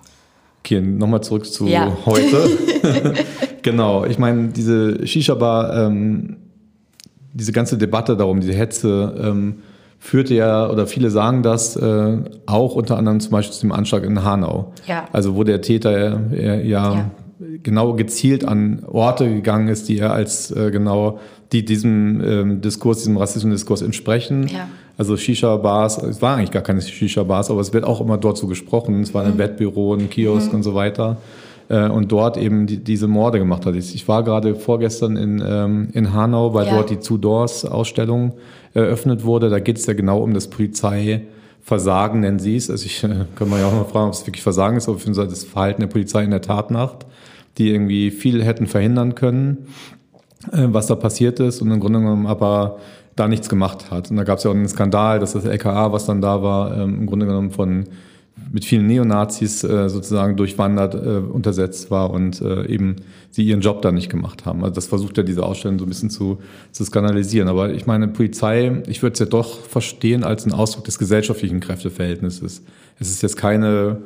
Okay, 0.64 0.80
nochmal 0.80 1.22
zurück 1.22 1.46
zu 1.46 1.66
ja. 1.66 1.96
heute. 2.06 2.50
genau, 3.62 4.04
ich 4.04 4.18
meine, 4.18 4.48
diese 4.48 5.06
Shisha-Bar, 5.06 5.86
ähm, 5.86 6.36
diese 7.32 7.52
ganze 7.52 7.78
Debatte 7.78 8.16
darum, 8.16 8.40
diese 8.40 8.54
Hetze, 8.54 9.14
ähm, 9.22 9.56
führte 9.98 10.34
ja, 10.34 10.68
oder 10.70 10.86
viele 10.86 11.10
sagen 11.10 11.42
das, 11.42 11.76
äh, 11.76 12.18
auch 12.46 12.74
unter 12.74 12.96
anderem 12.96 13.20
zum 13.20 13.32
Beispiel 13.32 13.54
zu 13.54 13.60
dem 13.60 13.72
Anschlag 13.72 14.02
in 14.04 14.24
Hanau. 14.24 14.72
Ja. 14.86 15.06
Also 15.12 15.36
wo 15.36 15.44
der 15.44 15.60
Täter 15.60 16.18
äh, 16.32 16.66
ja, 16.66 16.94
ja 16.94 17.10
genau 17.62 17.94
gezielt 17.94 18.44
an 18.44 18.84
Orte 18.86 19.28
gegangen 19.32 19.68
ist, 19.68 19.88
die 19.88 19.98
er 19.98 20.12
als 20.12 20.50
äh, 20.50 20.70
genau, 20.70 21.18
die 21.52 21.64
diesem 21.64 22.22
ähm, 22.22 22.60
Diskurs, 22.60 22.98
diesem 22.98 23.16
Rassismus-Diskurs 23.16 23.82
entsprechen. 23.82 24.48
Ja. 24.48 24.68
Also 24.96 25.16
Shisha-Bars, 25.16 26.02
es 26.02 26.20
waren 26.20 26.38
eigentlich 26.38 26.50
gar 26.50 26.62
keine 26.62 26.80
Shisha-Bars, 26.82 27.50
aber 27.50 27.60
es 27.60 27.72
wird 27.72 27.84
auch 27.84 28.00
immer 28.00 28.18
dort 28.18 28.36
so 28.36 28.46
gesprochen. 28.46 29.00
Es 29.00 29.14
war 29.14 29.24
ein 29.24 29.34
mhm. 29.34 29.38
Wettbüro, 29.38 29.94
ein 29.94 30.10
Kiosk 30.10 30.48
mhm. 30.48 30.56
und 30.56 30.62
so 30.62 30.74
weiter. 30.74 31.16
Äh, 31.68 31.88
und 31.88 32.12
dort 32.12 32.36
eben 32.36 32.66
die, 32.66 32.76
diese 32.76 33.08
Morde 33.08 33.38
gemacht 33.38 33.64
hat. 33.64 33.74
Ich 33.74 34.08
war 34.08 34.22
gerade 34.22 34.54
vorgestern 34.54 35.16
in, 35.16 35.42
ähm, 35.44 35.88
in 35.92 36.12
Hanau, 36.12 36.52
weil 36.52 36.66
ja. 36.66 36.74
dort 36.74 36.90
die 36.90 36.98
Two 36.98 37.16
Doors-Ausstellung 37.16 38.34
eröffnet 38.74 39.24
wurde. 39.24 39.48
Da 39.48 39.58
geht 39.58 39.78
es 39.78 39.86
ja 39.86 39.94
genau 39.94 40.18
um 40.20 40.34
das 40.34 40.48
Polizei. 40.48 41.22
Versagen 41.62 42.20
nennen 42.20 42.38
sie 42.38 42.56
es. 42.56 42.70
Also 42.70 42.86
ich 42.86 43.02
äh, 43.04 43.26
kann 43.36 43.48
man 43.48 43.60
ja 43.60 43.66
auch 43.66 43.72
mal 43.72 43.84
fragen, 43.84 44.08
ob 44.08 44.14
es 44.14 44.26
wirklich 44.26 44.42
Versagen 44.42 44.76
ist, 44.76 44.88
aber 44.88 44.98
für 44.98 45.10
das 45.10 45.44
Verhalten 45.44 45.80
der 45.80 45.88
Polizei 45.88 46.24
in 46.24 46.30
der 46.30 46.42
Tatnacht 46.42 47.06
die 47.60 47.70
irgendwie 47.70 48.10
viel 48.10 48.42
hätten 48.42 48.66
verhindern 48.66 49.14
können, 49.14 49.66
äh, 50.52 50.66
was 50.68 50.86
da 50.86 50.96
passiert 50.96 51.38
ist 51.38 51.62
und 51.62 51.70
im 51.70 51.78
Grunde 51.78 52.00
genommen 52.00 52.26
aber 52.26 52.78
da 53.14 53.28
nichts 53.28 53.48
gemacht 53.48 53.90
hat. 53.90 54.10
Und 54.10 54.16
da 54.16 54.24
gab 54.24 54.38
es 54.38 54.44
ja 54.44 54.50
auch 54.50 54.54
einen 54.54 54.68
Skandal, 54.68 55.20
dass 55.20 55.34
das 55.34 55.44
LKA, 55.44 55.92
was 55.92 56.06
dann 56.06 56.20
da 56.20 56.42
war, 56.42 56.76
ähm, 56.76 57.00
im 57.00 57.06
Grunde 57.06 57.26
genommen 57.26 57.50
von 57.50 57.84
mit 58.50 58.64
vielen 58.64 58.86
Neonazis 58.86 59.62
äh, 59.62 59.90
sozusagen 59.90 60.36
durchwandert, 60.36 60.94
äh, 60.94 61.18
untersetzt 61.18 61.90
war 61.90 62.10
und 62.10 62.40
äh, 62.40 62.66
eben 62.66 62.96
sie 63.30 63.44
ihren 63.44 63.60
Job 63.60 63.82
da 63.82 63.92
nicht 63.92 64.08
gemacht 64.08 64.46
haben. 64.46 64.64
Also 64.64 64.74
das 64.74 64.86
versucht 64.86 65.18
ja 65.18 65.22
diese 65.22 65.44
Ausstellung 65.44 65.78
so 65.78 65.84
ein 65.84 65.88
bisschen 65.88 66.08
zu, 66.08 66.38
zu 66.72 66.84
skandalisieren. 66.84 67.48
Aber 67.48 67.72
ich 67.74 67.86
meine, 67.86 68.08
Polizei, 68.08 68.82
ich 68.88 69.02
würde 69.02 69.12
es 69.12 69.18
ja 69.20 69.26
doch 69.26 69.60
verstehen 69.60 70.24
als 70.24 70.44
einen 70.44 70.54
Ausdruck 70.54 70.84
des 70.84 70.98
gesellschaftlichen 70.98 71.60
Kräfteverhältnisses. 71.60 72.62
Es 72.98 73.10
ist 73.10 73.22
jetzt 73.22 73.36
keine 73.36 73.98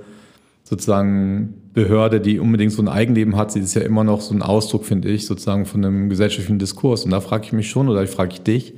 sozusagen 0.65 1.55
Behörde, 1.75 2.21
die 2.21 2.39
unbedingt 2.41 2.73
so 2.73 2.83
ein 2.83 2.89
Eigenleben 2.89 3.37
hat. 3.37 3.53
Sie 3.53 3.61
ist 3.61 3.75
ja 3.75 3.83
immer 3.83 4.03
noch 4.03 4.21
so 4.23 4.35
ein 4.35 4.43
Ausdruck, 4.43 4.85
finde 4.85 5.09
ich, 5.09 5.27
sozusagen 5.27 5.67
von 5.67 5.85
einem 5.85 6.09
gesellschaftlichen 6.09 6.59
Diskurs. 6.59 7.05
Und 7.05 7.11
da 7.11 7.21
frage 7.21 7.45
ich 7.45 7.53
mich 7.53 7.69
schon, 7.69 7.89
oder 7.89 8.03
ich 8.03 8.11
frage 8.11 8.33
ich 8.33 8.41
dich, 8.41 8.75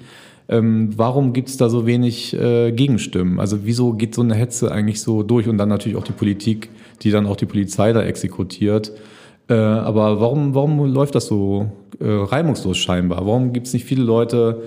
ähm, 0.48 0.90
warum 0.96 1.32
gibt 1.32 1.48
es 1.48 1.56
da 1.56 1.68
so 1.68 1.86
wenig 1.86 2.34
äh, 2.34 2.72
Gegenstimmen? 2.72 3.40
Also 3.40 3.60
wieso 3.64 3.92
geht 3.92 4.14
so 4.14 4.22
eine 4.22 4.34
Hetze 4.34 4.70
eigentlich 4.70 5.00
so 5.00 5.22
durch 5.22 5.48
und 5.48 5.58
dann 5.58 5.68
natürlich 5.68 5.96
auch 5.96 6.04
die 6.04 6.12
Politik, 6.12 6.70
die 7.02 7.10
dann 7.10 7.26
auch 7.26 7.36
die 7.36 7.46
Polizei 7.46 7.92
da 7.92 8.02
exekutiert? 8.02 8.92
Äh, 9.48 9.54
aber 9.54 10.20
warum, 10.20 10.54
warum 10.54 10.92
läuft 10.92 11.14
das 11.14 11.26
so 11.26 11.70
äh, 12.00 12.06
reibungslos 12.08 12.78
scheinbar? 12.78 13.26
Warum 13.26 13.52
gibt 13.52 13.68
es 13.68 13.72
nicht 13.72 13.84
viele 13.84 14.02
Leute, 14.02 14.62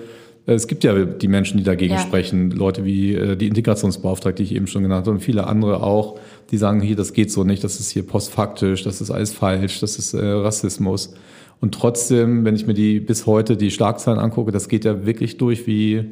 es 0.54 0.66
gibt 0.66 0.84
ja 0.84 1.04
die 1.04 1.28
Menschen, 1.28 1.58
die 1.58 1.64
dagegen 1.64 1.94
ja. 1.94 2.00
sprechen, 2.00 2.50
Leute 2.50 2.84
wie 2.84 3.14
äh, 3.14 3.36
die 3.36 3.48
Integrationsbeauftragte, 3.48 4.42
die 4.42 4.50
ich 4.50 4.56
eben 4.56 4.66
schon 4.66 4.82
genannt 4.82 5.06
habe, 5.06 5.16
und 5.16 5.20
viele 5.20 5.46
andere 5.46 5.82
auch, 5.82 6.18
die 6.50 6.56
sagen, 6.56 6.80
hier, 6.80 6.96
das 6.96 7.12
geht 7.12 7.30
so 7.30 7.44
nicht, 7.44 7.62
das 7.64 7.80
ist 7.80 7.90
hier 7.90 8.06
postfaktisch, 8.06 8.82
das 8.82 9.00
ist 9.00 9.10
alles 9.10 9.32
falsch, 9.32 9.80
das 9.80 9.98
ist 9.98 10.14
äh, 10.14 10.24
Rassismus. 10.24 11.14
Und 11.60 11.74
trotzdem, 11.74 12.44
wenn 12.44 12.56
ich 12.56 12.66
mir 12.66 12.74
die 12.74 13.00
bis 13.00 13.26
heute 13.26 13.56
die 13.56 13.70
Schlagzeilen 13.70 14.18
angucke, 14.18 14.50
das 14.50 14.68
geht 14.68 14.84
ja 14.84 15.04
wirklich 15.04 15.36
durch 15.36 15.66
wie 15.66 16.06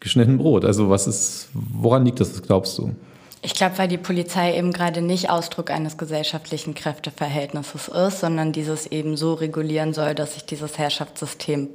geschnitten 0.00 0.38
Brot. 0.38 0.64
Also 0.64 0.88
was 0.88 1.06
ist, 1.06 1.48
woran 1.52 2.04
liegt 2.04 2.20
das, 2.20 2.32
was 2.32 2.42
glaubst 2.42 2.78
du? 2.78 2.94
Ich 3.42 3.54
glaube, 3.54 3.78
weil 3.78 3.88
die 3.88 3.98
Polizei 3.98 4.56
eben 4.56 4.72
gerade 4.72 5.00
nicht 5.00 5.30
Ausdruck 5.30 5.70
eines 5.70 5.96
gesellschaftlichen 5.96 6.74
Kräfteverhältnisses 6.74 7.88
ist, 7.88 8.20
sondern 8.20 8.52
dieses 8.52 8.86
eben 8.86 9.16
so 9.16 9.34
regulieren 9.34 9.92
soll, 9.92 10.14
dass 10.14 10.34
sich 10.34 10.44
dieses 10.44 10.76
Herrschaftssystem 10.76 11.68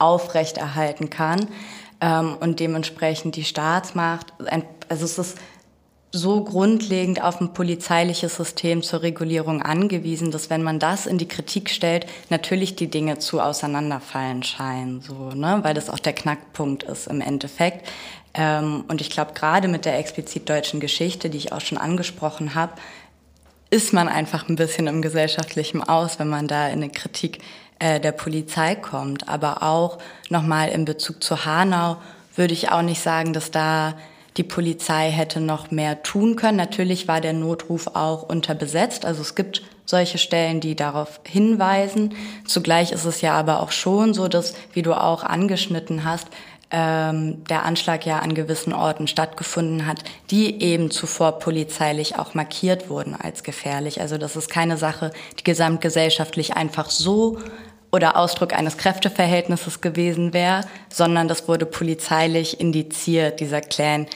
aufrechterhalten 0.00 1.10
kann 1.10 1.48
ähm, 2.00 2.36
und 2.40 2.60
dementsprechend 2.60 3.36
die 3.36 3.44
Staatsmacht, 3.44 4.32
also 4.88 5.04
es 5.04 5.18
ist 5.18 5.38
so 6.12 6.42
grundlegend 6.42 7.22
auf 7.22 7.40
ein 7.40 7.52
polizeiliches 7.52 8.34
System 8.34 8.82
zur 8.82 9.02
Regulierung 9.02 9.62
angewiesen, 9.62 10.32
dass 10.32 10.50
wenn 10.50 10.62
man 10.62 10.80
das 10.80 11.06
in 11.06 11.18
die 11.18 11.28
Kritik 11.28 11.70
stellt, 11.70 12.06
natürlich 12.30 12.74
die 12.74 12.88
Dinge 12.88 13.18
zu 13.18 13.40
auseinanderfallen 13.40 14.42
scheinen, 14.42 15.02
so, 15.02 15.30
ne? 15.30 15.60
weil 15.62 15.74
das 15.74 15.88
auch 15.88 16.00
der 16.00 16.12
Knackpunkt 16.12 16.82
ist 16.82 17.06
im 17.06 17.20
Endeffekt. 17.20 17.86
Ähm, 18.34 18.84
und 18.88 19.00
ich 19.00 19.10
glaube, 19.10 19.34
gerade 19.34 19.68
mit 19.68 19.84
der 19.84 19.98
explizit 19.98 20.48
deutschen 20.48 20.80
Geschichte, 20.80 21.30
die 21.30 21.38
ich 21.38 21.52
auch 21.52 21.60
schon 21.60 21.78
angesprochen 21.78 22.56
habe, 22.56 22.72
ist 23.70 23.92
man 23.92 24.08
einfach 24.08 24.48
ein 24.48 24.56
bisschen 24.56 24.88
im 24.88 25.02
gesellschaftlichen 25.02 25.82
Aus, 25.82 26.18
wenn 26.18 26.28
man 26.28 26.48
da 26.48 26.66
in 26.66 26.82
eine 26.82 26.90
Kritik 26.90 27.38
äh, 27.80 27.98
der 27.98 28.12
Polizei 28.12 28.76
kommt. 28.76 29.28
Aber 29.28 29.64
auch 29.64 29.98
nochmal 30.28 30.68
in 30.68 30.84
Bezug 30.84 31.22
zu 31.22 31.44
Hanau 31.44 31.96
würde 32.36 32.54
ich 32.54 32.70
auch 32.70 32.82
nicht 32.82 33.02
sagen, 33.02 33.32
dass 33.32 33.50
da 33.50 33.94
die 34.36 34.44
Polizei 34.44 35.10
hätte 35.10 35.40
noch 35.40 35.70
mehr 35.70 36.02
tun 36.02 36.36
können. 36.36 36.56
Natürlich 36.56 37.08
war 37.08 37.20
der 37.20 37.32
Notruf 37.32 37.88
auch 37.88 38.22
unterbesetzt. 38.22 39.04
Also 39.04 39.22
es 39.22 39.34
gibt 39.34 39.62
solche 39.84 40.18
Stellen, 40.18 40.60
die 40.60 40.76
darauf 40.76 41.20
hinweisen. 41.26 42.14
Zugleich 42.46 42.92
ist 42.92 43.04
es 43.04 43.20
ja 43.22 43.34
aber 43.34 43.60
auch 43.60 43.72
schon 43.72 44.14
so, 44.14 44.28
dass, 44.28 44.54
wie 44.72 44.82
du 44.82 44.94
auch 44.94 45.24
angeschnitten 45.24 46.04
hast, 46.04 46.28
ähm, 46.70 47.42
der 47.44 47.64
Anschlag 47.64 48.06
ja 48.06 48.20
an 48.20 48.34
gewissen 48.34 48.72
Orten 48.72 49.08
stattgefunden 49.08 49.86
hat, 49.86 50.04
die 50.30 50.62
eben 50.62 50.92
zuvor 50.92 51.40
polizeilich 51.40 52.16
auch 52.16 52.34
markiert 52.34 52.88
wurden 52.88 53.16
als 53.16 53.42
gefährlich. 53.42 54.00
Also 54.00 54.18
das 54.18 54.36
ist 54.36 54.48
keine 54.48 54.76
Sache, 54.76 55.10
die 55.40 55.44
gesamtgesellschaftlich 55.44 56.54
einfach 56.54 56.90
so 56.90 57.38
oder 57.92 58.16
Ausdruck 58.16 58.52
eines 58.52 58.76
Kräfteverhältnisses 58.76 59.80
gewesen 59.80 60.32
wäre, 60.32 60.62
sondern 60.88 61.28
das 61.28 61.48
wurde 61.48 61.66
polizeilich 61.66 62.60
indiziert, 62.60 63.40
dieser 63.40 63.60
Clan. 63.60 64.06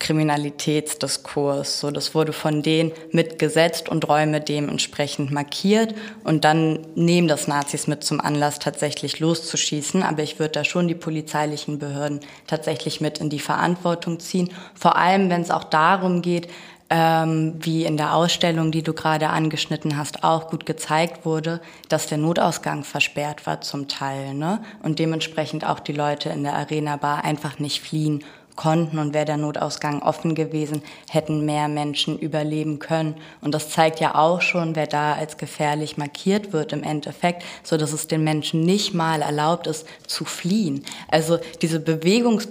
Kriminalitätsdiskurs. 0.00 1.78
So, 1.78 1.90
das 1.92 2.14
wurde 2.14 2.32
von 2.32 2.62
denen 2.62 2.90
mitgesetzt 3.12 3.88
und 3.88 4.08
Räume 4.08 4.40
dementsprechend 4.40 5.30
markiert. 5.30 5.94
Und 6.24 6.44
dann 6.44 6.86
nehmen 6.96 7.28
das 7.28 7.46
Nazis 7.46 7.86
mit 7.86 8.02
zum 8.02 8.20
Anlass, 8.20 8.58
tatsächlich 8.58 9.20
loszuschießen. 9.20 10.02
Aber 10.02 10.22
ich 10.22 10.38
würde 10.38 10.52
da 10.52 10.64
schon 10.64 10.88
die 10.88 10.94
polizeilichen 10.94 11.78
Behörden 11.78 12.20
tatsächlich 12.46 13.00
mit 13.00 13.18
in 13.18 13.28
die 13.30 13.38
Verantwortung 13.38 14.18
ziehen. 14.18 14.50
Vor 14.74 14.96
allem, 14.96 15.30
wenn 15.30 15.42
es 15.42 15.50
auch 15.50 15.64
darum 15.64 16.22
geht, 16.22 16.48
ähm, 16.90 17.54
wie 17.60 17.84
in 17.84 17.96
der 17.96 18.14
Ausstellung, 18.14 18.72
die 18.72 18.82
du 18.82 18.92
gerade 18.92 19.28
angeschnitten 19.28 19.96
hast, 19.96 20.24
auch 20.24 20.50
gut 20.50 20.66
gezeigt 20.66 21.24
wurde, 21.24 21.60
dass 21.88 22.08
der 22.08 22.18
Notausgang 22.18 22.82
versperrt 22.82 23.46
war 23.46 23.60
zum 23.60 23.86
Teil. 23.86 24.34
Ne? 24.34 24.60
Und 24.82 24.98
dementsprechend 24.98 25.64
auch 25.64 25.78
die 25.78 25.92
Leute 25.92 26.30
in 26.30 26.42
der 26.42 26.56
Arena 26.56 26.96
Bar 26.96 27.24
einfach 27.24 27.60
nicht 27.60 27.80
fliehen 27.80 28.24
konnten 28.56 28.98
und 28.98 29.14
wäre 29.14 29.24
der 29.24 29.36
Notausgang 29.36 30.02
offen 30.02 30.34
gewesen, 30.34 30.82
hätten 31.08 31.46
mehr 31.46 31.68
Menschen 31.68 32.18
überleben 32.18 32.78
können. 32.78 33.14
Und 33.40 33.54
das 33.54 33.70
zeigt 33.70 34.00
ja 34.00 34.16
auch 34.16 34.42
schon, 34.42 34.76
wer 34.76 34.86
da 34.86 35.14
als 35.14 35.38
gefährlich 35.38 35.96
markiert 35.96 36.52
wird 36.52 36.72
im 36.72 36.82
Endeffekt, 36.82 37.42
so 37.62 37.76
dass 37.76 37.92
es 37.92 38.08
den 38.08 38.22
Menschen 38.22 38.60
nicht 38.60 38.92
mal 38.92 39.22
erlaubt 39.22 39.66
ist 39.66 39.86
zu 40.06 40.24
fliehen. 40.24 40.84
Also 41.08 41.38
diese 41.62 41.80
Bewegungs 41.80 42.48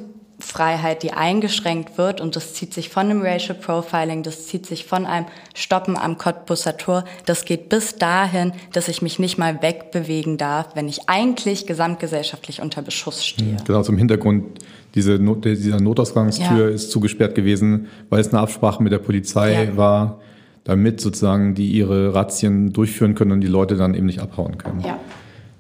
Freiheit, 0.50 1.04
die 1.04 1.12
eingeschränkt 1.12 1.98
wird 2.00 2.22
und 2.22 2.36
das 2.36 2.56
zieht 2.56 2.74
sich 2.74 2.90
von 2.90 3.06
einem 3.06 3.22
Racial 3.22 3.56
Profiling, 3.56 4.24
das 4.24 4.48
zieht 4.48 4.66
sich 4.66 4.86
von 4.86 5.06
einem 5.06 5.28
Stoppen 5.54 5.96
am 5.96 6.18
Cottbusser 6.18 6.76
Tor, 6.76 7.06
das 7.26 7.46
geht 7.46 7.70
bis 7.70 7.98
dahin, 7.98 8.54
dass 8.74 8.88
ich 8.88 9.04
mich 9.04 9.20
nicht 9.20 9.38
mal 9.38 9.62
wegbewegen 9.62 10.38
darf, 10.38 10.76
wenn 10.76 10.88
ich 10.88 11.08
eigentlich 11.08 11.68
gesamtgesellschaftlich 11.68 12.62
unter 12.64 12.82
Beschuss 12.82 13.24
stehe. 13.24 13.58
Genau, 13.66 13.84
zum 13.84 13.98
Hintergrund, 13.98 14.60
diese 14.96 15.20
Not, 15.20 15.46
dieser 15.46 15.80
Notausgangstür 15.80 16.70
ja. 16.70 16.76
ist 16.76 16.90
zugesperrt 16.90 17.36
gewesen, 17.36 17.88
weil 18.10 18.20
es 18.20 18.30
eine 18.30 18.42
Absprache 18.42 18.82
mit 18.82 18.92
der 18.92 19.00
Polizei 19.00 19.66
ja. 19.66 19.78
war, 19.78 20.20
damit 20.64 21.00
sozusagen 21.00 21.54
die 21.54 21.72
ihre 21.72 22.16
Razzien 22.16 22.74
durchführen 22.74 23.14
können 23.14 23.34
und 23.34 23.42
die 23.42 23.48
Leute 23.48 23.76
dann 23.76 23.94
eben 23.94 24.08
nicht 24.08 24.20
abhauen 24.20 24.58
können. 24.58 24.82
Ja. 24.82 25.00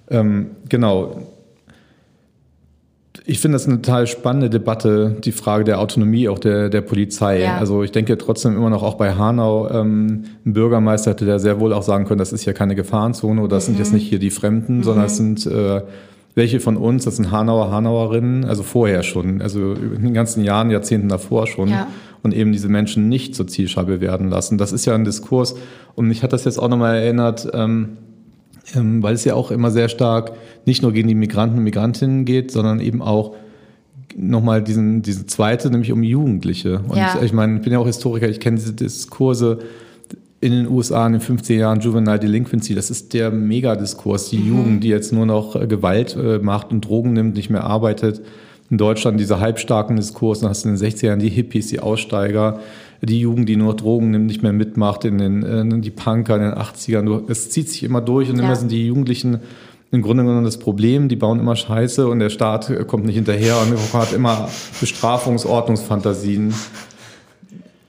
Ähm, 0.10 0.52
genau, 0.68 1.28
ich 3.30 3.40
finde 3.40 3.56
das 3.56 3.68
eine 3.68 3.82
total 3.82 4.08
spannende 4.08 4.50
Debatte, 4.50 5.16
die 5.24 5.32
Frage 5.32 5.64
der 5.64 5.80
Autonomie 5.80 6.28
auch 6.28 6.40
der, 6.40 6.70
der 6.70 6.82
Polizei. 6.82 7.44
Ja. 7.44 7.58
Also 7.58 7.84
ich 7.84 7.92
denke 7.92 8.18
trotzdem 8.18 8.56
immer 8.56 8.72
noch 8.72 8.82
auch 8.82 8.96
bei 8.96 9.14
Hanau, 9.14 9.70
ähm, 9.70 10.24
ein 10.46 10.54
Bürgermeister 10.54 11.12
hätte 11.12 11.26
der 11.26 11.38
sehr 11.38 11.60
wohl 11.60 11.72
auch 11.72 11.84
sagen 11.84 12.06
können, 12.06 12.18
das 12.18 12.34
ist 12.34 12.46
ja 12.46 12.54
keine 12.54 12.74
Gefahrenzone 12.74 13.40
oder 13.42 13.56
das 13.56 13.66
mhm. 13.66 13.74
sind 13.74 13.80
jetzt 13.80 13.94
nicht 13.94 14.10
hier 14.10 14.18
die 14.18 14.32
Fremden, 14.32 14.78
mhm. 14.78 14.84
sondern 14.84 15.06
es 15.06 15.18
sind 15.18 15.46
äh, 15.46 15.82
welche 16.34 16.60
von 16.60 16.76
uns, 16.76 17.06
das 17.06 17.18
sind 17.18 17.30
Hanauer, 17.30 17.72
Hanauerinnen, 17.72 18.46
also 18.46 18.64
vorher 18.64 19.04
schon, 19.04 19.42
also 19.42 19.74
in 19.74 20.02
den 20.02 20.14
ganzen 20.14 20.44
Jahren, 20.44 20.72
Jahrzehnten 20.72 21.10
davor 21.10 21.46
schon. 21.46 21.70
Ja. 21.70 21.88
Und 22.22 22.34
eben 22.34 22.52
diese 22.52 22.68
Menschen 22.68 23.08
nicht 23.08 23.34
zur 23.34 23.48
Zielscheibe 23.48 24.02
werden 24.02 24.30
lassen. 24.30 24.58
Das 24.58 24.74
ist 24.74 24.86
ja 24.86 24.94
ein 24.94 25.06
Diskurs. 25.06 25.56
Und 25.96 26.08
mich 26.08 26.22
hat 26.22 26.34
das 26.34 26.44
jetzt 26.44 26.60
auch 26.60 26.68
nochmal 26.68 26.98
erinnert, 26.98 27.48
ähm, 27.54 27.98
ähm, 28.76 29.02
weil 29.04 29.16
es 29.16 29.26
ja 29.26 29.36
auch 29.36 29.52
immer 29.52 29.72
sehr 29.72 29.90
stark 29.90 30.34
nicht 30.66 30.82
nur 30.82 30.92
gegen 30.92 31.08
die 31.08 31.16
Migranten 31.16 31.58
und 31.58 31.64
Migrantinnen 31.64 32.26
geht, 32.26 32.52
sondern 32.52 32.80
eben 32.80 33.02
auch 33.02 33.36
nochmal 34.16 34.64
diesen, 34.64 35.02
diese 35.02 35.26
zweite, 35.26 35.70
nämlich 35.70 35.92
um 35.92 36.04
Jugendliche. 36.04 36.82
Und 36.88 36.98
ja. 36.98 37.20
ich 37.22 37.34
meine, 37.34 37.58
ich 37.58 37.62
bin 37.62 37.74
ja 37.74 37.80
auch 37.80 37.86
Historiker, 37.86 38.28
ich 38.28 38.40
kenne 38.40 38.58
diese 38.58 38.74
Diskurse 38.74 39.60
in 40.42 40.52
den 40.54 40.68
USA 40.70 41.06
in 41.06 41.14
den 41.14 41.22
50er 41.22 41.56
Jahren 41.56 41.82
Juvenile 41.82 42.20
Delinquency, 42.20 42.74
das 42.74 42.90
ist 42.90 43.14
der 43.14 43.30
Megadiskurs, 43.30 44.30
die 44.30 44.38
mhm. 44.38 44.48
Jugend, 44.48 44.84
die 44.84 44.88
jetzt 44.88 45.12
nur 45.12 45.26
noch 45.26 45.56
äh, 45.56 45.68
Gewalt 45.68 46.16
äh, 46.16 46.40
macht 46.40 46.72
und 46.72 46.86
Drogen 46.86 47.14
nimmt, 47.14 47.36
nicht 47.36 47.50
mehr 47.50 47.66
arbeitet. 47.66 48.22
In 48.70 48.78
Deutschland 48.78 49.20
dieser 49.20 49.40
halbstarken 49.40 49.96
Diskurs, 49.96 50.40
dann 50.40 50.50
hast 50.50 50.64
du 50.64 50.70
in 50.70 50.76
den 50.76 50.86
60er 50.86 51.08
Jahren 51.08 51.20
die 51.20 51.30
Hippies, 51.30 51.68
die 51.68 51.80
Aussteiger, 51.80 52.60
die 53.02 53.20
Jugend, 53.20 53.48
die 53.48 53.56
nur 53.56 53.76
Drogen 53.76 54.12
nimmt, 54.12 54.26
nicht 54.28 54.44
mehr 54.44 54.54
mitmacht, 54.54 55.06
in 55.06 55.18
den, 55.18 55.44
äh, 55.44 55.82
die 55.82 55.92
Punker 55.92 56.36
in 56.36 56.42
den 56.42 56.54
80ern. 56.54 57.30
Es 57.30 57.50
zieht 57.50 57.70
sich 57.70 57.84
immer 57.84 58.02
durch 58.02 58.30
und 58.30 58.38
ja. 58.38 58.44
immer 58.44 58.56
sind 58.56 58.72
die 58.72 58.88
Jugendlichen 58.88 59.40
im 59.92 60.04
Grunde 60.04 60.24
genommen 60.24 60.44
das 60.44 60.60
Problem, 60.60 61.10
die 61.10 61.16
bauen 61.16 61.40
immer 61.40 61.56
Scheiße 61.56 62.08
und 62.08 62.20
der 62.20 62.30
Staat 62.30 62.72
kommt 62.88 63.06
nicht 63.06 63.16
hinterher 63.16 63.56
und 63.60 63.94
hat 63.94 64.14
immer 64.14 64.48
Bestrafungsordnungsfantasien. 64.80 66.54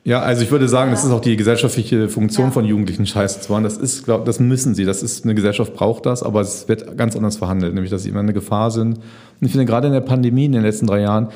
Ja, 0.02 0.20
also 0.20 0.42
ich 0.42 0.50
würde 0.50 0.66
sagen, 0.66 0.90
das 0.92 1.04
ist 1.04 1.10
auch 1.10 1.20
die 1.20 1.36
gesellschaftliche 1.36 2.08
Funktion 2.08 2.46
ja. 2.46 2.52
von 2.52 2.64
Jugendlichen, 2.64 3.04
Scheiße 3.04 3.42
zu 3.42 3.52
machen. 3.52 3.64
Das 3.64 3.76
ist, 3.76 4.04
glaub, 4.04 4.24
das 4.24 4.40
müssen 4.40 4.74
sie. 4.74 4.86
Das 4.86 5.02
ist, 5.02 5.24
eine 5.24 5.34
Gesellschaft 5.34 5.74
braucht 5.74 6.06
das, 6.06 6.22
aber 6.22 6.40
es 6.40 6.68
wird 6.68 6.96
ganz 6.96 7.16
anders 7.16 7.36
verhandelt, 7.36 7.74
nämlich, 7.74 7.90
dass 7.90 8.04
sie 8.04 8.08
immer 8.08 8.20
eine 8.20 8.32
Gefahr 8.32 8.70
sind. 8.70 8.96
Und 8.96 9.46
ich 9.46 9.52
finde, 9.52 9.66
gerade 9.66 9.88
in 9.88 9.92
der 9.92 10.00
Pandemie 10.00 10.46
in 10.46 10.52
den 10.52 10.62
letzten 10.62 10.86
drei 10.86 11.02
Jahren 11.02 11.28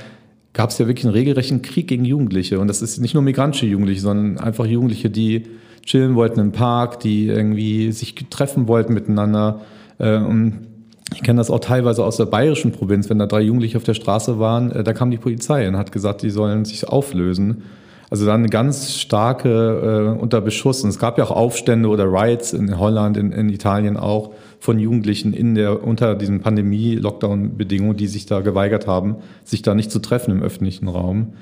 gab 0.54 0.70
es 0.70 0.78
ja 0.78 0.86
wirklich 0.86 1.04
einen 1.04 1.14
regelrechten 1.14 1.60
Krieg 1.60 1.88
gegen 1.88 2.04
Jugendliche. 2.04 2.58
Und 2.60 2.68
das 2.68 2.80
ist 2.80 2.98
nicht 2.98 3.12
nur 3.12 3.22
migrantische 3.22 3.66
Jugendliche, 3.66 4.00
sondern 4.00 4.38
einfach 4.38 4.64
Jugendliche, 4.64 5.10
die 5.10 5.42
chillen 5.84 6.14
wollten 6.14 6.40
im 6.40 6.52
Park, 6.52 7.00
die 7.00 7.26
irgendwie 7.26 7.92
sich 7.92 8.14
treffen 8.30 8.66
wollten 8.68 8.94
miteinander. 8.94 9.60
Äh, 9.98 10.16
und 10.16 10.68
ich 11.12 11.22
kenne 11.22 11.38
das 11.38 11.50
auch 11.50 11.58
teilweise 11.58 12.04
aus 12.04 12.16
der 12.16 12.26
bayerischen 12.26 12.72
Provinz, 12.72 13.10
wenn 13.10 13.18
da 13.18 13.26
drei 13.26 13.42
Jugendliche 13.42 13.76
auf 13.76 13.84
der 13.84 13.94
Straße 13.94 14.38
waren, 14.38 14.70
äh, 14.72 14.84
da 14.84 14.92
kam 14.92 15.10
die 15.10 15.18
Polizei 15.18 15.68
und 15.68 15.76
hat 15.76 15.92
gesagt, 15.92 16.22
die 16.22 16.30
sollen 16.30 16.64
sich 16.64 16.88
auflösen. 16.88 17.64
Also 18.10 18.26
dann 18.26 18.46
ganz 18.48 18.94
starke 18.94 20.14
äh, 20.16 20.20
unter 20.20 20.40
Beschuss. 20.40 20.82
Und 20.84 20.90
es 20.90 20.98
gab 20.98 21.18
ja 21.18 21.24
auch 21.24 21.30
Aufstände 21.30 21.88
oder 21.88 22.04
Riots 22.04 22.52
in 22.52 22.78
Holland, 22.78 23.16
in, 23.16 23.32
in 23.32 23.48
Italien 23.48 23.96
auch 23.96 24.32
von 24.60 24.78
Jugendlichen 24.78 25.32
in 25.32 25.54
der, 25.54 25.84
unter 25.84 26.14
diesen 26.14 26.40
Pandemie-Lockdown-Bedingungen, 26.40 27.96
die 27.96 28.06
sich 28.06 28.26
da 28.26 28.40
geweigert 28.40 28.86
haben, 28.86 29.16
sich 29.44 29.62
da 29.62 29.74
nicht 29.74 29.90
zu 29.90 29.98
treffen 29.98 30.30
im 30.30 30.42
öffentlichen 30.42 30.88
Raum. 30.88 31.34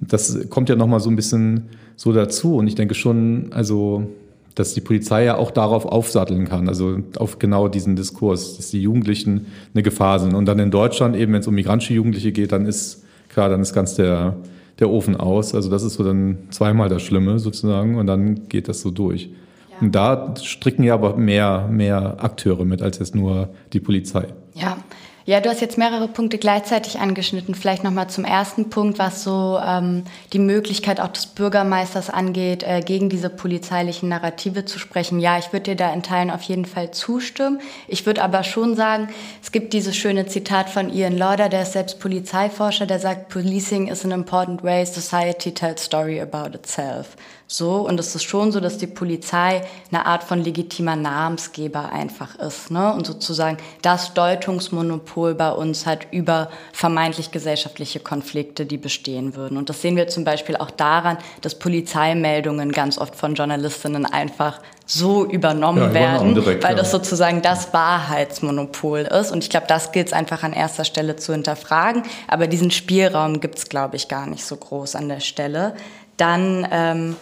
Das 0.00 0.50
kommt 0.50 0.68
ja 0.68 0.76
nochmal 0.76 1.00
so 1.00 1.08
ein 1.08 1.16
bisschen 1.16 1.70
so 1.96 2.12
dazu. 2.12 2.56
Und 2.56 2.66
ich 2.66 2.74
denke 2.74 2.94
schon, 2.94 3.46
also, 3.52 4.08
dass 4.54 4.74
die 4.74 4.80
Polizei 4.80 5.24
ja 5.24 5.36
auch 5.36 5.50
darauf 5.50 5.86
aufsatteln 5.86 6.46
kann, 6.46 6.68
also 6.68 6.98
auf 7.18 7.38
genau 7.38 7.68
diesen 7.68 7.96
Diskurs, 7.96 8.56
dass 8.56 8.70
die 8.70 8.82
Jugendlichen 8.82 9.46
eine 9.72 9.82
Gefahr 9.82 10.18
sind. 10.18 10.34
Und 10.34 10.46
dann 10.46 10.58
in 10.58 10.70
Deutschland 10.70 11.16
eben, 11.16 11.32
wenn 11.32 11.40
es 11.40 11.46
um 11.46 11.54
migrantische 11.54 11.94
Jugendliche 11.94 12.32
geht, 12.32 12.52
dann 12.52 12.66
ist, 12.66 13.04
klar, 13.28 13.48
dann 13.48 13.60
ist 13.60 13.74
ganz 13.74 13.94
der, 13.94 14.36
der 14.78 14.90
Ofen 14.90 15.16
aus. 15.16 15.54
Also 15.54 15.70
das 15.70 15.82
ist 15.82 15.94
so 15.94 16.04
dann 16.04 16.38
zweimal 16.50 16.88
das 16.88 17.02
Schlimme 17.02 17.38
sozusagen 17.38 17.96
und 17.96 18.06
dann 18.06 18.48
geht 18.48 18.68
das 18.68 18.80
so 18.80 18.90
durch. 18.90 19.30
Ja. 19.70 19.76
Und 19.80 19.94
da 19.94 20.34
stricken 20.42 20.84
ja 20.84 20.94
aber 20.94 21.16
mehr, 21.16 21.68
mehr 21.70 22.22
Akteure 22.22 22.64
mit 22.64 22.82
als 22.82 22.98
jetzt 22.98 23.14
nur 23.14 23.50
die 23.72 23.80
Polizei. 23.80 24.26
Ja, 24.54 24.78
ja, 25.26 25.40
du 25.40 25.50
hast 25.50 25.60
jetzt 25.60 25.76
mehrere 25.76 26.06
Punkte 26.06 26.38
gleichzeitig 26.38 27.00
angeschnitten. 27.00 27.56
Vielleicht 27.56 27.82
nochmal 27.82 28.08
zum 28.08 28.24
ersten 28.24 28.70
Punkt, 28.70 29.00
was 29.00 29.24
so 29.24 29.58
ähm, 29.60 30.04
die 30.32 30.38
Möglichkeit 30.38 31.00
auch 31.00 31.08
des 31.08 31.26
Bürgermeisters 31.26 32.10
angeht, 32.10 32.62
äh, 32.62 32.80
gegen 32.80 33.08
diese 33.08 33.28
polizeilichen 33.28 34.08
Narrative 34.08 34.64
zu 34.66 34.78
sprechen. 34.78 35.18
Ja, 35.18 35.36
ich 35.36 35.52
würde 35.52 35.70
dir 35.70 35.76
da 35.76 35.92
in 35.92 36.04
Teilen 36.04 36.30
auf 36.30 36.42
jeden 36.42 36.64
Fall 36.64 36.92
zustimmen. 36.92 37.60
Ich 37.88 38.06
würde 38.06 38.22
aber 38.22 38.44
schon 38.44 38.76
sagen, 38.76 39.08
es 39.42 39.50
gibt 39.50 39.72
dieses 39.72 39.96
schöne 39.96 40.26
Zitat 40.26 40.70
von 40.70 40.94
Ian 40.94 41.18
Lauder, 41.18 41.48
der 41.48 41.62
ist 41.62 41.72
selbst 41.72 41.98
Polizeiforscher, 41.98 42.86
der 42.86 43.00
sagt, 43.00 43.28
Policing 43.28 43.88
is 43.88 44.04
an 44.04 44.12
important 44.12 44.62
way 44.62 44.86
society 44.86 45.52
tells 45.52 45.84
story 45.84 46.20
about 46.20 46.54
itself. 46.54 47.16
So, 47.48 47.86
und 47.86 48.00
es 48.00 48.12
ist 48.16 48.24
schon 48.24 48.50
so, 48.50 48.58
dass 48.58 48.76
die 48.76 48.88
Polizei 48.88 49.62
eine 49.92 50.04
Art 50.04 50.24
von 50.24 50.42
legitimer 50.42 50.96
Namensgeber 50.96 51.92
einfach 51.92 52.34
ist, 52.40 52.72
ne? 52.72 52.92
Und 52.92 53.06
sozusagen 53.06 53.58
das 53.82 54.14
Deutungsmonopol 54.14 55.36
bei 55.36 55.52
uns 55.52 55.86
hat 55.86 56.08
über 56.10 56.50
vermeintlich 56.72 57.30
gesellschaftliche 57.30 58.00
Konflikte, 58.00 58.66
die 58.66 58.78
bestehen 58.78 59.36
würden. 59.36 59.58
Und 59.58 59.68
das 59.68 59.80
sehen 59.80 59.94
wir 59.94 60.08
zum 60.08 60.24
Beispiel 60.24 60.56
auch 60.56 60.72
daran, 60.72 61.18
dass 61.40 61.56
Polizeimeldungen 61.56 62.72
ganz 62.72 62.98
oft 62.98 63.14
von 63.14 63.36
Journalistinnen 63.36 64.06
einfach 64.06 64.60
so 64.84 65.24
übernommen 65.24 65.82
ja, 65.82 65.94
werden, 65.94 66.34
direkt, 66.34 66.64
weil 66.64 66.72
ja. 66.72 66.78
das 66.78 66.90
sozusagen 66.90 67.42
das 67.42 67.72
Wahrheitsmonopol 67.72 69.00
ist. 69.02 69.30
Und 69.30 69.44
ich 69.44 69.50
glaube, 69.50 69.66
das 69.68 69.92
gilt 69.92 70.08
es 70.08 70.12
einfach 70.12 70.42
an 70.42 70.52
erster 70.52 70.84
Stelle 70.84 71.14
zu 71.14 71.32
hinterfragen. 71.32 72.02
Aber 72.26 72.48
diesen 72.48 72.72
Spielraum 72.72 73.38
gibt 73.38 73.58
es, 73.58 73.68
glaube 73.68 73.94
ich, 73.94 74.08
gar 74.08 74.26
nicht 74.26 74.44
so 74.44 74.56
groß 74.56 74.96
an 74.96 75.08
der 75.08 75.20
Stelle. 75.20 75.76
Dann 76.16 76.66
ähm, 76.70 77.16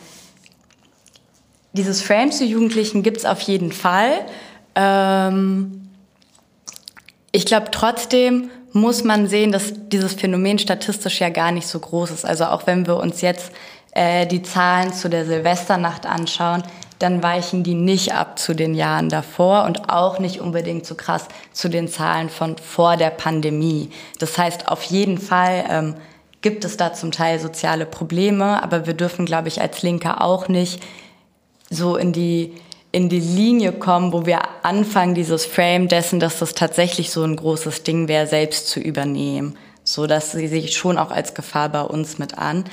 dieses 1.74 2.02
Frame 2.02 2.32
zu 2.32 2.44
Jugendlichen 2.44 3.02
gibt 3.02 3.18
es 3.18 3.24
auf 3.24 3.40
jeden 3.40 3.72
Fall. 3.72 4.12
Ähm, 4.74 5.90
ich 7.32 7.46
glaube 7.46 7.66
trotzdem 7.70 8.50
muss 8.72 9.04
man 9.04 9.28
sehen, 9.28 9.52
dass 9.52 9.72
dieses 9.88 10.14
Phänomen 10.14 10.58
statistisch 10.58 11.20
ja 11.20 11.28
gar 11.28 11.52
nicht 11.52 11.68
so 11.68 11.78
groß 11.78 12.10
ist. 12.10 12.24
Also 12.24 12.46
auch 12.46 12.66
wenn 12.66 12.86
wir 12.86 12.96
uns 12.96 13.20
jetzt 13.20 13.52
äh, 13.92 14.26
die 14.26 14.42
Zahlen 14.42 14.92
zu 14.92 15.08
der 15.08 15.24
Silvesternacht 15.24 16.06
anschauen, 16.06 16.64
dann 16.98 17.22
weichen 17.22 17.62
die 17.62 17.74
nicht 17.74 18.14
ab 18.14 18.38
zu 18.38 18.54
den 18.54 18.74
Jahren 18.74 19.08
davor 19.08 19.64
und 19.64 19.90
auch 19.90 20.18
nicht 20.18 20.40
unbedingt 20.40 20.86
so 20.86 20.94
krass 20.94 21.26
zu 21.52 21.68
den 21.68 21.88
Zahlen 21.88 22.30
von 22.30 22.56
vor 22.56 22.96
der 22.96 23.10
Pandemie. 23.10 23.90
Das 24.18 24.38
heißt, 24.38 24.68
auf 24.68 24.82
jeden 24.84 25.18
Fall 25.18 25.64
ähm, 25.68 25.94
gibt 26.40 26.64
es 26.64 26.76
da 26.76 26.92
zum 26.92 27.10
Teil 27.12 27.38
soziale 27.40 27.86
Probleme, 27.86 28.62
aber 28.62 28.86
wir 28.86 28.94
dürfen, 28.94 29.26
glaube 29.26 29.48
ich, 29.48 29.60
als 29.60 29.82
Linke 29.82 30.20
auch 30.20 30.48
nicht 30.48 30.80
so 31.74 31.96
in 31.96 32.12
die, 32.12 32.54
in 32.92 33.08
die 33.08 33.20
Linie 33.20 33.72
kommen, 33.72 34.12
wo 34.12 34.26
wir 34.26 34.40
anfangen, 34.64 35.14
dieses 35.14 35.46
Frame 35.46 35.88
dessen, 35.88 36.20
dass 36.20 36.38
das 36.38 36.54
tatsächlich 36.54 37.10
so 37.10 37.22
ein 37.22 37.36
großes 37.36 37.82
Ding 37.82 38.08
wäre, 38.08 38.26
selbst 38.26 38.68
zu 38.68 38.80
übernehmen. 38.80 39.56
So, 39.82 40.06
dass 40.06 40.32
sie 40.32 40.48
sich 40.48 40.76
schon 40.76 40.96
auch 40.96 41.10
als 41.10 41.34
Gefahr 41.34 41.68
bei 41.68 41.82
uns 41.82 42.18
mit 42.18 42.38
an. 42.38 42.64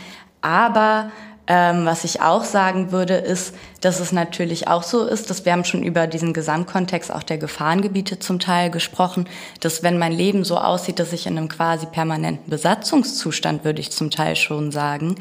Aber 0.42 1.12
ähm, 1.48 1.86
was 1.86 2.04
ich 2.04 2.22
auch 2.22 2.46
sagen 2.46 2.92
würde, 2.92 3.16
ist, 3.16 3.54
dass 3.82 4.00
es 4.00 4.12
natürlich 4.12 4.68
auch 4.68 4.84
so 4.84 5.06
ist, 5.06 5.30
dass 5.30 5.44
wir 5.44 5.52
haben 5.52 5.66
schon 5.66 5.84
über 5.84 6.08
diesen 6.08 6.34
Gesamtkontext 6.34 7.12
auch 7.12 7.24
der 7.24 7.40
Gefahrengebiete 7.40 8.20
zum 8.20 8.40
Teil 8.40 8.70
gesprochen, 8.70 9.28
dass 9.60 9.84
wenn 9.84 9.98
mein 9.98 10.14
Leben 10.14 10.46
so 10.46 10.58
aussieht, 10.58 11.00
dass 11.00 11.14
ich 11.14 11.26
in 11.26 11.38
einem 11.38 11.50
quasi 11.50 11.88
permanenten 11.88 12.50
Besatzungszustand, 12.50 13.66
würde 13.66 13.82
ich 13.82 13.92
zum 13.92 14.12
Teil 14.12 14.36
schon 14.36 14.72
sagen, 14.72 15.16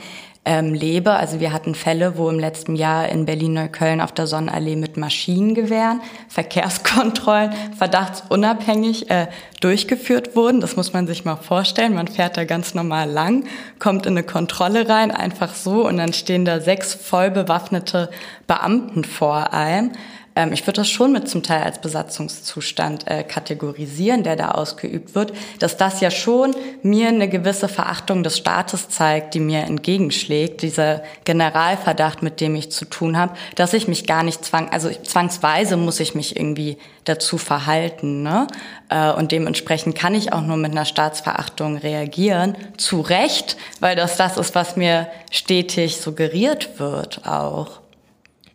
ähm, 0.51 0.75
lebe. 0.75 1.13
Also 1.13 1.39
wir 1.39 1.53
hatten 1.53 1.77
Fälle, 1.77 2.19
wo 2.19 2.29
im 2.29 2.41
letzten 2.41 2.75
Jahr 2.75 3.09
in 3.09 3.25
Berlin-Neukölln 3.25 4.01
auf 4.01 4.11
der 4.11 4.27
Sonnenallee 4.27 4.75
mit 4.75 4.97
Maschinengewehren 4.97 6.01
Verkehrskontrollen 6.29 7.53
verdachtsunabhängig 7.79 9.09
äh, 9.11 9.29
durchgeführt 9.61 10.35
wurden. 10.35 10.61
Das 10.61 10.75
muss 10.75 10.93
man 10.93 11.07
sich 11.07 11.25
mal 11.25 11.37
vorstellen. 11.37 11.95
Man 11.95 12.09
fährt 12.09 12.37
da 12.37 12.45
ganz 12.45 12.75
normal 12.75 13.09
lang, 13.09 13.45
kommt 13.79 14.07
in 14.07 14.15
eine 14.15 14.25
Kontrolle 14.25 14.89
rein, 14.89 15.13
einfach 15.13 15.55
so, 15.55 15.87
und 15.87 15.99
dann 15.99 16.13
stehen 16.13 16.45
da 16.45 16.59
sechs 16.59 16.95
voll 16.95 17.31
bewaffnete 17.31 18.11
Beamten 18.49 19.05
vor 19.05 19.53
einem. 19.53 19.93
Ähm, 20.41 20.53
ich 20.53 20.67
würde 20.67 20.81
das 20.81 20.89
schon 20.89 21.13
mit 21.13 21.29
zum 21.29 21.43
Teil 21.43 21.63
als 21.63 21.81
Besatzungszustand 21.81 23.07
äh, 23.07 23.23
kategorisieren, 23.23 24.23
der 24.23 24.37
da 24.37 24.53
ausgeübt 24.53 25.15
wird, 25.15 25.33
dass 25.59 25.77
das 25.77 26.01
ja 26.01 26.11
schon 26.11 26.55
mir 26.83 27.09
eine 27.09 27.29
gewisse 27.29 27.69
Verachtung 27.69 28.23
des 28.23 28.39
Staates 28.39 28.89
zeigt, 28.89 29.35
die 29.35 29.41
mir 29.41 29.61
entgegenschlägt, 29.61 30.63
dieser 30.63 31.03
Generalverdacht, 31.25 32.23
mit 32.23 32.41
dem 32.41 32.55
ich 32.55 32.73
zu 32.73 32.85
tun 32.87 33.19
habe, 33.19 33.35
dass 33.55 33.75
ich 33.75 33.87
mich 33.87 34.07
gar 34.07 34.23
nicht 34.23 34.45
zwang, 34.45 34.71
also 34.71 34.91
zwangsweise 34.91 35.77
muss 35.77 36.01
ich 36.01 36.15
mich 36.15 36.37
irgendwie 36.37 36.79
dazu 37.05 37.39
verhalten, 37.39 38.23
ne? 38.23 38.47
Äh, 38.89 39.13
und 39.13 39.33
dementsprechend 39.33 39.95
kann 39.95 40.15
ich 40.15 40.33
auch 40.33 40.43
nur 40.43 40.57
mit 40.57 40.73
einer 40.73 40.85
Staatsverachtung 40.85 41.77
reagieren, 41.77 42.57
zu 42.77 43.01
Recht, 43.01 43.57
weil 43.81 43.97
das 43.97 44.17
das 44.17 44.37
ist, 44.37 44.55
was 44.55 44.77
mir 44.77 45.09
stetig 45.31 46.01
suggeriert 46.01 46.79
wird 46.79 47.27
auch. 47.27 47.80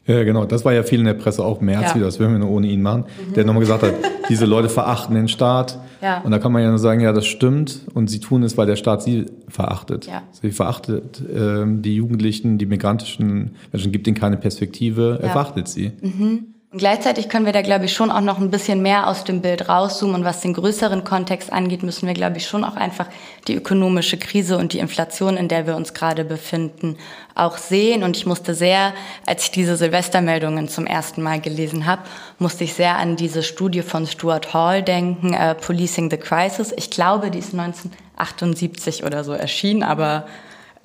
Ja, 0.07 0.23
genau. 0.23 0.45
Das 0.45 0.63
war 0.65 0.73
ja 0.73 0.83
viel 0.83 0.99
in 0.99 1.05
der 1.05 1.15
Presse, 1.15 1.43
auch 1.43 1.61
März 1.61 1.89
ja. 1.89 1.95
wieder, 1.95 2.05
das 2.05 2.19
würden 2.19 2.33
wir 2.33 2.39
nur 2.39 2.51
ohne 2.51 2.67
ihn 2.67 2.81
machen, 2.81 3.05
mhm. 3.05 3.33
der 3.33 3.43
nochmal 3.43 3.61
gesagt 3.61 3.83
hat, 3.83 3.93
diese 4.29 4.45
Leute 4.45 4.69
verachten 4.69 5.15
den 5.15 5.27
Staat. 5.27 5.79
Ja. 6.01 6.21
Und 6.21 6.31
da 6.31 6.39
kann 6.39 6.51
man 6.51 6.61
ja 6.61 6.69
nur 6.69 6.77
sagen, 6.77 7.01
ja, 7.01 7.11
das 7.11 7.25
stimmt. 7.25 7.81
Und 7.93 8.09
sie 8.09 8.19
tun 8.19 8.43
es, 8.43 8.57
weil 8.57 8.67
der 8.67 8.75
Staat 8.75 9.01
sie 9.01 9.25
verachtet. 9.47 10.05
Ja. 10.05 10.21
Sie 10.31 10.51
verachtet 10.51 11.21
äh, 11.21 11.63
die 11.65 11.95
Jugendlichen, 11.95 12.57
die 12.57 12.67
migrantischen 12.67 13.55
Menschen, 13.71 13.91
gibt 13.91 14.07
ihnen 14.07 14.15
keine 14.15 14.37
Perspektive, 14.37 15.19
er 15.21 15.31
verachtet 15.31 15.67
sie. 15.67 15.91
Mhm. 16.01 16.54
Und 16.75 16.79
gleichzeitig 16.79 17.29
können 17.29 17.45
wir 17.45 17.53
da, 17.53 17.61
glaube 17.61 17.85
ich, 17.85 17.93
schon 17.93 18.11
auch 18.11 18.19
noch 18.19 18.37
ein 18.37 18.51
bisschen 18.51 18.81
mehr 18.81 19.07
aus 19.07 19.23
dem 19.23 19.39
Bild 19.39 19.69
rauszoomen. 19.69 20.13
Und 20.13 20.25
was 20.25 20.41
den 20.41 20.53
größeren 20.53 21.05
Kontext 21.05 21.53
angeht, 21.53 21.83
müssen 21.83 22.05
wir, 22.05 22.13
glaube 22.13 22.35
ich, 22.35 22.49
schon 22.49 22.65
auch 22.65 22.75
einfach 22.75 23.07
die 23.47 23.55
ökonomische 23.55 24.17
Krise 24.17 24.57
und 24.57 24.73
die 24.73 24.79
Inflation, 24.79 25.37
in 25.37 25.47
der 25.47 25.67
wir 25.67 25.77
uns 25.77 25.93
gerade 25.93 26.25
befinden, 26.25 26.97
auch 27.33 27.55
sehen. 27.55 28.03
Und 28.03 28.17
ich 28.17 28.25
musste 28.25 28.53
sehr, 28.53 28.93
als 29.25 29.45
ich 29.45 29.51
diese 29.51 29.77
Silvestermeldungen 29.77 30.67
zum 30.67 30.85
ersten 30.85 31.23
Mal 31.23 31.39
gelesen 31.39 31.85
habe, 31.85 32.01
musste 32.39 32.65
ich 32.65 32.73
sehr 32.73 32.97
an 32.97 33.15
diese 33.15 33.41
Studie 33.41 33.81
von 33.81 34.05
Stuart 34.05 34.53
Hall 34.53 34.83
denken, 34.83 35.33
äh, 35.33 35.55
Policing 35.55 36.11
the 36.11 36.17
Crisis. 36.17 36.73
Ich 36.75 36.89
glaube, 36.89 37.31
die 37.31 37.39
ist 37.39 37.53
1978 37.53 39.05
oder 39.05 39.23
so 39.23 39.31
erschienen, 39.31 39.81
aber 39.81 40.25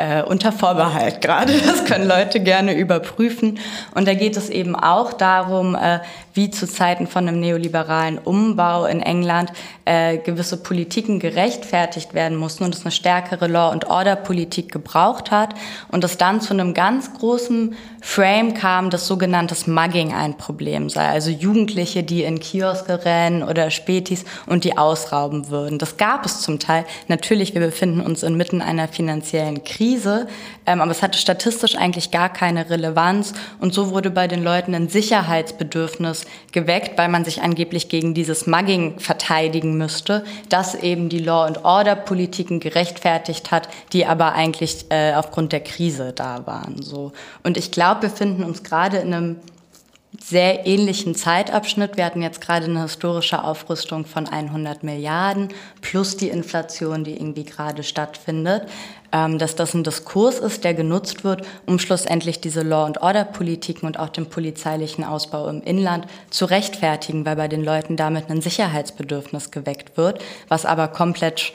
äh, 0.01 0.23
unter 0.23 0.53
Vorbehalt 0.53 1.21
gerade. 1.21 1.53
Das 1.71 1.85
können 1.85 2.09
Leute 2.09 2.41
gerne 2.41 2.75
überprüfen. 2.75 3.59
Und 3.95 4.09
da 4.09 4.15
geht 4.15 4.37
es 4.37 4.49
eben 4.49 4.75
auch 4.75 5.13
darum, 5.13 5.75
äh, 5.75 6.01
wie 6.41 6.51
zu 6.51 6.67
Zeiten 6.67 7.07
von 7.07 7.29
einem 7.29 7.39
neoliberalen 7.39 8.17
Umbau 8.17 8.87
in 8.87 9.03
England 9.03 9.53
äh, 9.85 10.17
gewisse 10.17 10.57
Politiken 10.57 11.21
gerechtfertigt 11.21 12.15
werden 12.15 12.39
mussten 12.39 12.65
und 12.65 12.75
es 12.75 12.81
eine 12.81 12.93
stärkere 12.93 13.47
Law- 13.47 13.69
and 13.69 13.85
Order-Politik 13.91 14.73
gebraucht 14.73 15.31
hat 15.31 15.55
und 15.91 16.03
es 16.03 16.17
dann 16.17 16.41
zu 16.41 16.55
einem 16.55 16.73
ganz 16.73 17.13
großen 17.13 17.77
Frame 18.01 18.55
kam, 18.55 18.89
dass 18.89 19.07
sogenanntes 19.07 19.67
Mugging 19.67 20.15
ein 20.15 20.39
Problem 20.39 20.89
sei. 20.89 21.07
Also 21.09 21.31
Jugendliche, 21.31 22.03
die 22.03 22.23
in 22.23 22.41
Kioske 22.41 23.05
rennen 23.05 23.43
oder 23.43 23.71
Spätis 23.71 24.25
und 24.47 24.65
die 24.65 24.79
ausrauben 24.79 25.51
würden. 25.51 25.79
Das 25.79 25.99
gab 25.99 26.25
es 26.25 26.41
zum 26.41 26.59
Teil. 26.59 26.87
Natürlich, 27.09 27.53
wir 27.53 27.61
befinden 27.61 28.01
uns 28.01 28.23
inmitten 28.23 28.63
einer 28.63 28.89
finanziellen 28.89 29.63
Krise, 29.63 30.27
ähm, 30.65 30.81
aber 30.81 30.91
es 30.91 31.03
hatte 31.03 31.19
statistisch 31.19 31.77
eigentlich 31.77 32.11
gar 32.11 32.33
keine 32.33 32.71
Relevanz 32.71 33.35
und 33.61 33.75
so 33.75 33.91
wurde 33.91 34.11
bei 34.11 34.27
den 34.27 34.43
Leuten 34.43 34.75
ein 34.75 34.89
Sicherheitsbedürfnis 34.89 36.25
geweckt, 36.53 36.99
weil 36.99 37.09
man 37.09 37.25
sich 37.25 37.43
angeblich 37.43 37.89
gegen 37.89 38.15
dieses 38.15 38.47
Mugging 38.47 38.99
verteidigen 38.99 39.77
müsste, 39.77 40.25
das 40.49 40.75
eben 40.75 41.09
die 41.09 41.19
Law- 41.19 41.45
and 41.45 41.65
Order-Politiken 41.65 42.61
gerechtfertigt 42.61 43.51
hat, 43.51 43.69
die 43.93 44.07
aber 44.07 44.33
eigentlich 44.33 44.87
äh, 44.91 45.15
aufgrund 45.15 45.53
der 45.53 45.61
Krise 45.61 46.13
da 46.15 46.47
waren. 46.47 46.83
So. 46.83 47.13
Und 47.43 47.57
ich 47.57 47.71
glaube, 47.71 48.03
wir 48.03 48.11
finden 48.11 48.45
uns 48.45 48.63
gerade 48.63 48.99
in 48.99 49.15
einem 49.15 49.37
sehr 50.23 50.67
ähnlichen 50.67 51.15
Zeitabschnitt. 51.15 51.97
Wir 51.97 52.05
hatten 52.05 52.23
jetzt 52.23 52.41
gerade 52.41 52.67
eine 52.67 52.83
historische 52.83 53.43
Aufrüstung 53.43 54.05
von 54.05 54.29
100 54.29 54.83
Milliarden 54.83 55.49
plus 55.81 56.17
die 56.17 56.29
Inflation, 56.29 57.05
die 57.05 57.15
irgendwie 57.15 57.45
gerade 57.45 57.83
stattfindet. 57.83 58.69
Ähm, 59.13 59.39
dass 59.39 59.57
das 59.57 59.75
ein 59.75 59.83
Diskurs 59.83 60.39
ist, 60.39 60.63
der 60.63 60.73
genutzt 60.73 61.25
wird, 61.25 61.45
um 61.67 61.81
schlussendlich 61.81 62.41
diese 62.41 62.63
Law-and-Order-Politiken 62.63 63.87
und 63.87 63.99
auch 63.99 64.11
den 64.11 64.27
polizeilichen 64.27 65.03
Ausbau 65.03 65.49
im 65.49 65.63
Inland 65.63 66.07
zu 66.31 66.45
rechtfertigen, 66.45 67.27
weil 67.27 67.35
bei 67.35 67.49
den 67.49 67.65
Leuten 67.65 67.97
damit 67.97 68.31
ein 68.31 68.41
Sicherheitsbedürfnis 68.41 69.51
geweckt 69.51 69.97
wird, 69.97 70.23
was 70.47 70.65
aber 70.65 70.87
komplett 70.87 71.53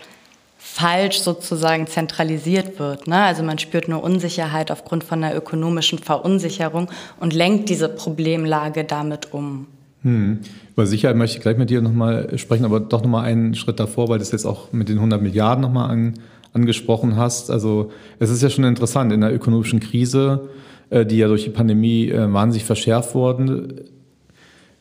falsch 0.68 1.20
sozusagen 1.20 1.86
zentralisiert 1.86 2.80
wird. 2.80 3.08
Ne? 3.08 3.22
Also 3.22 3.44
man 3.44 3.60
spürt 3.60 3.86
eine 3.86 4.00
Unsicherheit 4.00 4.72
aufgrund 4.72 5.04
von 5.04 5.24
einer 5.24 5.36
ökonomischen 5.36 6.00
Verunsicherung 6.00 6.90
und 7.20 7.34
lenkt 7.34 7.70
diese 7.70 7.88
Problemlage 7.88 8.84
damit 8.84 9.32
um. 9.32 9.68
Hm. 10.02 10.40
Über 10.74 10.88
Sicherheit 10.88 11.16
möchte 11.16 11.38
ich 11.38 11.44
gleich 11.44 11.58
mit 11.58 11.70
dir 11.70 11.82
nochmal 11.82 12.36
sprechen, 12.40 12.66
aber 12.66 12.80
doch 12.80 13.04
nochmal 13.04 13.26
einen 13.26 13.54
Schritt 13.54 13.80
davor, 13.80 14.10
weil 14.10 14.18
das 14.18 14.32
jetzt 14.32 14.46
auch 14.46 14.74
mit 14.74 14.90
den 14.90 14.98
100 14.98 15.22
Milliarden 15.22 15.62
nochmal 15.62 15.92
an, 15.92 16.16
angesprochen 16.52 17.16
hast. 17.16 17.52
Also 17.52 17.92
es 18.18 18.32
ist 18.32 18.42
ja 18.42 18.50
schon 18.50 18.64
interessant, 18.64 19.14
in 19.14 19.22
der 19.22 19.34
ökonomischen 19.34 19.80
Krise, 19.80 20.50
äh, 20.90 21.06
die 21.06 21.18
ja 21.18 21.28
durch 21.28 21.44
die 21.44 21.52
Pandemie 21.52 22.10
äh, 22.10 22.34
wahnsinnig 22.34 22.66
verschärft 22.66 23.14
worden, 23.14 23.82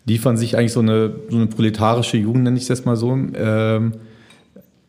liefern 0.07 0.39
sich 0.39 0.57
eigentlich 0.57 0.73
so 0.73 0.81
eine, 0.81 1.13
so 1.29 1.37
eine 1.37 1.47
proletarische 1.47 2.17
Jugend, 2.17 2.45
nenne 2.45 2.57
ich 2.57 2.63
es 2.65 2.69
jetzt 2.69 2.87
mal 2.87 2.97
so, 2.97 3.13
ähm, 3.13 3.93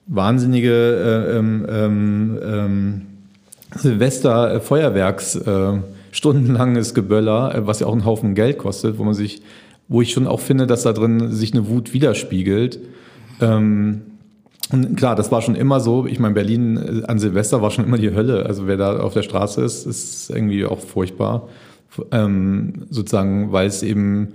wahnsinnige 0.08 0.72
äh, 0.72 1.38
ähm, 1.38 1.66
ähm, 1.70 2.40
ähm 2.44 3.02
Silvester-Feuerwerks, 3.76 5.36
äh, 5.36 5.74
stundenlanges 6.12 6.94
Geböller, 6.94 7.56
äh, 7.56 7.68
was 7.68 7.80
ja 7.80 7.88
auch 7.88 7.94
einen 7.94 8.06
Haufen 8.06 8.36
Geld 8.36 8.58
kostet, 8.58 8.98
wo 8.98 9.04
man 9.04 9.14
sich, 9.14 9.42
wo 9.88 10.02
ich 10.02 10.12
schon 10.12 10.28
auch 10.28 10.40
finde, 10.40 10.68
dass 10.68 10.84
da 10.84 10.94
drin 10.94 11.32
sich 11.32 11.54
eine 11.54 11.68
Wut 11.68 11.94
widerspiegelt. 11.94 12.80
Ähm, 13.42 14.02
und 14.72 14.96
klar, 14.96 15.16
das 15.16 15.32
war 15.32 15.42
schon 15.42 15.56
immer 15.56 15.80
so. 15.80 16.08
Ich 16.08 16.20
meine, 16.20 16.34
Berlin 16.34 16.78
äh, 16.78 17.06
an 17.06 17.20
Silvester 17.20 17.62
war 17.62 17.72
schon 17.72 17.86
immer 17.86 17.98
die 17.98 18.14
Hölle. 18.14 18.46
Also 18.46 18.68
wer 18.68 18.78
da 18.78 19.00
auf 19.00 19.14
der 19.14 19.24
Straße 19.24 19.62
ist, 19.64 19.86
ist 19.86 20.30
irgendwie 20.30 20.66
auch 20.66 20.80
furchtbar. 20.80 21.50
Ähm, 22.12 22.86
sozusagen, 22.90 23.52
weil 23.52 23.68
es 23.68 23.84
eben 23.84 24.34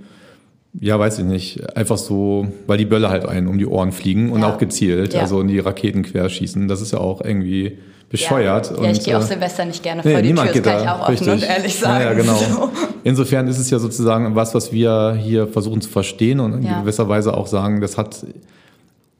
ja, 0.79 0.97
weiß 0.97 1.19
ich 1.19 1.25
nicht. 1.25 1.75
Einfach 1.75 1.97
so, 1.97 2.47
weil 2.67 2.77
die 2.77 2.85
Bölle 2.85 3.09
halt 3.09 3.25
einen 3.25 3.47
um 3.47 3.57
die 3.57 3.65
Ohren 3.65 3.91
fliegen 3.91 4.31
und 4.31 4.41
ja. 4.41 4.53
auch 4.53 4.57
gezielt, 4.57 5.13
ja. 5.13 5.21
also 5.21 5.41
in 5.41 5.47
die 5.47 5.59
Raketen 5.59 6.03
querschießen. 6.03 6.67
Das 6.67 6.81
ist 6.81 6.93
ja 6.93 6.99
auch 6.99 7.21
irgendwie 7.21 7.77
bescheuert. 8.09 8.71
Ja, 8.77 8.83
ja 8.83 8.91
ich 8.91 9.03
gehe 9.03 9.17
auch 9.17 9.21
äh, 9.21 9.25
Silvester 9.25 9.65
nicht 9.65 9.83
gerne 9.83 10.01
nee, 10.03 10.13
vor 10.13 10.21
die 10.21 10.33
Tür, 10.33 10.45
das 10.45 10.61
kann 10.63 10.83
ich 10.83 10.89
auch 10.89 11.09
richtig. 11.09 11.27
offen 11.27 11.41
und 11.41 11.49
ehrlich 11.49 11.75
sagen. 11.75 12.03
Ja, 12.03 12.13
genau. 12.13 12.35
So. 12.51 12.69
Insofern 13.03 13.47
ist 13.47 13.57
es 13.57 13.69
ja 13.69 13.79
sozusagen 13.79 14.35
was, 14.35 14.53
was 14.53 14.71
wir 14.71 15.17
hier 15.19 15.47
versuchen 15.47 15.81
zu 15.81 15.89
verstehen 15.89 16.39
und 16.39 16.53
in 16.53 16.61
gewisser 16.81 17.09
Weise 17.09 17.35
auch 17.35 17.47
sagen, 17.47 17.81
das 17.81 17.97
hat 17.97 18.25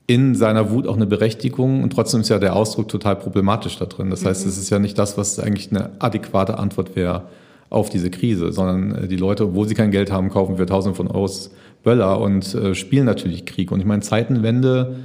in 0.07 0.35
seiner 0.35 0.71
Wut 0.71 0.87
auch 0.87 0.95
eine 0.95 1.05
Berechtigung 1.05 1.83
und 1.83 1.91
trotzdem 1.91 2.21
ist 2.21 2.29
ja 2.29 2.37
der 2.37 2.55
Ausdruck 2.55 2.89
total 2.89 3.15
problematisch 3.15 3.77
da 3.77 3.85
drin. 3.85 4.09
Das 4.09 4.25
heißt, 4.25 4.43
mhm. 4.43 4.51
es 4.51 4.57
ist 4.57 4.69
ja 4.69 4.77
nicht 4.77 4.97
das, 4.99 5.17
was 5.17 5.39
eigentlich 5.39 5.71
eine 5.71 5.91
adäquate 5.99 6.59
Antwort 6.59 6.95
wäre 6.95 7.23
auf 7.71 7.89
diese 7.89 8.11
Krise, 8.11 8.51
sondern 8.51 9.03
äh, 9.03 9.07
die 9.07 9.17
Leute, 9.17 9.45
obwohl 9.45 9.67
sie 9.67 9.73
kein 9.73 9.89
Geld 9.89 10.11
haben, 10.11 10.29
kaufen 10.29 10.57
für 10.57 10.67
Tausende 10.67 10.95
von 10.95 11.07
Euros 11.07 11.49
Böller 11.83 12.19
und 12.19 12.53
äh, 12.53 12.75
spielen 12.75 13.05
natürlich 13.05 13.45
Krieg. 13.45 13.71
Und 13.71 13.79
ich 13.79 13.85
meine, 13.85 14.01
Zeitenwende 14.01 14.97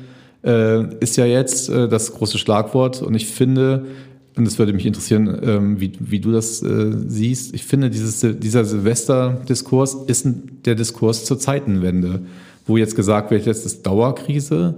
äh, 0.44 0.94
ist 0.96 1.16
ja 1.16 1.24
jetzt 1.24 1.70
äh, 1.70 1.88
das 1.88 2.12
große 2.12 2.36
Schlagwort 2.38 3.00
und 3.00 3.14
ich 3.14 3.28
finde, 3.28 3.86
und 4.36 4.46
es 4.46 4.58
würde 4.58 4.74
mich 4.74 4.84
interessieren, 4.84 5.40
ähm, 5.42 5.80
wie, 5.80 5.92
wie 5.98 6.20
du 6.20 6.32
das 6.32 6.62
äh, 6.62 6.92
siehst, 7.06 7.54
ich 7.54 7.64
finde, 7.64 7.88
dieses, 7.88 8.20
dieser 8.38 8.64
Silvester-Diskurs 8.64 9.94
ist 10.06 10.26
der 10.66 10.74
Diskurs 10.74 11.24
zur 11.24 11.38
Zeitenwende, 11.38 12.20
wo 12.66 12.76
jetzt 12.76 12.96
gesagt 12.96 13.30
wird, 13.30 13.46
jetzt 13.46 13.64
ist 13.64 13.86
Dauerkrise, 13.86 14.74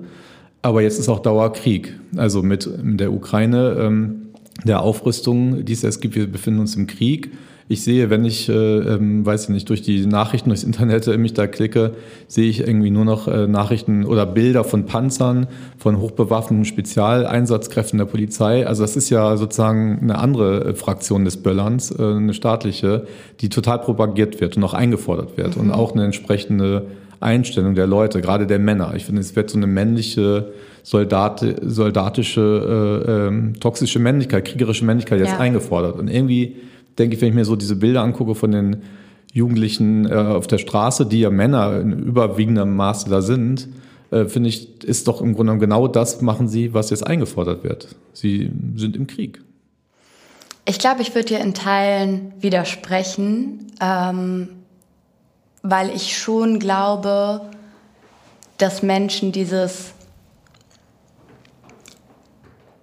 aber 0.62 0.82
jetzt 0.82 1.00
ist 1.00 1.08
auch 1.08 1.20
Dauerkrieg. 1.20 1.98
Also 2.16 2.42
mit 2.42 2.68
der 2.76 3.12
Ukraine, 3.12 3.76
ähm, 3.80 4.28
der 4.64 4.82
Aufrüstung, 4.82 5.64
die 5.64 5.72
es 5.72 5.82
jetzt 5.82 6.00
gibt, 6.00 6.14
wir 6.14 6.30
befinden 6.30 6.60
uns 6.60 6.76
im 6.76 6.86
Krieg 6.86 7.30
ich 7.70 7.84
sehe, 7.84 8.08
wenn 8.08 8.24
ich, 8.24 8.48
äh, 8.48 8.52
ähm, 8.52 9.26
weiß 9.26 9.44
ich 9.44 9.48
nicht, 9.50 9.68
durch 9.68 9.82
die 9.82 10.06
Nachrichten, 10.06 10.48
durchs 10.48 10.64
Internet 10.64 11.06
mich 11.18 11.34
da 11.34 11.46
klicke, 11.46 11.92
sehe 12.26 12.48
ich 12.48 12.60
irgendwie 12.60 12.90
nur 12.90 13.04
noch 13.04 13.28
äh, 13.28 13.46
Nachrichten 13.46 14.06
oder 14.06 14.24
Bilder 14.24 14.64
von 14.64 14.86
Panzern, 14.86 15.48
von 15.76 16.00
hochbewaffneten 16.00 16.64
Spezialeinsatzkräften 16.64 17.98
der 17.98 18.06
Polizei. 18.06 18.66
Also 18.66 18.82
das 18.82 18.96
ist 18.96 19.10
ja 19.10 19.36
sozusagen 19.36 19.98
eine 20.00 20.18
andere 20.18 20.64
äh, 20.64 20.74
Fraktion 20.74 21.26
des 21.26 21.36
Böllerns, 21.36 21.90
äh, 21.90 22.02
eine 22.02 22.32
staatliche, 22.32 23.06
die 23.40 23.50
total 23.50 23.80
propagiert 23.80 24.40
wird 24.40 24.56
und 24.56 24.64
auch 24.64 24.74
eingefordert 24.74 25.36
wird 25.36 25.56
mhm. 25.56 25.64
und 25.64 25.70
auch 25.72 25.92
eine 25.92 26.06
entsprechende 26.06 26.86
Einstellung 27.20 27.74
der 27.74 27.86
Leute, 27.86 28.22
gerade 28.22 28.46
der 28.46 28.60
Männer. 28.60 28.94
Ich 28.94 29.04
finde, 29.04 29.20
es 29.20 29.36
wird 29.36 29.50
so 29.50 29.58
eine 29.58 29.66
männliche, 29.66 30.52
Soldat, 30.84 31.44
soldatische, 31.60 33.04
äh, 33.06 33.26
ähm, 33.26 33.60
toxische 33.60 33.98
Männlichkeit, 33.98 34.46
kriegerische 34.46 34.86
Männlichkeit 34.86 35.18
jetzt 35.18 35.32
ja. 35.32 35.38
eingefordert. 35.38 35.98
Und 35.98 36.08
irgendwie 36.08 36.56
denke 36.98 37.16
ich, 37.16 37.22
wenn 37.22 37.28
ich 37.28 37.34
mir 37.34 37.44
so 37.44 37.56
diese 37.56 37.76
Bilder 37.76 38.02
angucke 38.02 38.34
von 38.34 38.50
den 38.50 38.82
Jugendlichen 39.32 40.06
äh, 40.06 40.14
auf 40.14 40.46
der 40.46 40.58
Straße, 40.58 41.06
die 41.06 41.20
ja 41.20 41.30
Männer 41.30 41.80
in 41.80 41.92
überwiegendem 41.92 42.74
Maße 42.76 43.08
da 43.10 43.22
sind, 43.22 43.68
äh, 44.10 44.24
finde 44.24 44.48
ich, 44.48 44.84
ist 44.84 45.06
doch 45.06 45.20
im 45.20 45.34
Grunde 45.34 45.58
genau 45.58 45.86
das 45.86 46.22
machen 46.22 46.48
sie, 46.48 46.74
was 46.74 46.90
jetzt 46.90 47.06
eingefordert 47.06 47.62
wird. 47.62 47.88
Sie 48.12 48.50
sind 48.76 48.96
im 48.96 49.06
Krieg. 49.06 49.42
Ich 50.64 50.78
glaube, 50.78 51.02
ich 51.02 51.14
würde 51.14 51.28
dir 51.28 51.40
in 51.40 51.54
Teilen 51.54 52.32
widersprechen, 52.40 53.72
ähm, 53.80 54.48
weil 55.62 55.90
ich 55.94 56.18
schon 56.18 56.58
glaube, 56.58 57.40
dass 58.58 58.82
Menschen 58.82 59.32
dieses 59.32 59.92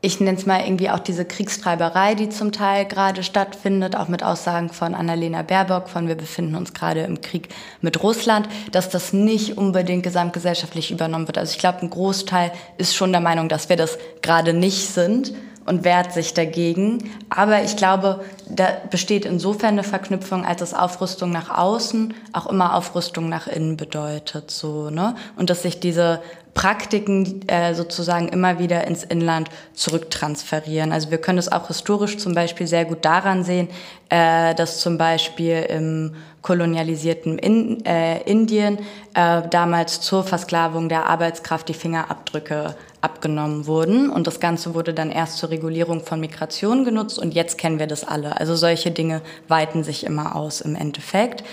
ich 0.06 0.20
nenne 0.20 0.38
es 0.38 0.46
mal 0.46 0.62
irgendwie 0.62 0.92
auch 0.92 1.00
diese 1.00 1.26
Kriegstreiberei, 1.26 2.14
die 2.14 2.30
zum 2.30 2.52
Teil 2.52 2.86
gerade 2.86 3.24
stattfindet, 3.24 3.96
auch 3.96 4.08
mit 4.08 4.22
Aussagen 4.22 4.70
von 4.70 4.94
Annalena 4.94 5.42
Baerbock, 5.42 5.90
von 5.90 6.08
wir 6.08 6.14
befinden 6.14 6.56
uns 6.56 6.76
gerade 6.76 7.02
im 7.02 7.22
Krieg 7.22 7.50
mit 7.82 8.04
Russland, 8.04 8.48
dass 8.72 8.90
das 8.90 9.14
nicht 9.14 9.58
unbedingt 9.58 10.04
gesamtgesellschaftlich 10.04 10.92
übernommen 10.92 11.28
wird. 11.28 11.40
Also 11.40 11.54
ich 11.54 11.58
glaube, 11.60 11.80
ein 11.82 11.90
Großteil 11.90 12.52
ist 12.78 12.96
schon 12.96 13.12
der 13.12 13.22
Meinung, 13.22 13.50
dass 13.50 13.68
wir 13.68 13.78
das 13.78 13.98
gerade 14.22 14.54
nicht 14.54 14.90
sind 14.90 15.34
und 15.66 15.84
wehrt 15.84 16.14
sich 16.14 16.36
dagegen. 16.36 17.10
Aber 17.30 17.64
ich 17.64 17.76
glaube, 17.76 18.24
da 18.48 18.68
besteht 18.92 19.26
insofern 19.26 19.72
eine 19.72 19.84
Verknüpfung, 19.84 20.46
als 20.46 20.62
es 20.62 20.76
Aufrüstung 20.76 21.32
nach 21.32 21.50
außen 21.50 22.14
auch 22.32 22.46
immer 22.46 22.76
Aufrüstung 22.76 23.28
nach 23.28 23.48
innen 23.48 23.76
bedeutet, 23.76 24.52
so, 24.52 24.92
ne? 24.92 25.16
Und 25.36 25.50
dass 25.50 25.64
sich 25.64 25.80
diese 25.80 26.22
Praktiken 26.56 27.48
äh, 27.48 27.76
sozusagen 27.76 28.30
immer 28.30 28.58
wieder 28.58 28.88
ins 28.88 29.04
Inland 29.04 29.50
zurücktransferieren. 29.74 30.92
Also 30.92 31.12
wir 31.12 31.20
können 31.20 31.38
es 31.38 31.52
auch 31.52 31.68
historisch 31.68 32.18
zum 32.18 32.34
Beispiel 32.34 32.66
sehr 32.66 32.86
gut 32.86 33.04
daran 33.04 33.44
sehen, 33.44 33.68
äh, 34.10 34.56
dass 34.56 34.80
zum 34.80 34.98
Beispiel 34.98 35.66
im 35.70 36.16
kolonialisierten 36.42 37.38
in, 37.40 37.84
äh, 37.86 38.22
Indien 38.22 38.78
äh, 39.16 39.42
damals 39.50 40.00
zur 40.00 40.24
Versklavung 40.24 40.90
der 40.90 41.08
Arbeitskraft 41.10 41.68
die 41.68 41.74
Fingerabdrücke 41.74 42.76
abgenommen 43.02 43.68
wurden 43.68 44.10
und 44.10 44.26
das 44.26 44.40
Ganze 44.40 44.74
wurde 44.74 44.94
dann 44.94 45.12
erst 45.12 45.38
zur 45.38 45.50
Regulierung 45.50 46.02
von 46.02 46.20
Migration 46.20 46.86
genutzt 46.86 47.20
und 47.20 47.34
jetzt 47.34 47.58
kennen 47.58 47.80
wir 47.80 47.88
das 47.88 48.04
alle. 48.04 48.40
Also 48.40 48.56
solche 48.56 48.92
Dinge 48.92 49.22
weiten 49.48 49.84
sich 49.84 50.06
immer 50.06 50.36
aus 50.36 50.62
im 50.62 50.76
Endeffekt. 50.76 51.44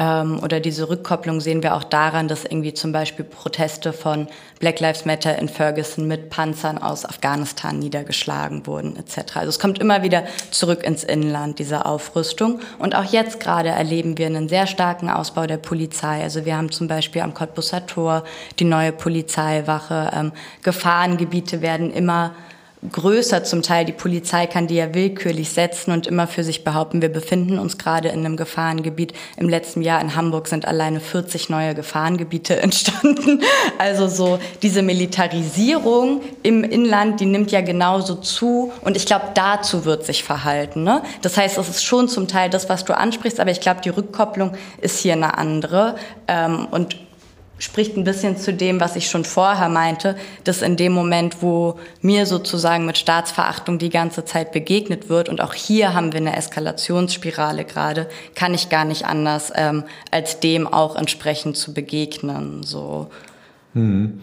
Ähm, 0.00 0.40
oder 0.42 0.60
diese 0.60 0.88
Rückkopplung 0.88 1.40
sehen 1.42 1.62
wir 1.62 1.76
auch 1.76 1.84
daran, 1.84 2.26
dass 2.26 2.46
irgendwie 2.46 2.72
zum 2.72 2.90
Beispiel 2.90 3.22
Proteste 3.22 3.92
von 3.92 4.28
Black 4.58 4.80
Lives 4.80 5.04
Matter 5.04 5.38
in 5.38 5.50
Ferguson 5.50 6.08
mit 6.08 6.30
Panzern 6.30 6.78
aus 6.78 7.04
Afghanistan 7.04 7.78
niedergeschlagen 7.78 8.66
wurden 8.66 8.96
etc. 8.96 9.36
Also 9.36 9.50
es 9.50 9.58
kommt 9.58 9.78
immer 9.78 10.02
wieder 10.02 10.24
zurück 10.50 10.82
ins 10.84 11.04
Inland, 11.04 11.58
diese 11.58 11.84
Aufrüstung. 11.84 12.60
Und 12.78 12.94
auch 12.96 13.04
jetzt 13.04 13.40
gerade 13.40 13.68
erleben 13.68 14.16
wir 14.16 14.26
einen 14.26 14.48
sehr 14.48 14.66
starken 14.66 15.10
Ausbau 15.10 15.46
der 15.46 15.58
Polizei. 15.58 16.22
Also 16.22 16.46
wir 16.46 16.56
haben 16.56 16.72
zum 16.72 16.88
Beispiel 16.88 17.20
am 17.20 17.34
Cottbusser 17.34 17.84
Tor 17.86 18.24
die 18.58 18.64
neue 18.64 18.92
Polizeiwache. 18.92 20.12
Ähm, 20.14 20.32
Gefahrengebiete 20.62 21.60
werden 21.60 21.92
immer 21.92 22.32
größer 22.90 23.44
zum 23.44 23.62
Teil. 23.62 23.84
Die 23.84 23.92
Polizei 23.92 24.46
kann 24.46 24.66
die 24.66 24.76
ja 24.76 24.94
willkürlich 24.94 25.50
setzen 25.50 25.92
und 25.92 26.06
immer 26.06 26.26
für 26.26 26.44
sich 26.44 26.64
behaupten, 26.64 27.02
wir 27.02 27.10
befinden 27.10 27.58
uns 27.58 27.78
gerade 27.78 28.08
in 28.08 28.20
einem 28.20 28.36
Gefahrengebiet. 28.36 29.12
Im 29.36 29.48
letzten 29.48 29.82
Jahr 29.82 30.00
in 30.00 30.16
Hamburg 30.16 30.48
sind 30.48 30.66
alleine 30.66 31.00
40 31.00 31.50
neue 31.50 31.74
Gefahrengebiete 31.74 32.56
entstanden. 32.62 33.42
Also 33.78 34.08
so 34.08 34.38
diese 34.62 34.82
Militarisierung 34.82 36.22
im 36.42 36.64
Inland, 36.64 37.20
die 37.20 37.26
nimmt 37.26 37.52
ja 37.52 37.60
genauso 37.60 38.14
zu. 38.14 38.72
Und 38.80 38.96
ich 38.96 39.06
glaube, 39.06 39.26
dazu 39.34 39.84
wird 39.84 40.04
sich 40.06 40.24
verhalten. 40.24 40.82
Ne? 40.82 41.02
Das 41.22 41.36
heißt, 41.36 41.58
es 41.58 41.68
ist 41.68 41.84
schon 41.84 42.08
zum 42.08 42.28
Teil 42.28 42.50
das, 42.50 42.68
was 42.68 42.84
du 42.84 42.96
ansprichst, 42.96 43.40
aber 43.40 43.50
ich 43.50 43.60
glaube, 43.60 43.80
die 43.82 43.90
Rückkopplung 43.90 44.52
ist 44.80 44.98
hier 45.00 45.12
eine 45.12 45.36
andere. 45.36 45.96
Ähm, 46.28 46.66
und 46.70 46.96
spricht 47.60 47.96
ein 47.96 48.04
bisschen 48.04 48.36
zu 48.36 48.52
dem, 48.52 48.80
was 48.80 48.96
ich 48.96 49.08
schon 49.08 49.24
vorher 49.24 49.68
meinte, 49.68 50.16
dass 50.42 50.62
in 50.62 50.76
dem 50.76 50.92
Moment, 50.92 51.42
wo 51.42 51.78
mir 52.00 52.26
sozusagen 52.26 52.86
mit 52.86 52.98
Staatsverachtung 52.98 53.78
die 53.78 53.90
ganze 53.90 54.24
Zeit 54.24 54.50
begegnet 54.50 55.08
wird, 55.08 55.28
und 55.28 55.40
auch 55.40 55.54
hier 55.54 55.94
haben 55.94 56.12
wir 56.12 56.20
eine 56.20 56.36
Eskalationsspirale 56.36 57.64
gerade, 57.64 58.08
kann 58.34 58.54
ich 58.54 58.70
gar 58.70 58.84
nicht 58.84 59.04
anders, 59.04 59.52
ähm, 59.54 59.84
als 60.10 60.40
dem 60.40 60.66
auch 60.66 60.96
entsprechend 60.96 61.56
zu 61.56 61.72
begegnen. 61.74 62.62
So. 62.62 63.08
Hm. 63.74 64.20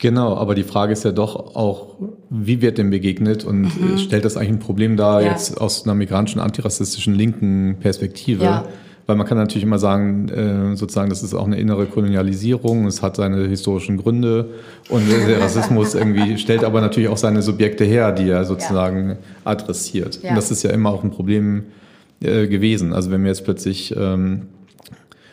Genau, 0.00 0.36
aber 0.36 0.56
die 0.56 0.64
Frage 0.64 0.92
ist 0.92 1.04
ja 1.04 1.12
doch 1.12 1.54
auch, 1.54 1.94
wie 2.28 2.60
wird 2.60 2.76
dem 2.76 2.90
begegnet 2.90 3.44
und 3.44 3.80
mhm. 3.80 3.98
stellt 3.98 4.24
das 4.24 4.36
eigentlich 4.36 4.50
ein 4.50 4.58
Problem 4.58 4.96
dar 4.96 5.22
ja. 5.22 5.30
jetzt 5.30 5.60
aus 5.60 5.84
einer 5.84 5.94
migrantischen, 5.94 6.40
antirassistischen, 6.40 7.14
linken 7.14 7.76
Perspektive? 7.78 8.42
Ja. 8.42 8.64
Weil 9.06 9.16
man 9.16 9.26
kann 9.26 9.36
natürlich 9.36 9.64
immer 9.64 9.78
sagen, 9.78 10.28
äh, 10.28 10.76
sozusagen, 10.76 11.10
das 11.10 11.22
ist 11.22 11.34
auch 11.34 11.46
eine 11.46 11.58
innere 11.58 11.86
Kolonialisierung, 11.86 12.86
es 12.86 13.02
hat 13.02 13.16
seine 13.16 13.48
historischen 13.48 13.96
Gründe 13.96 14.50
und 14.88 15.02
der 15.10 15.40
Rassismus 15.40 15.94
irgendwie 15.96 16.38
stellt 16.38 16.62
aber 16.62 16.80
natürlich 16.80 17.08
auch 17.08 17.16
seine 17.16 17.42
Subjekte 17.42 17.84
her, 17.84 18.12
die 18.12 18.28
er 18.28 18.44
sozusagen 18.44 19.10
ja. 19.10 19.16
adressiert. 19.44 20.22
Ja. 20.22 20.30
Und 20.30 20.36
das 20.36 20.50
ist 20.50 20.62
ja 20.62 20.70
immer 20.70 20.90
auch 20.90 21.02
ein 21.02 21.10
Problem 21.10 21.64
äh, 22.20 22.46
gewesen. 22.46 22.92
Also 22.92 23.10
wenn 23.10 23.22
wir 23.22 23.28
jetzt 23.28 23.44
plötzlich, 23.44 23.94
ähm, 23.96 24.42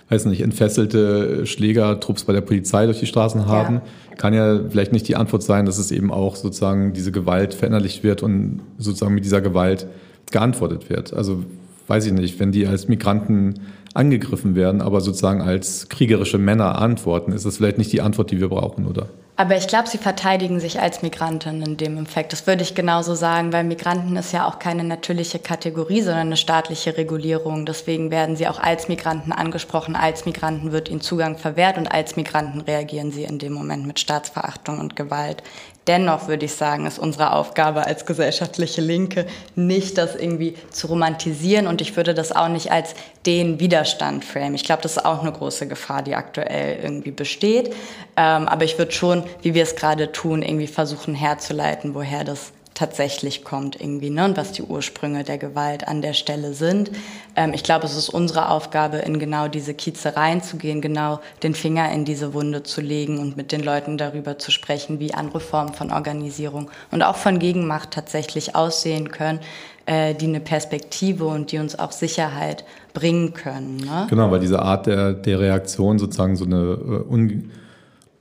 weiß 0.10 0.26
nicht, 0.26 0.42
entfesselte 0.42 1.46
Schlägertrupps 1.46 2.24
bei 2.24 2.34
der 2.34 2.42
Polizei 2.42 2.86
durch 2.86 3.00
die 3.00 3.06
Straßen 3.06 3.46
haben, 3.46 3.76
ja. 3.76 4.16
kann 4.18 4.34
ja 4.34 4.60
vielleicht 4.68 4.92
nicht 4.92 5.08
die 5.08 5.16
Antwort 5.16 5.44
sein, 5.44 5.68
dass 5.68 5.78
es 5.78 5.92
eben 5.92 6.12
auch 6.12 6.36
sozusagen 6.36 6.94
diese 6.94 7.12
Gewalt 7.12 7.54
verinnerlicht 7.54 8.04
wird 8.04 8.24
und 8.24 8.62
sozusagen 8.80 9.14
mit 9.14 9.24
dieser 9.24 9.42
Gewalt 9.42 9.86
geantwortet 10.32 10.90
wird. 10.90 11.14
Also 11.14 11.44
weiß 11.90 12.06
ich 12.06 12.14
nicht, 12.14 12.40
wenn 12.40 12.52
die 12.52 12.68
als 12.68 12.88
Migranten 12.88 13.62
angegriffen 13.94 14.56
werden, 14.56 14.82
aber 14.82 15.02
sozusagen 15.02 15.42
als 15.42 15.90
kriegerische 15.90 16.38
Männer 16.38 16.80
antworten, 16.80 17.32
ist 17.32 17.46
das 17.46 17.58
vielleicht 17.58 17.78
nicht 17.78 17.92
die 17.92 18.02
Antwort, 18.02 18.32
die 18.32 18.40
wir 18.40 18.50
brauchen, 18.50 18.86
oder? 18.86 19.10
Aber 19.40 19.56
ich 19.56 19.68
glaube, 19.70 19.88
sie 19.88 19.98
verteidigen 19.98 20.60
sich 20.60 20.82
als 20.82 21.02
Migranten 21.02 21.62
in 21.62 21.78
dem 21.78 21.98
Effekt. 21.98 22.34
Das 22.34 22.46
würde 22.46 22.62
ich 22.62 22.76
genauso 22.76 23.16
sagen, 23.16 23.54
weil 23.54 23.64
Migranten 23.64 24.18
ist 24.18 24.34
ja 24.34 24.46
auch 24.46 24.60
keine 24.60 24.84
natürliche 24.84 25.40
Kategorie, 25.40 26.02
sondern 26.02 26.28
eine 26.28 26.36
staatliche 26.36 26.98
Regulierung. 26.98 27.66
Deswegen 27.66 28.12
werden 28.12 28.36
sie 28.36 28.50
auch 28.50 28.60
als 28.60 28.90
Migranten 28.90 29.32
angesprochen. 29.32 29.96
Als 29.96 30.26
Migranten 30.26 30.74
wird 30.74 30.90
ihnen 30.90 31.00
Zugang 31.00 31.38
verwehrt 31.38 31.78
und 31.78 31.88
als 31.90 32.18
Migranten 32.18 32.60
reagieren 32.60 33.14
sie 33.14 33.24
in 33.24 33.40
dem 33.40 33.54
Moment 33.54 33.88
mit 33.88 33.98
Staatsverachtung 34.02 34.78
und 34.78 34.98
Gewalt. 34.98 35.42
Dennoch 35.90 36.28
würde 36.28 36.46
ich 36.46 36.54
sagen, 36.54 36.86
ist 36.86 37.00
unsere 37.00 37.34
Aufgabe 37.34 37.88
als 37.88 38.06
gesellschaftliche 38.06 38.80
Linke 38.80 39.26
nicht 39.56 39.98
das 39.98 40.16
irgendwie 40.16 40.54
zu 40.70 40.86
romantisieren 40.86 41.66
und 41.66 41.82
ich 41.82 41.98
würde 41.98 42.14
das 42.14 42.32
auch 42.32 42.48
nicht 42.48 42.72
als 42.72 42.94
den 43.26 43.60
Widerstand 43.60 44.24
frame. 44.24 44.54
Ich 44.54 44.64
glaube, 44.64 44.84
das 44.84 44.98
ist 44.98 45.06
auch 45.06 45.24
eine 45.24 45.32
große 45.32 45.68
Gefahr, 45.68 46.04
die 46.04 46.14
aktuell 46.14 46.78
irgendwie 46.84 47.10
besteht. 47.10 47.74
Ähm, 48.16 48.48
aber 48.48 48.66
ich 48.66 48.78
würde 48.78 48.92
schon, 48.92 49.24
wie 49.42 49.56
wir 49.56 49.64
es 49.64 49.76
gerade 49.76 50.12
tun, 50.12 50.44
irgendwie 50.44 50.68
versuchen 50.68 51.16
herzuleiten, 51.16 51.96
woher 51.96 52.24
das 52.24 52.52
tatsächlich 52.80 53.44
kommt 53.44 53.80
irgendwie 53.80 54.10
ne? 54.10 54.24
und 54.24 54.38
was 54.38 54.54
die 54.54 54.64
Ursprünge 54.64 55.26
der 55.26 55.38
Gewalt 55.38 55.86
an 55.86 56.02
der 56.02 56.14
Stelle 56.14 56.54
sind. 56.54 56.92
Ähm, 57.36 57.52
ich 57.54 57.64
glaube, 57.64 57.86
es 57.86 57.96
ist 57.96 58.08
unsere 58.08 58.50
Aufgabe, 58.50 58.98
in 58.98 59.20
genau 59.20 59.50
diese 59.50 59.74
Kieze 59.74 60.16
reinzugehen, 60.16 60.80
genau 60.80 61.20
den 61.44 61.56
Finger 61.56 61.92
in 61.92 62.06
diese 62.06 62.34
Wunde 62.34 62.64
zu 62.64 62.80
legen 62.80 63.20
und 63.20 63.36
mit 63.36 63.52
den 63.52 63.62
Leuten 63.62 63.98
darüber 63.98 64.40
zu 64.40 64.50
sprechen, 64.52 65.02
wie 65.02 65.14
andere 65.14 65.42
Formen 65.42 65.74
von 65.74 65.92
Organisierung 65.92 66.72
und 66.90 67.04
auch 67.04 67.18
von 67.18 67.40
Gegenmacht 67.40 67.92
tatsächlich 67.92 68.56
aussehen 68.56 69.12
können, 69.12 69.42
äh, 69.86 70.16
die 70.16 70.28
eine 70.28 70.40
Perspektive 70.40 71.26
und 71.26 71.52
die 71.52 71.58
uns 71.58 71.78
auch 71.78 71.92
Sicherheit 71.92 72.64
bringen 72.94 73.34
können. 73.34 73.76
Ne? 73.76 74.08
Genau, 74.10 74.32
weil 74.32 74.40
diese 74.40 74.62
Art 74.62 74.88
der, 74.88 75.12
der 75.12 75.38
Reaktion 75.42 76.00
sozusagen 76.00 76.38
so 76.38 76.46
eine 76.46 76.56
äh, 76.56 77.12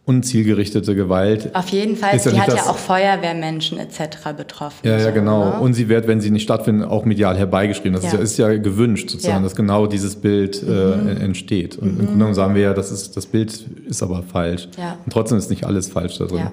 unzielgerichtete 0.08 0.94
Gewalt. 0.94 1.54
Auf 1.54 1.68
jeden 1.68 1.94
Fall, 1.94 2.16
ja 2.16 2.30
die 2.30 2.40
hat 2.40 2.48
ja 2.48 2.62
auch 2.62 2.78
Feuerwehrmenschen 2.78 3.78
etc. 3.78 4.32
betroffen. 4.34 4.88
Ja, 4.88 4.98
ja, 4.98 5.10
genau. 5.10 5.44
Ne? 5.44 5.60
Und 5.60 5.74
sie 5.74 5.90
wird, 5.90 6.08
wenn 6.08 6.22
sie 6.22 6.30
nicht 6.30 6.44
stattfinden, 6.44 6.82
auch 6.82 7.04
medial 7.04 7.36
herbeigeschrieben. 7.36 7.92
Das 7.92 8.04
ja. 8.04 8.18
Ist, 8.18 8.38
ja, 8.38 8.48
ist 8.48 8.54
ja 8.54 8.62
gewünscht 8.62 9.10
sozusagen, 9.10 9.36
ja. 9.36 9.42
dass 9.42 9.54
genau 9.54 9.86
dieses 9.86 10.16
Bild 10.16 10.62
äh, 10.62 10.66
mhm. 10.66 11.08
entsteht. 11.18 11.76
Und 11.76 11.88
mhm. 11.88 11.90
im 11.90 11.96
Grunde 11.98 12.12
genommen 12.14 12.34
sagen 12.34 12.54
wir 12.54 12.62
ja, 12.62 12.72
das, 12.72 12.90
ist, 12.90 13.18
das 13.18 13.26
Bild 13.26 13.66
ist 13.86 14.02
aber 14.02 14.22
falsch. 14.22 14.68
Ja. 14.78 14.96
Und 15.04 15.12
trotzdem 15.12 15.36
ist 15.36 15.50
nicht 15.50 15.64
alles 15.64 15.88
falsch 15.88 16.16
da 16.16 16.24
drin. 16.24 16.48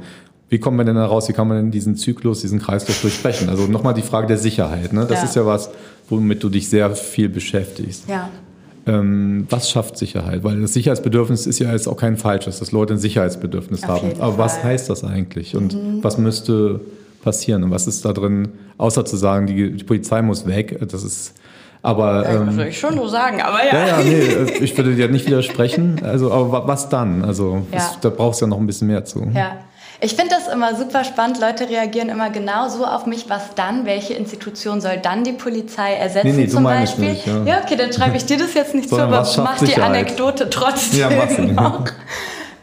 Wie 0.49 0.59
kommt 0.59 0.75
man 0.75 0.85
denn 0.85 0.97
da 0.97 1.05
raus? 1.05 1.29
Wie 1.29 1.33
kann 1.33 1.47
man 1.47 1.57
denn 1.57 1.71
diesen 1.71 1.95
Zyklus, 1.95 2.41
diesen 2.41 2.59
Kreislauf 2.59 2.99
durchbrechen? 3.01 3.47
Also 3.47 3.67
nochmal 3.67 3.93
die 3.93 4.01
Frage 4.01 4.27
der 4.27 4.37
Sicherheit. 4.37 4.91
Ne? 4.91 5.05
Das 5.07 5.23
ist 5.23 5.35
ja 5.35 5.45
was, 5.45 5.69
womit 6.09 6.43
du 6.43 6.49
dich 6.49 6.69
sehr 6.69 6.93
viel 6.93 7.29
beschäftigst. 7.29 8.03
Ja. 8.09 8.29
Ähm, 8.87 9.47
was 9.49 9.69
schafft 9.69 9.97
Sicherheit? 9.97 10.43
Weil 10.43 10.61
das 10.61 10.73
Sicherheitsbedürfnis 10.73 11.47
ist 11.47 11.59
ja 11.59 11.71
jetzt 11.71 11.87
auch 11.87 11.97
kein 11.97 12.17
falsches, 12.17 12.59
dass 12.59 12.71
Leute 12.71 12.93
ein 12.93 12.99
Sicherheitsbedürfnis 12.99 13.83
Auf 13.83 13.89
haben. 13.89 14.13
Aber 14.19 14.33
Fall. 14.33 14.45
was 14.45 14.63
heißt 14.63 14.89
das 14.89 15.03
eigentlich? 15.03 15.55
Und 15.55 15.73
mhm. 15.73 16.03
was 16.03 16.17
müsste 16.17 16.81
passieren? 17.23 17.63
Und 17.63 17.71
was 17.71 17.87
ist 17.87 18.05
da 18.05 18.13
drin, 18.13 18.49
außer 18.77 19.05
zu 19.05 19.17
sagen, 19.17 19.47
die, 19.47 19.71
die 19.71 19.83
Polizei 19.83 20.21
muss 20.21 20.45
weg? 20.45 20.77
Das 20.89 21.03
ist 21.03 21.33
aber, 21.85 22.23
ja, 22.23 22.41
ähm, 22.41 22.57
würde 22.57 22.69
ich 22.69 22.79
schon 22.79 22.95
so 22.95 23.07
sagen, 23.07 23.41
aber 23.41 23.63
ja. 23.63 23.73
Ja, 23.73 23.87
ja, 23.87 24.03
nee, 24.03 24.13
äh, 24.19 24.63
ich 24.63 24.75
würde 24.75 24.95
dir 24.95 25.07
nicht 25.07 25.27
widersprechen. 25.27 26.01
Also, 26.03 26.31
aber 26.31 26.67
was 26.67 26.89
dann? 26.89 27.23
Also, 27.23 27.61
ja. 27.71 27.77
das, 27.77 27.99
da 27.99 28.09
brauchst 28.09 28.41
du 28.41 28.45
ja 28.45 28.49
noch 28.49 28.57
ein 28.57 28.65
bisschen 28.65 28.87
mehr 28.87 29.05
zu. 29.05 29.31
Ja. 29.35 29.57
Ich 30.05 30.15
finde 30.15 30.35
das 30.35 30.47
immer 30.47 30.75
super 30.75 31.03
spannend. 31.03 31.39
Leute 31.41 31.67
reagieren 31.67 32.09
immer 32.09 32.29
genau 32.29 32.69
so 32.69 32.85
auf 32.85 33.07
mich, 33.07 33.27
was 33.27 33.55
dann, 33.55 33.87
welche 33.87 34.13
Institution 34.13 34.79
soll 34.79 34.97
dann 34.97 35.23
die 35.23 35.31
Polizei 35.31 35.95
ersetzen 35.95 36.35
nee, 36.35 36.43
nee, 36.43 36.47
zum 36.47 36.63
Beispiel. 36.63 37.09
Nicht, 37.09 37.25
ja. 37.25 37.43
ja. 37.43 37.61
okay, 37.63 37.75
dann 37.75 37.91
schreibe 37.91 38.15
ich 38.15 38.23
dir 38.23 38.37
das 38.37 38.53
jetzt 38.53 38.75
nicht 38.75 38.87
zu, 38.89 38.99
aber 38.99 39.27
mach 39.37 39.57
die 39.57 39.75
Anekdote 39.75 40.47
trotzdem 40.51 40.99
ja, 40.99 41.09
noch 41.53 41.85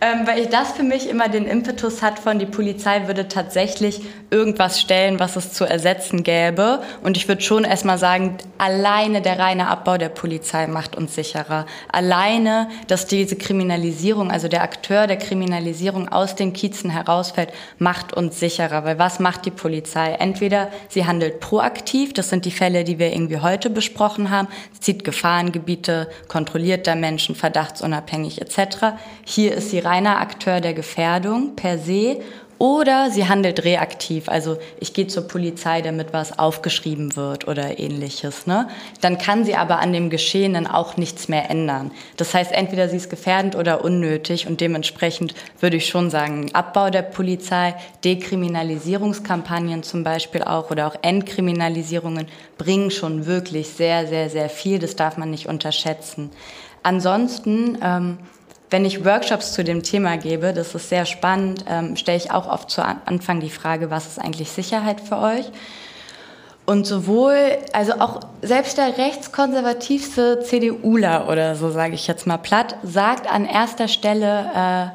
ähm, 0.03 0.27
weil 0.27 0.41
ich 0.41 0.49
das 0.49 0.73
für 0.73 0.83
mich 0.83 1.09
immer 1.09 1.29
den 1.29 1.47
Impetus 1.47 2.03
hat 2.03 2.19
von, 2.19 2.41
die 2.41 2.47
Polizei 2.47 3.07
würde 3.07 3.29
tatsächlich 3.29 4.01
irgendwas 4.31 4.81
stellen, 4.81 5.21
was 5.21 5.37
es 5.37 5.53
zu 5.53 5.65
ersetzen 5.65 6.25
gäbe. 6.25 6.83
Und 7.05 7.17
ich 7.17 7.29
würde 7.29 7.41
schon 7.41 7.63
erstmal 7.63 7.99
sagen, 7.99 8.37
alleine 8.59 9.23
der 9.23 9.39
reine 9.39 9.69
Abbau 9.69 9.99
der 9.99 10.09
Polizei 10.09 10.67
macht 10.67 10.97
uns 10.97 11.15
sicherer. 11.15 11.67
Alleine, 11.93 12.69
dass 12.89 13.07
diese 13.07 13.37
Kriminalisierung, 13.37 14.33
also 14.33 14.49
der 14.49 14.63
Akteur 14.63 15.07
der 15.07 15.19
Kriminalisierung 15.19 16.09
aus 16.09 16.35
den 16.35 16.53
Kiezen 16.53 16.91
herausfällt, 16.91 17.51
macht 17.79 18.13
uns 18.13 18.41
sicherer. 18.41 18.85
Weil 18.85 18.99
was 18.99 19.21
macht 19.21 19.45
die 19.45 19.53
Polizei? 19.53 20.15
Entweder 20.15 20.69
sie 20.89 21.07
handelt 21.07 21.39
proaktiv, 21.39 22.13
das 22.13 22.29
sind 22.29 22.45
die 22.45 22.51
Fälle, 22.51 22.83
die 22.83 22.99
wir 22.99 23.13
irgendwie 23.13 23.39
heute 23.39 23.71
besprochen 23.71 24.31
haben, 24.31 24.49
zieht 24.81 25.05
Gefahrengebiete, 25.05 26.09
kontrolliert 26.27 26.89
da 26.89 26.97
Menschen, 26.97 27.37
verdachtsunabhängig 27.37 28.41
etc. 28.41 28.97
Hier 29.25 29.55
ist 29.55 29.71
sie 29.71 29.79
reiner 29.93 30.21
Akteur 30.21 30.63
der 30.63 30.73
Gefährdung 30.73 31.55
per 31.55 31.79
se 31.79 32.23
oder 32.59 33.11
sie 33.11 33.29
handelt 33.29 33.65
reaktiv, 33.65 34.29
also 34.29 34.57
ich 34.79 34.95
gehe 34.95 35.09
zur 35.09 35.27
Polizei, 35.27 35.83
damit 35.83 36.13
was 36.13 36.39
aufgeschrieben 36.39 37.17
wird 37.17 37.49
oder 37.49 37.81
ähnliches. 37.81 38.47
Ne? 38.47 38.69
Dann 39.01 39.19
kann 39.19 39.45
sie 39.45 39.57
aber 39.57 39.81
an 39.81 39.93
dem 39.93 40.11
Geschehenen 40.11 40.69
auch 40.69 40.97
nichts 40.97 41.27
mehr 41.27 41.51
ändern. 41.51 41.91
Das 42.17 42.35
heißt, 42.35 42.53
entweder 42.53 42.89
sie 42.89 42.99
ist 42.99 43.11
gefährdend 43.11 43.57
oder 43.57 43.85
unnötig 43.85 44.47
und 44.47 44.61
dementsprechend 44.61 45.35
würde 45.59 45.79
ich 45.79 45.89
schon 45.89 46.09
sagen, 46.09 46.55
Abbau 46.55 46.89
der 46.89 47.03
Polizei, 47.03 47.75
Dekriminalisierungskampagnen 48.05 49.83
zum 49.83 50.05
Beispiel 50.05 50.45
auch 50.45 50.71
oder 50.71 50.87
auch 50.87 50.95
Entkriminalisierungen 51.03 52.29
bringen 52.59 52.93
schon 52.93 53.27
wirklich 53.27 53.71
sehr, 53.71 54.07
sehr, 54.07 54.31
sehr 54.31 54.49
viel. 54.49 54.79
Das 54.79 54.95
darf 54.95 55.17
man 55.17 55.31
nicht 55.31 55.49
unterschätzen. 55.49 56.31
Ansonsten 56.85 57.79
ähm, 57.83 58.19
wenn 58.73 58.85
ich 58.87 59.05
Workshops 59.05 59.53
zu 59.53 59.63
dem 59.63 59.83
Thema 59.83 60.17
gebe, 60.17 60.55
das 60.55 60.75
ist 60.75 60.89
sehr 60.89 61.05
spannend, 61.05 61.65
ähm, 61.69 61.95
stelle 61.97 62.17
ich 62.17 62.31
auch 62.31 62.49
oft 62.49 62.71
zu 62.71 62.83
Anfang 62.83 63.41
die 63.41 63.51
Frage, 63.51 63.91
was 63.91 64.07
ist 64.07 64.19
eigentlich 64.19 64.51
Sicherheit 64.51 65.01
für 65.01 65.19
euch? 65.19 65.51
Und 66.65 66.87
sowohl, 66.87 67.37
also 67.73 67.95
auch 67.95 68.21
selbst 68.41 68.79
der 68.79 68.97
rechtskonservativste 68.97 70.41
CDUler 70.41 71.29
oder 71.29 71.55
so 71.55 71.71
sage 71.71 71.95
ich 71.95 72.07
jetzt 72.07 72.27
mal 72.27 72.39
platt, 72.39 72.77
sagt 72.83 73.31
an 73.31 73.45
erster 73.45 73.89
Stelle 73.89 74.51
äh, 74.55 74.87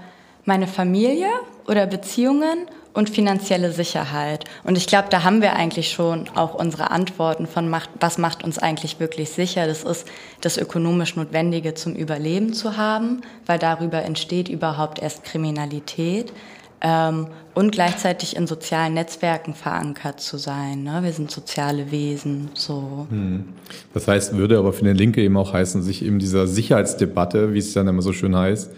meine 0.45 0.65
Familie 0.65 1.29
oder 1.67 1.85
Beziehungen 1.85 2.65
und 2.93 3.09
finanzielle 3.09 3.71
Sicherheit. 3.71 4.45
Und 4.63 4.77
ich 4.77 4.87
glaube, 4.87 5.07
da 5.09 5.23
haben 5.23 5.41
wir 5.41 5.53
eigentlich 5.53 5.91
schon 5.91 6.29
auch 6.35 6.55
unsere 6.55 6.91
Antworten 6.91 7.47
von, 7.47 7.69
macht, 7.69 7.89
was 7.99 8.17
macht 8.17 8.43
uns 8.43 8.57
eigentlich 8.57 8.99
wirklich 8.99 9.29
sicher. 9.29 9.67
Das 9.67 9.83
ist 9.83 10.07
das 10.41 10.57
ökonomisch 10.57 11.15
Notwendige 11.15 11.73
zum 11.73 11.93
Überleben 11.95 12.53
zu 12.53 12.77
haben, 12.77 13.21
weil 13.45 13.59
darüber 13.59 14.03
entsteht 14.03 14.49
überhaupt 14.49 14.99
erst 14.99 15.23
Kriminalität. 15.23 16.33
Ähm, 16.79 17.27
und 17.55 17.71
gleichzeitig 17.71 18.35
in 18.35 18.45
sozialen 18.45 18.93
Netzwerken 18.93 19.55
verankert 19.55 20.19
zu 20.19 20.37
sein. 20.37 20.83
Ne? 20.83 20.99
Wir 21.01 21.11
sind 21.11 21.31
soziale 21.31 21.89
Wesen. 21.89 22.49
So. 22.53 23.07
Hm. 23.09 23.45
Das 23.95 24.07
heißt, 24.07 24.37
würde 24.37 24.59
aber 24.59 24.73
für 24.73 24.81
eine 24.81 24.93
Linke 24.93 25.23
eben 25.23 25.37
auch 25.37 25.53
heißen, 25.53 25.81
sich 25.81 26.05
eben 26.05 26.19
dieser 26.19 26.45
Sicherheitsdebatte, 26.45 27.53
wie 27.53 27.59
es 27.59 27.73
dann 27.73 27.87
immer 27.87 28.03
so 28.03 28.13
schön 28.13 28.35
heißt, 28.35 28.69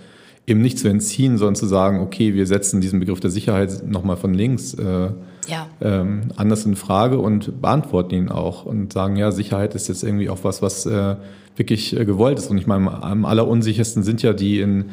eben 0.50 0.62
nicht 0.62 0.80
zu 0.80 0.88
entziehen, 0.88 1.38
sondern 1.38 1.56
zu 1.56 1.66
sagen, 1.66 2.00
okay, 2.00 2.34
wir 2.34 2.46
setzen 2.46 2.82
diesen 2.82 3.00
Begriff 3.00 3.20
der 3.20 3.30
Sicherheit 3.30 3.84
nochmal 3.88 4.18
von 4.18 4.34
links 4.34 4.74
äh, 4.74 5.10
ja. 5.48 5.68
ähm, 5.82 6.22
anders 6.36 6.66
in 6.66 6.76
Frage 6.76 7.20
und 7.20 7.62
beantworten 7.62 8.16
ihn 8.16 8.30
auch 8.30 8.66
und 8.66 8.94
sagen, 8.94 9.16
ja, 9.16 9.32
Sicherheit 9.32 9.76
ist 9.76 9.88
jetzt 9.88 10.04
irgendwie 10.04 10.30
auch 10.30 10.44
was, 10.44 10.62
was 10.62 10.86
äh, 10.86 11.16
wirklich 11.56 11.98
äh, 11.98 12.06
gewollt 12.06 12.40
ist. 12.40 12.50
Und 12.50 12.58
ich 12.58 12.68
meine, 12.68 13.04
am 13.04 13.26
allerunsichersten 13.26 14.04
sind 14.04 14.22
ja 14.22 14.34
die 14.34 14.60
in 14.60 14.86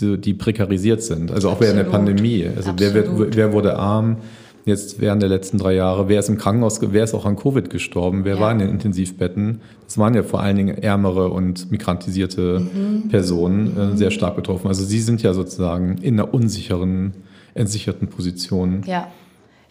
die, 0.00 0.18
die 0.18 0.34
prekarisiert 0.34 1.02
sind. 1.02 1.30
Also 1.30 1.48
auch 1.48 1.54
Absolut. 1.54 1.74
während 1.74 1.86
der 1.86 1.96
Pandemie. 1.96 2.48
Also 2.54 2.72
wer, 2.76 2.94
wird, 2.94 3.36
wer 3.36 3.52
wurde 3.52 3.78
arm? 3.78 4.16
Jetzt 4.64 5.00
während 5.00 5.22
der 5.22 5.28
letzten 5.28 5.58
drei 5.58 5.74
Jahre, 5.74 6.08
wer 6.08 6.20
ist 6.20 6.28
im 6.28 6.38
Krankenhaus, 6.38 6.80
wer 6.82 7.04
ist 7.04 7.14
auch 7.14 7.24
an 7.24 7.36
Covid 7.36 7.70
gestorben, 7.70 8.24
wer 8.24 8.34
ja. 8.34 8.40
war 8.40 8.52
in 8.52 8.58
den 8.58 8.68
Intensivbetten? 8.68 9.60
Das 9.84 9.96
waren 9.98 10.14
ja 10.14 10.22
vor 10.22 10.40
allen 10.40 10.56
Dingen 10.56 10.76
ärmere 10.76 11.30
und 11.30 11.70
migrantisierte 11.70 12.60
mhm. 12.60 13.08
Personen 13.08 13.76
äh, 13.76 13.86
mhm. 13.86 13.96
sehr 13.96 14.10
stark 14.10 14.36
betroffen. 14.36 14.68
Also 14.68 14.84
sie 14.84 15.00
sind 15.00 15.22
ja 15.22 15.32
sozusagen 15.32 15.98
in 15.98 16.20
einer 16.20 16.32
unsicheren, 16.34 17.14
entsicherten 17.54 18.08
Position. 18.08 18.82
Ja. 18.86 19.08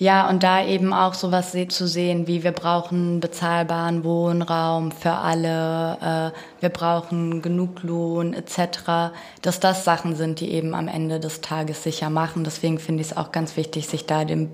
Ja, 0.01 0.29
und 0.29 0.43
da 0.43 0.65
eben 0.65 0.93
auch 0.93 1.13
sowas 1.13 1.53
zu 1.67 1.85
sehen, 1.85 2.25
wie 2.25 2.41
wir 2.45 2.53
brauchen 2.53 3.19
bezahlbaren 3.19 4.05
Wohnraum 4.05 4.93
für 4.93 5.11
alle, 5.11 5.97
äh, 6.31 6.61
wir 6.61 6.69
brauchen 6.69 7.41
genug 7.41 7.83
Lohn 7.83 8.33
etc., 8.33 9.11
dass 9.41 9.59
das 9.59 9.83
Sachen 9.83 10.15
sind, 10.15 10.39
die 10.39 10.51
eben 10.51 10.73
am 10.73 10.87
Ende 10.87 11.19
des 11.19 11.41
Tages 11.41 11.83
sicher 11.83 12.09
machen. 12.09 12.45
Deswegen 12.45 12.79
finde 12.79 13.01
ich 13.01 13.11
es 13.11 13.17
auch 13.17 13.33
ganz 13.33 13.57
wichtig, 13.57 13.87
sich 13.89 14.05
da 14.05 14.23
dem 14.23 14.47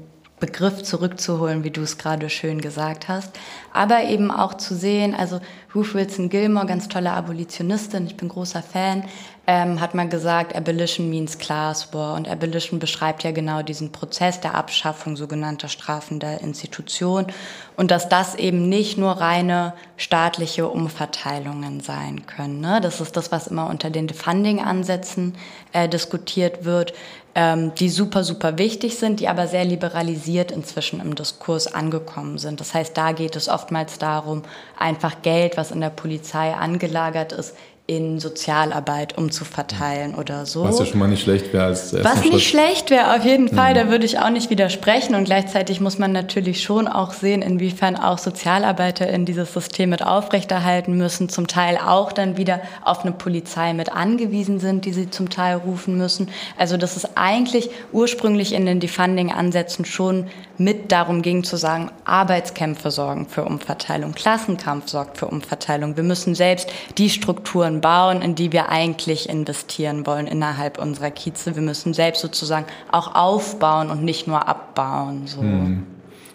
Begriff 0.46 0.84
zurückzuholen, 0.84 1.64
wie 1.64 1.72
du 1.72 1.82
es 1.82 1.98
gerade 1.98 2.30
schön 2.30 2.62
gesagt 2.62 3.08
hast. 3.08 3.32
Aber 3.74 4.04
eben 4.04 4.30
auch 4.30 4.54
zu 4.54 4.76
sehen, 4.76 5.16
also 5.16 5.40
Ruth 5.74 5.96
Wilson 5.96 6.30
Gilmore, 6.30 6.68
ganz 6.68 6.88
tolle 6.88 7.12
Abolitionistin, 7.12 8.06
ich 8.06 8.16
bin 8.16 8.30
großer 8.30 8.62
Fan, 8.62 9.04
ähm, 9.48 9.82
hat 9.82 9.94
mal 9.94 10.08
gesagt, 10.08 10.56
Abolition 10.56 11.10
means 11.10 11.38
class 11.38 11.94
war. 11.94 12.16
Und 12.16 12.28
Abolition 12.28 12.80
beschreibt 12.80 13.24
ja 13.24 13.32
genau 13.32 13.64
diesen 13.64 13.92
Prozess 13.92 14.40
der 14.40 14.56
Abschaffung 14.56 15.18
sogenannter 15.18 15.68
strafender 15.68 16.42
Institutionen. 16.42 17.28
Und 17.76 17.92
dass 17.92 18.08
das 18.08 18.36
eben 18.36 18.70
nicht 18.70 18.98
nur 18.98 19.14
reine 19.14 19.74
staatliche 19.98 20.68
Umverteilungen 20.68 21.80
sein 21.80 22.26
können. 22.26 22.62
Ne? 22.62 22.80
Das 22.82 23.02
ist 23.02 23.18
das, 23.18 23.32
was 23.32 23.48
immer 23.48 23.68
unter 23.70 23.90
den 23.90 24.10
Funding-Ansätzen 24.10 25.36
äh, 25.74 25.90
diskutiert 25.90 26.66
wird 26.66 26.94
die 27.38 27.90
super, 27.90 28.24
super 28.24 28.58
wichtig 28.58 28.98
sind, 28.98 29.20
die 29.20 29.28
aber 29.28 29.48
sehr 29.48 29.66
liberalisiert 29.66 30.54
inzwischen 30.54 31.02
im 31.02 31.16
Diskurs 31.16 31.68
angekommen 31.68 32.38
sind. 32.38 32.62
Das 32.62 32.74
heißt, 32.74 32.96
da 32.96 33.12
geht 33.12 33.36
es 33.36 33.50
oftmals 33.50 33.98
darum, 33.98 34.44
einfach 34.80 35.22
Geld, 35.22 35.58
was 35.58 35.72
in 35.72 35.82
der 35.82 35.90
Polizei 35.90 36.54
angelagert 36.54 37.34
ist, 37.34 37.54
in 37.88 38.20
Sozialarbeit 38.20 39.16
umzuverteilen 39.16 40.16
oder 40.16 40.48
so. 40.48 40.64
Was 40.64 40.80
ja 40.80 40.86
schon 40.86 40.98
mal 40.98 41.08
nicht 41.08 41.22
schlecht 41.22 41.54
wäre 41.54 41.66
als 41.66 41.94
Was 41.94 42.22
nicht 42.22 42.32
Schritt. 42.32 42.42
schlecht 42.42 42.90
wäre, 42.90 43.16
auf 43.16 43.24
jeden 43.24 43.48
Fall, 43.48 43.72
mhm. 43.72 43.76
da 43.76 43.90
würde 43.90 44.06
ich 44.06 44.18
auch 44.18 44.32
nicht 44.32 44.50
widersprechen. 44.50 45.14
Und 45.14 45.26
gleichzeitig 45.26 45.82
muss 45.82 46.00
man 46.00 46.12
natürlich 46.12 46.64
schon 46.64 46.88
auch 46.88 47.14
sehen, 47.14 47.44
inwiefern 47.44 47.96
auch 47.96 48.18
Sozialarbeiter 48.18 49.08
in 49.08 49.26
dieses 49.26 49.54
System 49.54 49.92
mit 49.92 50.04
aufrechterhalten 50.04 50.98
müssen, 50.98 51.30
zum 51.30 51.46
Teil 51.46 51.78
auch 51.78 52.12
dann 52.12 52.38
wieder 52.38 52.62
auf 52.84 53.04
eine 53.04 53.12
Polizei 53.12 53.74
mit 53.74 53.92
angewiesen 53.92 54.60
sind, 54.60 54.86
die 54.86 54.94
sie 54.94 55.12
zum 55.12 55.30
Teil 55.30 55.58
rufen 55.58 55.96
müssen. 55.96 56.30
Also 56.58 56.78
das 56.78 56.98
ist 56.98 57.10
eigentlich 57.14 57.70
ursprünglich 57.92 58.54
in 58.54 58.66
den 58.66 58.80
Defunding-Ansätzen 58.80 59.86
schon 59.86 60.26
mit 60.58 60.92
darum 60.92 61.22
ging 61.22 61.44
zu 61.44 61.58
sagen, 61.58 61.92
Arbeitskämpfe 62.06 62.90
sorgen 62.90 63.28
für 63.28 63.44
Umverteilung, 63.44 64.14
Klassenkampf 64.14 64.88
sorgt 64.88 65.18
für 65.18 65.28
Umverteilung. 65.28 65.98
Wir 65.98 66.04
müssen 66.04 66.34
selbst 66.34 66.70
die 66.98 67.10
Strukturen 67.10 67.75
bauen, 67.82 68.22
in 68.22 68.36
die 68.36 68.52
wir 68.52 68.70
eigentlich 68.70 69.30
investieren 69.30 70.06
wollen 70.06 70.28
innerhalb 70.28 70.80
unserer 70.80 71.12
Kieze. 71.12 71.56
Wir 71.56 71.62
müssen 71.62 71.94
selbst 71.94 72.22
sozusagen 72.22 72.66
auch 72.92 73.16
aufbauen 73.16 73.90
und 73.90 74.04
nicht 74.04 74.28
nur 74.28 74.48
abbauen. 74.48 75.24
So. 75.26 75.42
Hm. 75.42 75.84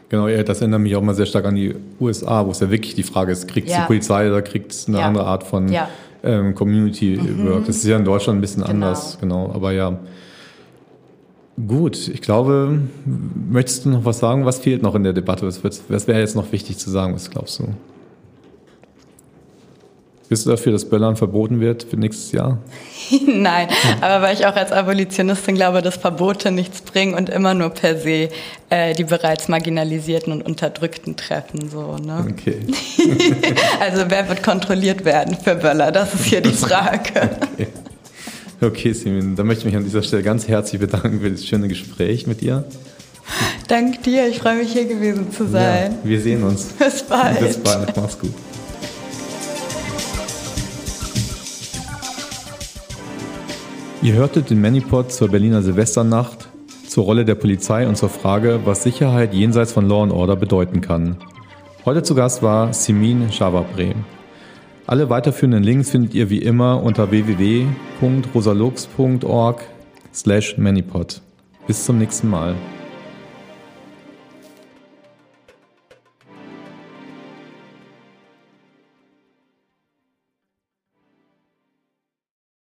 Genau, 0.08 0.28
das 0.28 0.60
erinnert 0.60 0.80
mich 0.80 0.96
auch 0.96 1.02
mal 1.02 1.14
sehr 1.14 1.26
stark 1.26 1.44
an 1.44 1.54
die 1.54 1.74
USA, 2.00 2.44
wo 2.44 2.50
es 2.50 2.60
ja 2.60 2.70
wirklich 2.70 2.94
die 2.94 3.04
Frage 3.04 3.30
ist, 3.30 3.46
kriegt 3.46 3.68
es 3.68 3.74
ja. 3.74 3.82
die 3.82 3.86
Polizei 3.86 4.28
oder 4.28 4.42
kriegt 4.42 4.72
es 4.72 4.88
eine 4.88 4.98
ja. 4.98 5.06
andere 5.06 5.24
Art 5.24 5.44
von 5.44 5.72
ähm, 6.24 6.54
Community 6.54 7.16
mhm. 7.16 7.48
Work? 7.48 7.66
Das 7.66 7.76
ist 7.76 7.86
ja 7.86 7.96
in 7.96 8.04
Deutschland 8.04 8.38
ein 8.38 8.40
bisschen 8.40 8.64
genau. 8.64 8.86
anders, 8.86 9.18
genau. 9.20 9.52
Aber 9.54 9.72
ja, 9.72 9.98
Gut, 11.66 12.08
ich 12.08 12.22
glaube, 12.22 12.80
möchtest 13.50 13.84
du 13.84 13.90
noch 13.90 14.04
was 14.04 14.18
sagen? 14.18 14.44
Was 14.46 14.60
fehlt 14.60 14.82
noch 14.82 14.94
in 14.94 15.02
der 15.02 15.12
Debatte? 15.12 15.46
Was, 15.46 15.62
was 15.62 16.08
wäre 16.08 16.20
jetzt 16.20 16.36
noch 16.36 16.52
wichtig 16.52 16.78
zu 16.78 16.90
sagen? 16.90 17.14
Was 17.14 17.30
glaubst 17.30 17.58
du? 17.58 17.68
Bist 20.30 20.46
du 20.46 20.50
dafür, 20.50 20.70
dass 20.70 20.84
Böllern 20.84 21.16
verboten 21.16 21.58
wird 21.58 21.82
für 21.82 21.96
nächstes 21.96 22.30
Jahr? 22.30 22.58
Nein, 23.26 23.66
aber 24.00 24.22
weil 24.22 24.34
ich 24.34 24.46
auch 24.46 24.54
als 24.54 24.70
Abolitionistin 24.70 25.56
glaube, 25.56 25.82
dass 25.82 25.96
Verbote 25.96 26.52
nichts 26.52 26.82
bringen 26.82 27.14
und 27.14 27.28
immer 27.28 27.52
nur 27.52 27.70
per 27.70 27.98
se 27.98 28.28
äh, 28.70 28.94
die 28.94 29.02
bereits 29.02 29.48
marginalisierten 29.48 30.32
und 30.32 30.42
Unterdrückten 30.42 31.16
treffen. 31.16 31.68
So, 31.68 31.96
ne? 31.96 32.28
Okay. 32.30 32.60
also 33.80 34.04
wer 34.06 34.28
wird 34.28 34.44
kontrolliert 34.44 35.04
werden 35.04 35.36
für 35.36 35.56
Böller? 35.56 35.90
Das 35.90 36.14
ist 36.14 36.26
hier 36.26 36.40
die 36.40 36.52
Frage. 36.52 37.30
Okay. 37.52 37.66
Okay, 38.62 38.92
Simin, 38.92 39.36
dann 39.36 39.46
möchte 39.46 39.60
ich 39.60 39.66
mich 39.66 39.76
an 39.76 39.84
dieser 39.84 40.02
Stelle 40.02 40.22
ganz 40.22 40.46
herzlich 40.46 40.80
bedanken 40.80 41.20
für 41.20 41.30
das 41.30 41.46
schöne 41.46 41.66
Gespräch 41.66 42.26
mit 42.26 42.42
dir. 42.42 42.64
Dank 43.68 44.02
dir, 44.02 44.28
ich 44.28 44.38
freue 44.38 44.56
mich 44.56 44.72
hier 44.72 44.84
gewesen 44.84 45.32
zu 45.32 45.48
sein. 45.48 45.92
Ja, 46.02 46.08
wir 46.08 46.20
sehen 46.20 46.42
uns. 46.42 46.64
Bis 46.64 47.02
bald. 47.02 47.40
Bis 47.40 47.56
bald, 47.56 47.96
mach's 47.96 48.18
gut. 48.18 48.34
Ihr 54.02 54.14
hörtet 54.14 54.48
den 54.48 54.62
Manipod 54.62 55.12
zur 55.12 55.28
Berliner 55.28 55.60
Silvesternacht, 55.60 56.48
zur 56.88 57.04
Rolle 57.04 57.26
der 57.26 57.34
Polizei 57.34 57.86
und 57.86 57.96
zur 57.96 58.08
Frage, 58.08 58.60
was 58.64 58.82
Sicherheit 58.82 59.34
jenseits 59.34 59.72
von 59.72 59.86
Law 59.86 60.04
and 60.04 60.12
Order 60.12 60.36
bedeuten 60.36 60.80
kann. 60.80 61.16
Heute 61.84 62.02
zu 62.02 62.14
Gast 62.14 62.42
war 62.42 62.72
Simin 62.72 63.30
Chavabre. 63.30 63.94
Alle 64.86 65.10
weiterführenden 65.10 65.62
Links 65.62 65.90
findet 65.90 66.14
ihr 66.14 66.30
wie 66.30 66.38
immer 66.38 66.82
unter 66.82 67.10
www.rosalux.org 67.10 69.60
slash 70.14 70.56
manipod. 70.56 71.20
Bis 71.66 71.84
zum 71.84 71.98
nächsten 71.98 72.30
Mal. 72.30 72.54